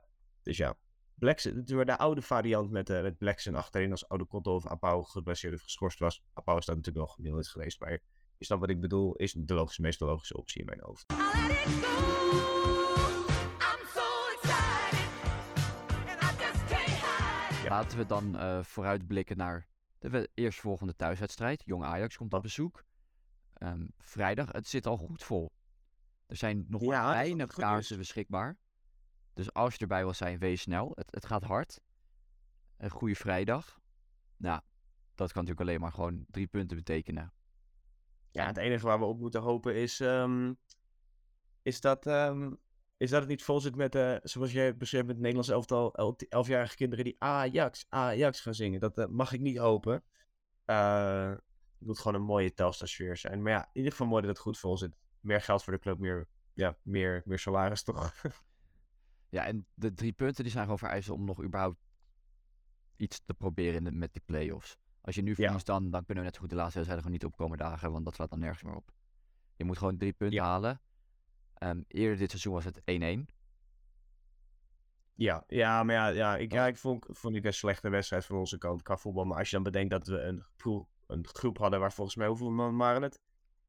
dus 0.42 0.58
ja, 0.58 0.78
Blackson, 1.16 1.64
de 1.66 1.98
oude 1.98 2.22
variant 2.22 2.72
met, 2.72 2.90
uh, 2.90 3.02
met 3.02 3.18
Blackson 3.18 3.56
achterin 3.56 3.92
als 3.92 4.08
oude 4.08 4.26
Kotto 4.26 4.56
of 4.56 4.68
Apau 4.68 5.06
geblesseerd 5.06 5.54
of 5.54 5.62
geschorst 5.62 6.00
was. 6.00 6.24
Apau 6.34 6.58
is 6.58 6.66
dat 6.66 6.76
natuurlijk 6.76 7.06
wel 7.06 7.16
gemiddeld 7.16 7.48
geweest, 7.48 7.80
maar 7.80 8.00
is 8.38 8.48
dat 8.48 8.60
wat 8.60 8.70
ik 8.70 8.82
bedoel, 8.82 9.16
is 9.16 9.34
de 9.34 9.54
logische, 9.54 9.82
meest 9.82 10.00
logische 10.00 10.38
optie 10.38 10.60
in 10.60 10.66
mijn 10.66 10.80
hoofd. 10.82 11.06
Laten 17.70 17.98
we 17.98 18.06
dan 18.06 18.36
uh, 18.36 18.64
vooruitblikken 18.64 19.38
naar 19.38 19.68
de 20.00 20.30
eerstvolgende 20.34 20.96
thuiswedstrijd. 20.96 21.64
Jong 21.66 21.84
Ajax 21.84 22.18
komt 22.18 22.34
op 22.34 22.42
bezoek. 22.42 22.84
Um, 23.64 23.92
vrijdag, 23.98 24.52
het 24.52 24.68
zit 24.68 24.86
al 24.86 24.98
goed 24.98 25.24
vol. 25.24 25.52
Er 26.26 26.36
zijn 26.36 26.66
nog 26.68 26.82
ja, 26.82 27.10
weinig 27.10 27.54
kaarsen 27.54 27.98
beschikbaar. 27.98 28.58
Dus 29.34 29.54
als 29.54 29.74
je 29.74 29.80
erbij 29.80 30.04
wil 30.04 30.14
zijn, 30.14 30.40
wees 30.40 30.62
snel. 30.62 30.92
Het, 30.96 31.08
het 31.12 31.26
gaat 31.26 31.44
hard. 31.44 31.82
Een 32.78 32.90
goede 32.90 33.16
vrijdag. 33.16 33.80
Nou, 34.38 34.62
dat 35.16 35.32
kan 35.32 35.44
natuurlijk 35.44 35.70
alleen 35.70 35.82
maar 35.82 35.92
gewoon 35.94 36.26
drie 36.28 36.48
punten 36.48 36.78
betekenen. 36.78 37.34
Ja, 38.32 38.46
het 38.46 38.58
enige 38.58 38.86
waar 38.86 39.00
we 39.00 39.06
op 39.06 39.20
moeten 39.20 39.42
hopen 39.42 39.76
is, 39.76 40.00
um, 40.00 40.58
is, 41.62 41.82
dat, 41.82 42.06
um, 42.06 42.58
is 42.98 43.10
dat 43.10 43.20
het 43.20 43.30
niet 43.30 43.44
vol 43.44 43.60
zit 43.60 43.76
met, 43.76 43.96
uh, 43.96 44.16
zoals 44.24 44.52
jij 44.52 44.78
beschreef, 44.78 45.02
met 45.02 45.10
het 45.10 45.20
Nederlands 45.20 45.50
elftal, 45.50 46.16
elfjarige 46.30 46.76
kinderen 46.76 47.06
die 47.06 47.16
Ajax, 47.20 47.86
Ajax 47.90 48.42
gaan 48.42 48.54
zingen. 48.54 48.80
Dat 48.80 48.98
uh, 48.98 49.06
mag 49.06 49.34
ik 49.34 49.40
niet 49.40 49.58
hopen. 49.58 50.04
Uh, 50.66 51.30
het 51.78 51.88
moet 51.88 52.00
gewoon 52.00 52.22
een 52.22 52.28
mooie 52.28 52.54
Telstar-sfeer 52.54 53.18
zijn. 53.18 53.42
Maar 53.42 53.52
ja, 53.52 53.62
in 53.62 53.70
ieder 53.74 53.92
geval 53.92 54.08
mooi 54.08 54.22
dat 54.22 54.32
het 54.32 54.40
goed 54.40 54.60
vol 54.60 54.78
zit. 54.78 54.96
Meer 55.20 55.42
geld 55.42 55.64
voor 55.64 55.74
de 55.74 55.80
club, 55.80 56.00
meer, 56.00 56.28
ja, 56.54 56.78
meer, 56.82 57.22
meer 57.26 57.40
salaris 57.40 57.84
toch? 57.84 58.14
ja, 59.30 59.46
en 59.46 59.68
de 59.74 59.94
drie 59.94 60.14
punten 60.14 60.44
die 60.44 60.52
zijn 60.52 60.64
gewoon 60.64 60.80
vereisen 60.80 61.14
om 61.14 61.26
nog 61.26 61.44
überhaupt 61.44 61.78
iets 62.96 63.22
te 63.26 63.34
proberen 63.34 63.98
met 63.98 64.14
die 64.14 64.22
play-offs. 64.26 64.78
Als 65.08 65.16
je 65.16 65.22
nu 65.22 65.36
verliest, 65.36 65.66
dan, 65.66 65.90
dan 65.90 66.06
kunnen 66.06 66.24
we 66.24 66.30
net 66.30 66.36
zo 66.36 66.42
goed 66.42 66.50
de 66.50 66.56
laatste 66.56 66.78
wedstrijden 66.80 67.06
gewoon 67.06 67.20
niet 67.22 67.34
opkomen 67.34 67.58
dagen, 67.58 67.92
want 67.92 68.06
dat 68.06 68.16
slaat 68.16 68.30
dan 68.30 68.40
nergens 68.40 68.64
meer 68.64 68.76
op. 68.76 68.92
Je 69.56 69.64
moet 69.64 69.78
gewoon 69.78 69.98
drie 69.98 70.14
punten 70.14 70.40
halen. 70.40 70.82
Um, 71.64 71.86
eerder 71.88 72.18
dit 72.18 72.30
seizoen 72.30 72.54
was 72.54 72.66
het 72.66 72.80
1-1. 72.80 73.34
Ja, 75.14 75.44
ja, 75.48 75.84
maar 75.84 75.96
ja, 75.96 76.08
ja 76.08 76.38
ik, 76.38 76.52
ja, 76.52 76.68
ik 76.68 76.78
vond, 76.78 77.06
vond 77.10 77.36
ik 77.36 77.46
een 77.46 77.54
slechte 77.54 77.90
wedstrijd 77.90 78.26
van 78.26 78.38
onze 78.38 78.58
kant 78.58 78.82
qua 78.82 78.98
voetbal. 78.98 79.26
Maar 79.26 79.38
als 79.38 79.50
je 79.50 79.56
dan 79.56 79.64
bedenkt 79.64 79.90
dat 79.90 80.08
we 80.08 80.20
een 80.20 80.44
groep, 80.58 80.88
een 81.08 81.28
groep 81.28 81.58
hadden 81.58 81.80
waar 81.80 81.94
volgens 81.94 82.16
mij, 82.16 82.28
hoeveel 82.28 82.52
man 82.52 82.78
waren 82.78 83.02
het? 83.02 83.22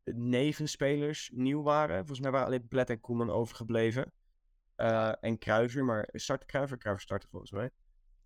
Neven 0.05 0.69
spelers 0.69 1.31
nieuw 1.35 1.63
waren. 1.63 1.97
Volgens 1.97 2.21
mij 2.21 2.31
waren 2.31 2.47
alleen 2.47 2.69
Blet 2.69 2.91
en 2.91 3.01
Koeman 3.01 3.31
overgebleven. 3.31 4.13
Uh, 4.77 5.13
en 5.21 5.39
Kruiver, 5.39 5.85
maar 5.85 6.09
start 6.13 6.45
Kruiver, 6.45 6.77
Kruiver 6.77 7.03
startte 7.03 7.29
volgens 7.29 7.53
mij. 7.53 7.71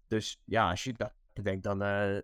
Dus 0.07 0.43
ja, 0.45 0.71
als 0.71 0.85
je 0.85 0.93
dat 0.93 1.15
bedenkt, 1.33 1.63
dan, 1.63 1.83
uh, 1.83 2.19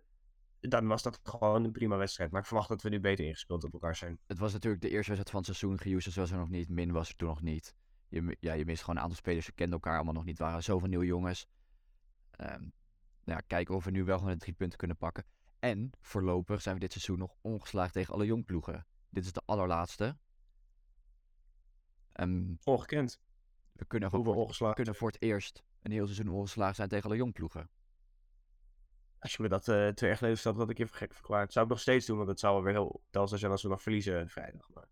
dan 0.60 0.86
was 0.86 1.02
dat 1.02 1.20
gewoon 1.22 1.64
een 1.64 1.72
prima 1.72 1.96
wedstrijd. 1.96 2.30
Maar 2.30 2.40
ik 2.40 2.46
verwacht 2.46 2.68
dat 2.68 2.82
we 2.82 2.88
nu 2.88 3.00
beter 3.00 3.24
ingespeeld 3.24 3.64
op 3.64 3.72
elkaar 3.72 3.96
zijn. 3.96 4.18
Het 4.26 4.38
was 4.38 4.52
natuurlijk 4.52 4.82
de 4.82 4.88
eerste 4.88 5.12
wedstrijd 5.12 5.30
van 5.30 5.38
het 5.38 5.58
seizoen. 5.58 5.80
Giusens 5.80 6.16
was 6.16 6.30
er 6.30 6.38
nog 6.38 6.48
niet, 6.48 6.68
Min 6.68 6.92
was 6.92 7.08
er 7.08 7.16
toen 7.16 7.28
nog 7.28 7.42
niet. 7.42 7.74
Je, 8.08 8.36
ja, 8.40 8.52
je 8.52 8.64
mist 8.64 8.80
gewoon 8.80 8.96
een 8.96 9.02
aantal 9.02 9.18
spelers, 9.18 9.44
ze 9.46 9.52
kenden 9.52 9.74
elkaar 9.74 9.94
allemaal 9.94 10.14
nog 10.14 10.24
niet. 10.24 10.38
Er 10.38 10.44
waren 10.44 10.62
zoveel 10.62 10.88
nieuwe 10.88 11.06
jongens. 11.06 11.48
Um, 12.40 12.72
nou 13.24 13.38
ja, 13.38 13.40
kijken 13.46 13.74
of 13.74 13.84
we 13.84 13.90
nu 13.90 14.04
wel 14.04 14.18
gewoon 14.18 14.32
de 14.32 14.38
drie 14.38 14.54
punten 14.54 14.78
kunnen 14.78 14.96
pakken. 14.96 15.24
En 15.58 15.90
voorlopig 16.00 16.62
zijn 16.62 16.74
we 16.74 16.80
dit 16.80 16.92
seizoen 16.92 17.18
nog 17.18 17.34
ongeslaagd 17.40 17.92
tegen 17.92 18.14
alle 18.14 18.26
jongploegen. 18.26 18.86
Dit 19.10 19.24
is 19.24 19.32
de 19.32 19.42
allerlaatste. 19.44 20.16
Um, 22.14 22.58
Ongekend. 22.64 23.20
We 23.72 23.84
kunnen, 23.84 24.10
voor, 24.10 24.24
we 24.58 24.74
kunnen 24.74 24.94
voor 24.94 25.08
het 25.08 25.22
eerst 25.22 25.62
een 25.82 25.90
heel 25.90 26.04
seizoen 26.04 26.28
ongeslaagd 26.28 26.76
zijn 26.76 26.88
tegen 26.88 27.04
alle 27.04 27.18
jongploegen. 27.18 27.70
Als 29.18 29.32
je 29.32 29.42
me 29.42 29.48
dat 29.48 29.68
uh, 29.68 29.88
twee 29.88 30.08
jaar 30.08 30.18
geleden 30.18 30.38
stelt, 30.38 30.56
had 30.56 30.70
ik 30.70 30.78
even 30.78 30.96
gek 30.96 31.14
verklaard. 31.14 31.52
Zou 31.52 31.64
ik 31.64 31.70
nog 31.70 31.80
steeds 31.80 32.06
doen, 32.06 32.16
want 32.16 32.28
het 32.28 32.40
zou 32.40 32.62
weer 32.62 32.72
heel 32.72 33.02
telstar 33.10 33.38
zijn 33.38 33.52
als 33.52 33.62
we 33.62 33.68
nog 33.68 33.82
verliezen 33.82 34.28
vrijdag. 34.28 34.68
Maar 34.74 34.88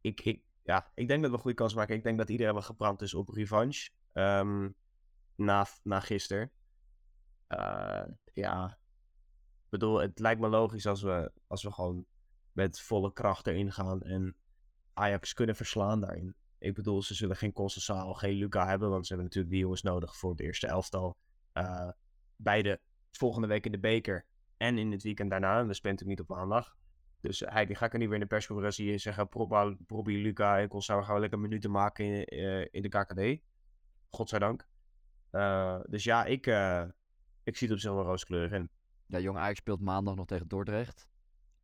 ik, 0.00 0.20
ik, 0.20 0.42
ja, 0.62 0.90
ik 0.94 1.08
denk 1.08 1.20
dat 1.20 1.30
we 1.30 1.36
een 1.36 1.42
goede 1.42 1.56
kans 1.56 1.74
maken. 1.74 1.94
Ik 1.94 2.02
denk 2.02 2.18
dat 2.18 2.28
iedereen 2.28 2.52
wel 2.52 2.62
gebrand 2.62 3.02
is 3.02 3.14
op 3.14 3.28
revanche. 3.28 3.90
Um, 4.12 4.74
na, 5.36 5.66
na 5.82 6.00
gisteren. 6.00 6.50
Uh, 7.48 8.04
ja, 8.32 8.78
ik 9.64 9.70
bedoel, 9.70 10.00
het 10.00 10.18
lijkt 10.18 10.40
me 10.40 10.48
logisch 10.48 10.86
als 10.86 11.02
we, 11.02 11.32
als 11.46 11.62
we 11.62 11.72
gewoon 11.72 12.06
met 12.52 12.80
volle 12.80 13.12
kracht 13.12 13.46
erin 13.46 13.72
gaan 13.72 14.02
en 14.02 14.36
Ajax 14.92 15.32
kunnen 15.32 15.56
verslaan 15.56 16.00
daarin. 16.00 16.34
Ik 16.58 16.74
bedoel, 16.74 17.02
ze 17.02 17.14
zullen 17.14 17.36
geen 17.36 17.52
Constanzaal, 17.52 18.14
geen 18.14 18.34
Luca 18.34 18.66
hebben, 18.66 18.90
want 18.90 19.06
ze 19.06 19.08
hebben 19.08 19.26
natuurlijk 19.26 19.54
die 19.54 19.62
jongens 19.62 19.82
nodig 19.82 20.16
voor 20.16 20.30
het 20.30 20.40
eerste 20.40 20.66
elftal. 20.66 21.16
Uh, 21.52 21.90
beide 22.36 22.80
volgende 23.18 23.46
week 23.46 23.64
in 23.64 23.72
de 23.72 23.78
beker 23.78 24.26
en 24.56 24.78
in 24.78 24.92
het 24.92 25.02
weekend 25.02 25.30
daarna. 25.30 25.58
En 25.58 25.66
we 25.66 25.74
spelen 25.74 25.96
natuurlijk 25.96 26.20
niet 26.20 26.30
op 26.30 26.36
maandag. 26.36 26.76
Dus 27.20 27.40
hij 27.40 27.66
die 27.66 27.76
ga 27.76 27.86
ik 27.86 27.92
er 27.92 27.98
niet 27.98 28.08
weer 28.08 28.16
in 28.16 28.22
de 28.22 28.28
persconferentie 28.28 28.98
zeggen. 28.98 29.28
Probi, 29.86 30.22
Luca 30.22 30.60
en 30.60 30.68
Constanzaal 30.68 31.04
gaan 31.04 31.14
we 31.14 31.20
lekker 31.20 31.38
minuten 31.38 31.70
maken 31.70 32.04
in, 32.04 32.38
uh, 32.38 32.66
in 32.70 32.82
de 32.82 32.88
KKD. 32.88 33.42
Godzijdank. 34.10 34.68
Uh, 35.30 35.80
dus 35.88 36.04
ja, 36.04 36.24
ik, 36.24 36.46
ik 37.42 37.56
zie 37.56 37.68
het 37.68 37.76
op 37.76 37.82
zich 37.82 37.92
wel 37.92 38.02
rooskleurig 38.02 38.52
in. 38.52 38.70
Ja, 39.06 39.18
Jong 39.18 39.38
Ajax 39.38 39.58
speelt 39.58 39.80
maandag 39.80 40.14
nog 40.14 40.26
tegen 40.26 40.48
Dordrecht. 40.48 41.08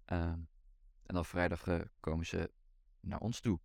Ehm, 0.04 0.38
en 1.02 1.14
dan 1.14 1.24
vrijdag 1.24 1.64
komen 2.00 2.26
ze 2.26 2.50
naar 3.00 3.20
ons 3.20 3.40
toe. 3.40 3.60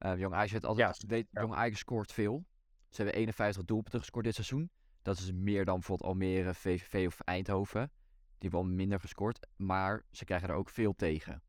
Uh, 0.00 0.18
Jong 0.18 0.34
Ajax 0.34 0.50
heeft 0.52 0.66
altijd, 0.66 1.06
ja, 1.30 1.40
Jong 1.40 1.54
Ajax 1.54 1.78
scoort 1.78 2.12
veel. 2.12 2.46
Ze 2.88 3.02
hebben 3.02 3.14
51 3.14 3.64
doelpunten 3.64 4.00
gescoord 4.00 4.24
dit 4.24 4.34
seizoen. 4.34 4.70
Dat 5.02 5.18
is 5.18 5.32
meer 5.32 5.64
dan 5.64 5.74
bijvoorbeeld 5.74 6.10
Almere, 6.10 6.54
VVV 6.54 7.06
of 7.06 7.20
Eindhoven. 7.20 7.90
Die 8.38 8.50
hebben 8.50 8.60
wel 8.60 8.76
minder 8.76 9.00
gescoord. 9.00 9.46
Maar 9.56 10.04
ze 10.10 10.24
krijgen 10.24 10.48
er 10.48 10.54
ook 10.54 10.70
veel 10.70 10.94
tegen. 10.94 11.42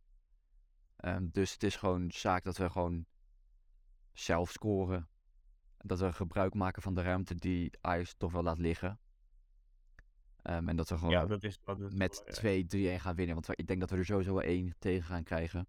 Um, 1.06 1.30
dus 1.32 1.54
het 1.54 1.64
is 1.64 1.76
gewoon 1.76 2.12
zaak 2.12 2.44
dat 2.44 2.58
we 2.58 2.70
gewoon 2.70 3.06
zelf 4.14 4.52
scoren. 4.52 5.10
Dat 5.78 6.00
we 6.00 6.14
gebruik 6.14 6.54
maken 6.54 6.82
van 6.82 6.94
de 6.94 7.02
ruimte 7.02 7.36
die 7.36 7.72
Ajax 7.82 8.14
toch 8.18 8.32
wel 8.32 8.44
laat 8.44 8.60
liggen. 8.60 9.00
Um, 10.44 10.70
en 10.70 10.76
dat 10.76 10.90
we 10.90 10.98
gewoon 10.98 11.12
ja, 11.12 11.26
dat 11.26 11.44
is, 11.44 11.60
met 11.94 12.42
2-3-1 12.42 13.02
gaan 13.02 13.16
winnen. 13.16 13.36
Want 13.36 13.60
ik 13.60 13.68
denk 13.68 13.80
dat 13.80 13.90
we 13.90 13.98
er 13.98 14.06
sowieso 14.06 14.34
wel 14.34 14.44
één 14.44 14.76
tegen 14.80 15.04
gaan 15.04 15.24
krijgen. 15.24 15.68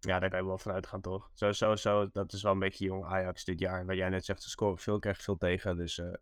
Ja, 0.00 0.18
daar 0.18 0.30
kan 0.30 0.38
je 0.38 0.46
wel 0.46 0.58
van 0.58 0.72
uitgaan, 0.72 1.00
toch? 1.00 1.30
Zo, 1.32 1.52
zo, 1.52 1.76
zo, 1.76 2.10
dat 2.10 2.32
is 2.32 2.42
wel 2.42 2.52
een 2.52 2.58
beetje 2.58 2.84
jong 2.84 3.04
Ajax 3.04 3.44
dit 3.44 3.58
jaar. 3.58 3.86
Wat 3.86 3.96
jij 3.96 4.08
net 4.08 4.24
zegt, 4.24 4.42
ze 4.42 4.50
scoren 4.50 4.78
veel, 4.78 4.98
krijgen 4.98 5.22
veel 5.22 5.36
tegen. 5.36 5.76
Dus 5.76 5.98
uh, 5.98 6.14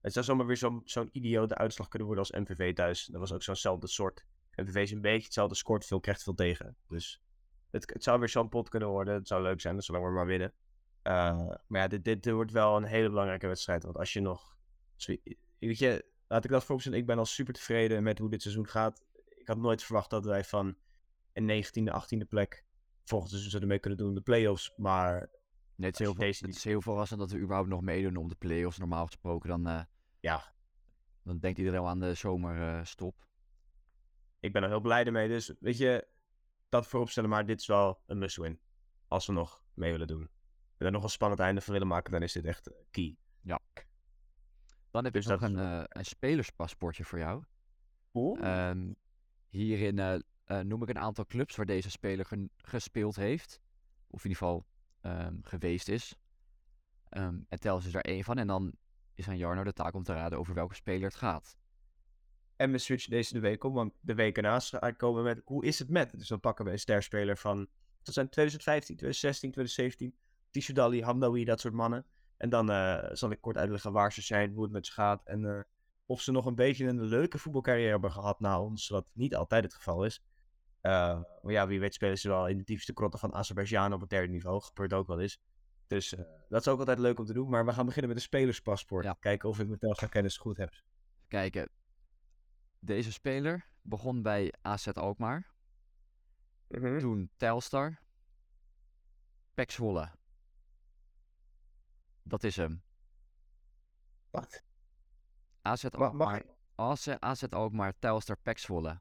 het 0.00 0.12
zou 0.12 0.24
zomaar 0.24 0.46
weer 0.46 0.56
zo'n 0.56 0.82
zo'n 0.84 1.08
idiote 1.12 1.54
uitslag 1.54 1.88
kunnen 1.88 2.08
worden 2.08 2.24
als 2.24 2.40
MVV 2.40 2.74
thuis. 2.74 3.04
Dat 3.04 3.20
was 3.20 3.32
ook 3.32 3.42
zo'nzelfde 3.42 3.86
soort. 3.86 4.24
MVV 4.54 4.74
is 4.74 4.90
een 4.90 5.00
beetje 5.00 5.24
hetzelfde, 5.24 5.54
scoort 5.54 5.84
veel, 5.84 6.00
krijgt 6.00 6.22
veel 6.22 6.34
tegen. 6.34 6.76
Dus 6.88 7.22
het, 7.70 7.92
het 7.92 8.02
zou 8.02 8.18
weer 8.18 8.28
zo'n 8.28 8.48
pot 8.48 8.68
kunnen 8.68 8.88
worden. 8.88 9.14
Het 9.14 9.28
zou 9.28 9.42
leuk 9.42 9.60
zijn, 9.60 9.82
zolang 9.82 10.04
we 10.04 10.10
maar 10.10 10.26
winnen. 10.26 10.52
Uh, 11.02 11.48
maar 11.66 11.80
ja, 11.80 11.88
dit, 11.88 12.04
dit 12.04 12.30
wordt 12.30 12.52
wel 12.52 12.76
een 12.76 12.84
hele 12.84 13.08
belangrijke 13.08 13.46
wedstrijd. 13.46 13.82
Want 13.82 13.96
als 13.96 14.12
je 14.12 14.20
nog... 14.20 14.56
Weet 15.58 15.78
je, 15.78 16.04
laat 16.28 16.44
ik 16.44 16.50
dat 16.50 16.64
vooropstellen. 16.64 16.98
Ik 16.98 17.06
ben 17.06 17.18
al 17.18 17.24
super 17.24 17.54
tevreden 17.54 18.02
met 18.02 18.18
hoe 18.18 18.30
dit 18.30 18.42
seizoen 18.42 18.68
gaat. 18.68 19.04
Ik 19.28 19.46
had 19.46 19.58
nooit 19.58 19.82
verwacht 19.82 20.10
dat 20.10 20.24
wij 20.24 20.44
van 20.44 20.76
een 21.32 21.64
19e, 21.64 21.92
18e 21.92 22.28
plek 22.28 22.64
volgend 23.04 23.30
seizoen 23.30 23.50
zouden 23.50 23.70
mee 23.70 23.78
kunnen 23.78 23.98
doen 23.98 24.14
de 24.14 24.20
play-offs. 24.20 24.72
Maar 24.76 25.30
nee, 25.78 25.90
het, 25.90 26.00
is 26.00 26.06
heel 26.06 26.14
veel, 26.14 26.26
het 26.26 26.56
is 26.56 26.64
heel 26.64 26.80
verrassend 26.80 27.20
dat 27.20 27.30
we 27.30 27.38
überhaupt 27.38 27.68
nog 27.68 27.80
meedoen 27.80 28.16
om 28.16 28.28
de 28.28 28.34
play-offs. 28.34 28.78
Normaal 28.78 29.06
gesproken 29.06 29.48
dan, 29.48 29.68
uh, 29.68 29.82
ja. 30.20 30.54
dan 31.22 31.38
denkt 31.38 31.58
iedereen 31.58 31.80
al 31.80 31.88
aan 31.88 32.00
de 32.00 32.14
zomerstop. 32.14 33.16
Uh, 33.18 33.26
ik 34.40 34.52
ben 34.52 34.62
er 34.62 34.68
heel 34.68 34.80
blij 34.80 35.10
mee. 35.10 35.28
Dus 35.28 35.54
weet 35.60 35.78
je, 35.78 36.08
dat 36.68 36.86
vooropstellen. 36.86 37.30
Maar 37.30 37.46
dit 37.46 37.60
is 37.60 37.66
wel 37.66 38.00
een 38.06 38.18
must-win. 38.18 38.60
Als 39.08 39.26
we 39.26 39.32
nog 39.32 39.62
mee 39.74 39.90
willen 39.90 40.06
doen. 40.06 40.30
En 40.76 40.86
er 40.86 40.92
nog 40.92 41.02
een 41.02 41.08
spannend 41.08 41.40
einde 41.40 41.60
van 41.60 41.72
willen 41.72 41.88
maken, 41.88 42.12
dan 42.12 42.22
is 42.22 42.32
dit 42.32 42.44
echt 42.44 42.66
eh, 42.66 42.76
key. 42.90 43.16
Ja. 43.40 43.60
Dan 44.90 45.04
heb 45.04 45.12
dus 45.12 45.24
ik 45.26 45.30
nog 45.30 45.42
een, 45.42 45.56
uh, 45.56 45.82
een 45.88 46.04
spelerspaspoortje 46.04 47.04
voor 47.04 47.18
jou. 47.18 47.44
Oeh. 48.12 48.68
Um, 48.68 48.96
hierin 49.48 50.22
noem 50.62 50.82
ik 50.82 50.88
een 50.88 50.98
aantal 50.98 51.26
clubs 51.26 51.56
waar 51.56 51.66
deze 51.66 51.90
speler 51.90 52.28
gespeeld 52.56 53.16
heeft. 53.16 53.60
Of 54.06 54.24
in 54.24 54.30
ieder 54.30 54.44
geval 54.46 54.66
um, 55.02 55.40
geweest 55.42 55.88
is. 55.88 56.14
Um, 57.10 57.46
en 57.48 57.60
Tels 57.60 57.86
is 57.86 57.94
er 57.94 58.04
één 58.04 58.24
van. 58.24 58.38
En 58.38 58.46
dan 58.46 58.72
is 59.14 59.28
aan 59.28 59.36
Jarno 59.36 59.64
de 59.64 59.72
taak 59.72 59.94
om 59.94 60.02
te 60.02 60.12
raden 60.12 60.38
over 60.38 60.54
welke 60.54 60.74
speler 60.74 61.08
het 61.08 61.14
gaat. 61.14 61.56
En 62.56 62.70
we 62.70 62.78
switchen 62.78 63.10
deze 63.10 63.32
de 63.32 63.40
week 63.40 63.64
om, 63.64 63.72
want 63.72 63.94
de 64.00 64.14
week 64.14 64.36
ernaast 64.36 64.96
komen 64.96 65.22
met 65.22 65.40
hoe 65.44 65.64
is 65.64 65.78
het 65.78 65.88
met. 65.88 66.18
Dus 66.18 66.28
dan 66.28 66.40
pakken 66.40 66.64
we 66.64 66.70
een 66.70 66.78
sterspeler 66.78 67.36
van, 67.36 67.68
dat 68.02 68.14
zijn 68.14 68.28
2015, 68.28 68.96
2016, 68.96 69.50
2017. 69.52 70.26
Tissoudali, 70.50 71.02
Hamdawi, 71.02 71.44
dat 71.44 71.60
soort 71.60 71.74
mannen. 71.74 72.06
En 72.36 72.48
dan 72.48 72.70
uh, 72.70 73.04
zal 73.12 73.30
ik 73.30 73.40
kort 73.40 73.56
uitleggen 73.56 73.92
waar 73.92 74.12
ze 74.12 74.22
zijn, 74.22 74.52
hoe 74.52 74.62
het 74.62 74.72
met 74.72 74.86
ze 74.86 74.92
gaat. 74.92 75.24
En 75.24 75.42
uh, 75.42 75.60
of 76.06 76.20
ze 76.20 76.32
nog 76.32 76.46
een 76.46 76.54
beetje 76.54 76.86
een 76.86 77.02
leuke 77.02 77.38
voetbalcarrière 77.38 77.90
hebben 77.90 78.12
gehad 78.12 78.40
na 78.40 78.60
ons, 78.60 78.88
wat 78.88 79.10
niet 79.14 79.34
altijd 79.34 79.64
het 79.64 79.74
geval 79.74 80.04
is. 80.04 80.22
Uh, 80.82 81.22
maar 81.42 81.52
ja, 81.52 81.66
wie 81.66 81.80
weet 81.80 81.94
spelen 81.94 82.18
ze 82.18 82.28
wel 82.28 82.48
in 82.48 82.58
de 82.58 82.64
diepste 82.64 82.92
krotten 82.92 83.20
van 83.20 83.34
Azerbeidzjan 83.34 83.92
op 83.92 84.00
het 84.00 84.10
derde 84.10 84.32
niveau. 84.32 84.62
Gebeurt 84.62 84.92
ook 84.92 85.06
wel 85.06 85.20
eens. 85.20 85.38
Dus 85.86 86.12
uh, 86.12 86.20
dat 86.48 86.60
is 86.60 86.68
ook 86.68 86.78
altijd 86.78 86.98
leuk 86.98 87.18
om 87.18 87.24
te 87.24 87.32
doen. 87.32 87.48
Maar 87.48 87.66
we 87.66 87.72
gaan 87.72 87.86
beginnen 87.86 88.08
met 88.08 88.18
een 88.18 88.24
spelerspaspoort. 88.26 89.04
Ja. 89.04 89.16
Kijken 89.20 89.48
of 89.48 89.58
ik 89.58 89.66
mijn 89.66 89.78
Telstar 89.78 90.08
kennis 90.08 90.36
goed 90.36 90.56
heb. 90.56 90.72
Kijken. 91.28 91.68
Deze 92.78 93.12
speler 93.12 93.66
begon 93.82 94.22
bij 94.22 94.52
AZ 94.62 94.88
Alkmaar. 94.88 95.46
Mm 96.68 96.82
-hmm. 96.82 96.98
Toen 96.98 97.30
Telstar. 97.36 97.98
Pek 99.54 99.70
Zwolle. 99.70 100.10
Dat 102.22 102.44
is 102.44 102.56
hem. 102.56 102.82
Wat? 104.30 104.62
AZ 105.62 105.84
Alkmaar. 105.84 106.42
AZ, 106.74 107.08
AZ 107.08 107.42
Alkmaar, 107.42 107.98
Telstar, 107.98 108.36
Pek 108.42 108.58
Zwolle. 108.58 109.00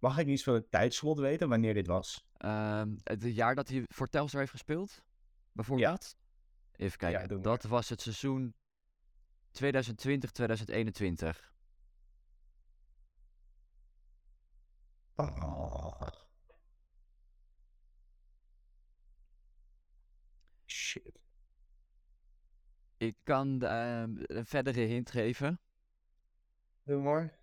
Mag 0.00 0.18
ik 0.18 0.26
iets 0.26 0.42
van 0.42 0.54
het 0.54 0.70
tijdslot 0.70 1.18
weten, 1.18 1.48
wanneer 1.48 1.74
dit 1.74 1.86
was? 1.86 2.24
Um, 2.44 2.96
het 3.02 3.22
jaar 3.22 3.54
dat 3.54 3.68
hij 3.68 3.84
voor 3.86 4.08
Telstar 4.08 4.40
heeft 4.40 4.52
gespeeld, 4.52 5.04
bijvoorbeeld? 5.52 6.16
Ja. 6.16 6.84
Even 6.84 6.98
kijken, 6.98 7.36
ja, 7.36 7.42
dat 7.42 7.62
was 7.62 7.88
het 7.88 8.00
seizoen 8.00 8.54
2020-2021. 9.52 9.62
Oh. 15.16 16.00
Shit. 20.66 21.20
Ik 22.96 23.16
kan 23.22 23.58
uh, 23.62 24.00
een 24.00 24.46
verdere 24.46 24.80
hint 24.80 25.10
geven. 25.10 25.60
Doe 26.82 27.02
maar. 27.02 27.38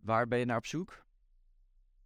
Waar 0.00 0.28
ben 0.28 0.38
je 0.38 0.44
naar 0.44 0.56
op 0.56 0.66
zoek? 0.66 1.03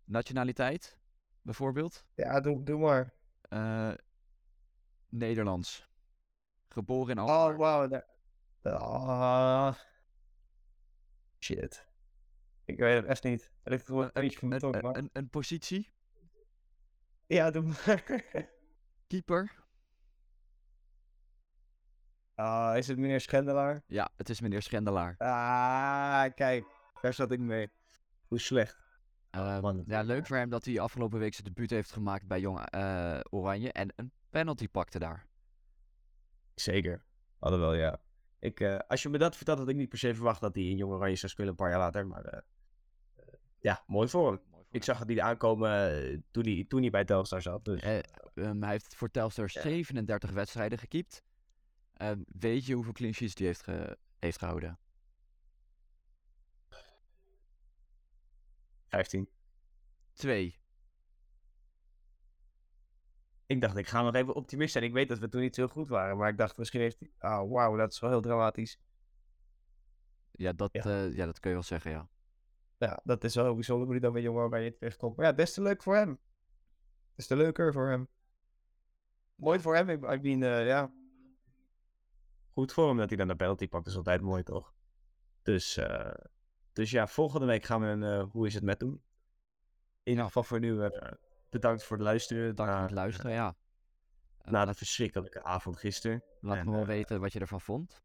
Nationaliteit, 0.09 0.99
bijvoorbeeld? 1.43 2.07
Ja, 2.15 2.41
doe, 2.41 2.63
doe 2.63 2.79
maar. 2.79 3.15
Uh, 3.49 3.95
Nederlands. 5.09 5.89
Geboren 6.69 7.11
in 7.11 7.19
Alkmaar. 7.19 7.53
Oh, 7.53 7.59
wauw. 7.59 8.03
Oh. 8.63 9.75
Shit. 11.39 11.87
Ik 12.65 12.79
weet 12.79 12.97
het 12.97 13.05
echt 13.05 13.25
niet. 13.25 13.51
een, 13.63 13.83
een, 14.51 14.97
een, 14.97 15.11
een, 15.13 15.29
positie? 15.29 15.93
Ja, 17.27 17.51
doe 17.51 17.63
maar. 17.63 18.25
keeper. 19.07 19.67
Uh, 22.37 22.73
is 22.77 22.89
het 22.89 22.99
meneer 22.99 23.21
Schendelaar? 23.21 23.83
Ja, 23.87 24.11
het 24.17 24.29
is 24.29 24.41
meneer 24.41 24.63
Schendelaar. 24.63 25.15
Ah, 25.19 26.25
kijk. 26.35 26.65
Daar 27.01 27.15
zat 27.15 27.33
ik 27.33 27.41
mee. 27.41 27.71
Hoe 28.27 28.41
slecht. 28.41 28.88
Uh, 29.39 29.73
ja, 29.87 30.03
leuk 30.03 30.27
voor 30.27 30.37
hem 30.37 30.49
dat 30.49 30.65
hij 30.65 30.81
afgelopen 30.81 31.19
week 31.19 31.35
zijn 31.35 31.47
debuut 31.47 31.71
heeft 31.71 31.93
gemaakt 31.93 32.27
bij 32.27 32.41
Jong 32.41 32.75
uh, 32.75 33.21
Oranje. 33.31 33.73
En 33.73 33.93
een 33.97 34.13
penalty 34.31 34.69
pakte 34.69 34.99
daar. 34.99 35.27
Zeker. 36.55 37.05
Hadden 37.39 37.61
wel, 37.61 37.75
ja. 37.75 38.01
Ik, 38.39 38.61
uh, 38.61 38.79
als 38.79 39.03
je 39.03 39.09
me 39.09 39.19
dat 39.19 39.37
vertelt, 39.37 39.59
had 39.59 39.69
ik 39.69 39.77
niet 39.77 39.89
per 39.89 39.99
se 39.99 40.15
verwacht 40.15 40.41
dat 40.41 40.55
hij 40.55 40.65
in 40.65 40.77
Jong 40.77 40.93
Oranje 40.93 41.17
zou 41.17 41.33
spelen 41.33 41.51
een 41.51 41.57
paar 41.57 41.71
jaar 41.71 41.79
later. 41.79 42.07
Maar 42.07 42.43
ja, 43.59 43.83
mooi 43.87 44.09
voor 44.09 44.27
hem. 44.27 44.41
Mooi 44.51 44.53
voor 44.53 44.59
ik 44.71 44.85
zag 44.85 44.99
het 44.99 45.09
niet 45.09 45.21
aankomen 45.21 46.25
toen, 46.31 46.45
hij, 46.45 46.65
toen 46.69 46.81
hij 46.81 46.91
bij 46.91 47.05
Telstar 47.05 47.43
zat. 47.43 47.65
Dus. 47.65 47.83
Um, 48.35 48.63
hij 48.63 48.71
heeft 48.71 48.95
voor 48.95 49.11
Telstar 49.11 49.51
37 49.51 50.31
wedstrijden 50.31 50.79
gekiept. 50.79 51.23
Ehm, 51.93 52.23
weet 52.27 52.67
je 52.67 52.75
hoeveel 52.75 52.93
clean 52.93 53.13
sheets 53.13 53.35
hij 53.35 53.47
heeft, 53.47 53.63
ge 53.63 53.99
heeft 54.19 54.39
gehouden? 54.39 54.79
15. 58.89 59.29
2. 60.13 60.61
Ik 63.47 63.61
dacht, 63.61 63.77
ik 63.77 63.87
ga 63.87 64.03
nog 64.03 64.15
even 64.15 64.35
optimist 64.35 64.73
zijn. 64.73 64.85
Ik 64.85 64.93
weet 64.93 65.09
dat 65.09 65.19
we 65.19 65.29
toen 65.29 65.41
niet 65.41 65.55
zo 65.55 65.67
goed 65.67 65.89
waren. 65.89 66.17
Maar 66.17 66.29
ik 66.29 66.39
dacht, 66.39 66.59
misschien 66.59 66.81
heeft 66.81 67.01
hij... 67.01 67.31
Oh, 67.31 67.51
wauw, 67.51 67.77
dat 67.77 67.93
is 67.93 68.01
wel 68.01 68.11
heel 68.11 68.21
dramatisch. 68.21 68.81
Ja 70.33 70.53
dat, 70.53 70.73
ja. 70.73 70.87
Uh, 70.87 71.17
ja, 71.17 71.27
dat 71.27 71.41
kun 71.41 71.51
je 71.51 71.57
wel 71.57 71.65
zeggen, 71.65 71.91
ja. 71.91 72.09
Ja, 72.79 73.01
dat 73.05 73.25
is 73.25 73.35
wel 73.35 73.55
bijzonder 73.55 73.85
hoe 73.85 73.95
hij 73.95 74.03
dan 74.05 74.13
weer 74.13 74.23
jongen 74.23 74.51
bij 74.51 74.65
je 74.65 74.73
terechtkomt. 74.73 75.17
Maar 75.17 75.27
ja, 75.27 75.33
des 75.33 75.53
te 75.53 75.63
leuk 75.63 75.83
voor 75.83 75.95
hem. 75.95 76.19
Des 77.15 77.27
te 77.27 77.37
leuker 77.37 77.73
voor 77.73 77.89
hem. 77.89 78.09
Mooi 79.35 79.61
voor 79.61 79.75
hem. 79.75 79.89
Ik 79.89 80.23
mean, 80.23 80.43
uh, 80.43 80.67
ja. 80.67 80.93
Goed 82.53 82.73
voor 82.73 82.89
hem 82.89 82.97
dat 82.97 83.09
hij 83.09 83.19
dan 83.19 83.29
de 83.29 83.37
penalty 83.37 83.69
pakt. 83.69 83.87
is 83.87 83.97
altijd 83.97 84.21
mooi, 84.21 84.43
toch? 84.43 84.75
Dus... 85.43 85.77
Uh, 85.77 86.11
dus 86.79 86.91
ja, 86.91 87.07
volgende 87.07 87.47
week 87.47 87.65
gaan 87.65 87.81
we 87.81 87.87
een 87.87 88.03
uh, 88.03 88.25
Hoe 88.31 88.47
is 88.47 88.55
het 88.55 88.63
met 88.63 88.81
doen. 88.81 89.03
In 90.03 90.11
ieder 90.11 90.25
geval 90.25 90.43
voor 90.43 90.61
nu 90.61 90.73
uh, 90.73 90.89
bedankt 91.49 91.85
voor 91.85 91.97
het 91.97 92.07
luisteren. 92.07 92.55
Dank 92.55 92.71
voor 92.71 92.81
het 92.81 92.91
luisteren, 92.91 93.33
ja. 93.33 93.57
Na 94.45 94.65
de 94.65 94.75
verschrikkelijke 94.75 95.43
avond 95.43 95.77
gisteren. 95.77 96.23
Laat 96.41 96.65
me 96.65 96.71
wel 96.71 96.87
weten 96.87 97.21
wat 97.21 97.33
je 97.33 97.39
ervan 97.39 97.61
vond. 97.61 98.03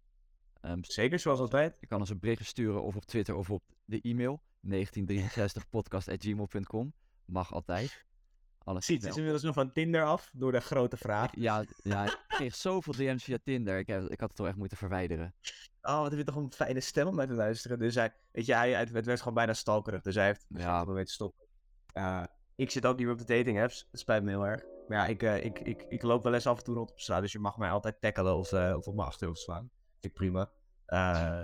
Um, 0.62 0.84
Zeker, 0.84 1.20
zoals 1.20 1.40
altijd. 1.40 1.78
Je 1.80 1.88
kan 1.88 2.00
ons 2.00 2.10
een 2.10 2.20
bericht 2.20 2.46
sturen 2.46 2.84
of 2.84 2.96
op 2.96 3.06
Twitter 3.06 3.36
of 3.36 3.50
op 3.50 3.64
de 3.86 4.02
e-mail 4.02 4.42
1963podcast.gmail.com. 4.72 6.94
Mag 7.26 7.54
altijd. 7.54 8.06
Alles 8.64 8.86
Ziet, 8.86 9.04
is 9.04 9.16
inmiddels 9.16 9.44
nog 9.44 9.54
van 9.54 9.72
Tinder 9.72 10.04
af 10.04 10.30
door 10.34 10.52
de 10.52 10.62
grote 10.62 10.98
vraag. 10.98 11.36
Ja, 11.36 11.66
ja 11.84 12.06
ik 12.06 12.24
kreeg 12.28 12.56
zoveel 12.56 12.94
DM's 12.94 13.24
via 13.24 13.38
Tinder. 13.44 13.78
Ik, 13.78 13.88
heb, 13.88 14.02
ik 14.02 14.20
had 14.20 14.30
het 14.30 14.38
toch 14.38 14.48
echt 14.48 14.58
moeten 14.58 14.78
verwijderen. 14.78 15.36
Oh, 15.84 16.00
wat 16.02 16.10
heb 16.10 16.20
je 16.20 16.26
toch 16.26 16.36
een 16.36 16.52
fijne 16.52 16.80
stem 16.80 17.08
om 17.08 17.16
naar 17.16 17.28
te 17.28 17.34
luisteren. 17.34 17.80
Dus 17.80 17.96
hij, 17.96 18.14
weet 18.32 18.46
je, 18.46 18.54
hij, 18.54 18.72
het 18.74 18.92
werd 19.06 19.20
gewoon 19.20 19.34
bijna 19.34 19.54
stalkerig. 19.54 20.02
Dus 20.02 20.16
hij 20.16 20.26
heeft 20.26 20.46
ja. 20.50 20.82
een 20.82 21.06
te 21.06 21.12
stoppen. 21.12 21.46
Uh, 21.94 22.24
ik 22.56 22.72
zit 22.72 22.86
ook 22.86 22.98
niet 22.98 23.06
meer 23.06 23.16
op 23.16 23.28
de 23.28 23.36
dating 23.36 23.62
apps. 23.62 23.88
Dat 23.92 24.00
spijt 24.00 24.24
me 24.24 24.30
heel 24.30 24.46
erg. 24.48 24.64
Maar 24.88 24.98
ja, 24.98 25.06
ik, 25.06 25.24
uh, 25.24 25.46
ik, 25.46 25.60
ik, 25.60 25.86
ik 25.90 26.02
loop 26.02 26.24
wel 26.24 26.34
eens 26.34 26.48
af 26.48 26.58
en 26.58 26.64
toe 26.64 26.76
rond 26.76 26.92
op 26.92 27.00
straat. 27.00 27.22
Dus 27.22 27.32
je 27.32 27.40
mag 27.40 27.58
mij 27.58 27.70
altijd 27.70 28.02
tackelen 28.02 28.36
of, 28.36 28.52
uh, 28.52 28.74
of 28.78 28.88
op 28.88 28.96
mijn 28.96 29.08
achterhoofd 29.08 29.40
slaan. 29.40 29.70
Vind 29.92 30.06
ik 30.06 30.14
prima. 30.14 30.52
Uh, 30.88 31.42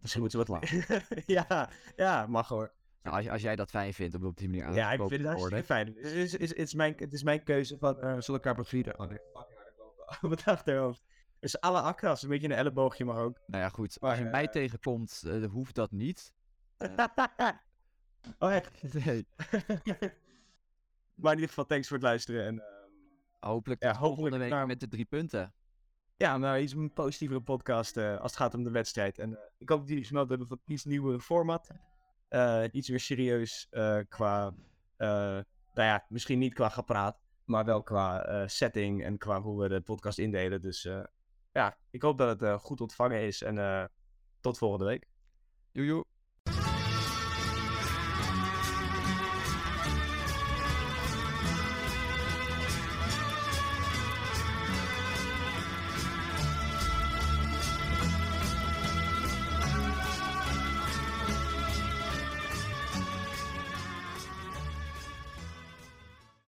misschien 0.00 0.20
moeten 0.20 0.38
we 0.38 0.46
wat 0.46 0.60
laten. 0.60 1.04
ja, 1.36 1.70
ja, 1.96 2.26
mag 2.26 2.48
hoor. 2.48 2.72
Nou, 3.02 3.16
als, 3.16 3.28
als 3.28 3.42
jij 3.42 3.56
dat 3.56 3.70
fijn 3.70 3.94
vindt 3.94 4.14
om 4.14 4.24
op 4.24 4.36
die 4.36 4.48
manier 4.48 4.64
aan 4.64 4.74
Ja, 4.74 4.92
ik 4.92 4.98
vind 4.98 5.10
het 5.10 5.24
hartstikke 5.24 5.64
fijn. 5.64 5.86
Het 5.86 5.96
is, 5.96 6.34
is, 6.34 6.52
is, 6.52 6.74
mijn, 6.74 6.94
het 6.96 7.12
is 7.12 7.22
mijn 7.22 7.42
keuze 7.42 7.78
van, 7.78 7.96
uh, 7.96 8.00
zullen 8.02 8.24
elkaar 8.26 8.54
bevrienden? 8.54 8.98
Oh 8.98 9.08
nee, 9.08 9.18
op 10.22 10.30
het 10.30 10.44
achterhoofd. 10.44 11.02
Dus 11.42 11.60
alle 11.60 11.80
akkas, 11.80 12.22
een 12.22 12.28
beetje 12.28 12.46
een 12.46 12.54
elleboogje 12.54 13.04
mag 13.04 13.16
ook. 13.16 13.38
Nou 13.46 13.62
ja, 13.62 13.68
goed. 13.68 14.00
Maar, 14.00 14.10
als 14.10 14.18
je 14.18 14.24
uh, 14.24 14.30
mij 14.30 14.48
tegenkomt, 14.48 15.22
uh, 15.26 15.50
hoeft 15.50 15.74
dat 15.74 15.90
niet. 15.90 16.32
oh, 18.38 18.54
echt? 18.54 18.82
Nee. 19.04 19.26
maar 21.20 21.32
in 21.32 21.38
ieder 21.38 21.48
geval, 21.48 21.66
thanks 21.66 21.88
voor 21.88 21.96
het 21.96 22.06
luisteren. 22.06 22.46
En, 22.46 22.62
hopelijk 23.40 23.82
ja, 23.82 23.94
hopelijk 23.94 24.36
week 24.36 24.66
met 24.66 24.80
de 24.80 24.88
drie 24.88 25.04
punten. 25.04 25.54
Ja, 26.16 26.38
nou, 26.38 26.58
iets 26.58 26.72
een 26.72 26.92
positievere 26.92 27.40
podcast 27.40 27.96
als 27.96 28.30
het 28.30 28.36
gaat 28.36 28.54
om 28.54 28.64
de 28.64 28.70
wedstrijd. 28.70 29.18
En 29.18 29.38
ik 29.58 29.68
hoop 29.68 29.78
dat 29.78 29.88
jullie 29.88 30.04
snel 30.04 30.26
hebben 30.26 30.46
van 30.46 30.60
iets 30.66 30.84
nieuwe 30.84 31.20
format. 31.20 31.68
Iets 32.70 32.88
meer 32.88 33.00
serieus 33.00 33.68
qua, 34.08 34.54
nou 34.96 35.44
ja, 35.74 36.06
misschien 36.08 36.38
niet 36.38 36.54
qua 36.54 36.68
gepraat, 36.68 37.20
maar 37.44 37.64
wel 37.64 37.82
qua 37.82 38.48
setting 38.48 39.04
en 39.04 39.18
qua 39.18 39.40
hoe 39.40 39.62
we 39.62 39.68
de 39.68 39.80
podcast 39.80 40.18
indelen. 40.18 40.60
Dus 40.60 40.88
ja, 41.52 41.76
ik 41.90 42.02
hoop 42.02 42.18
dat 42.18 42.40
het 42.40 42.60
goed 42.60 42.80
ontvangen 42.80 43.20
is 43.20 43.42
en 43.42 43.90
tot 44.40 44.58
volgende 44.58 44.84
week. 44.84 45.06
Joejoe. 45.72 46.04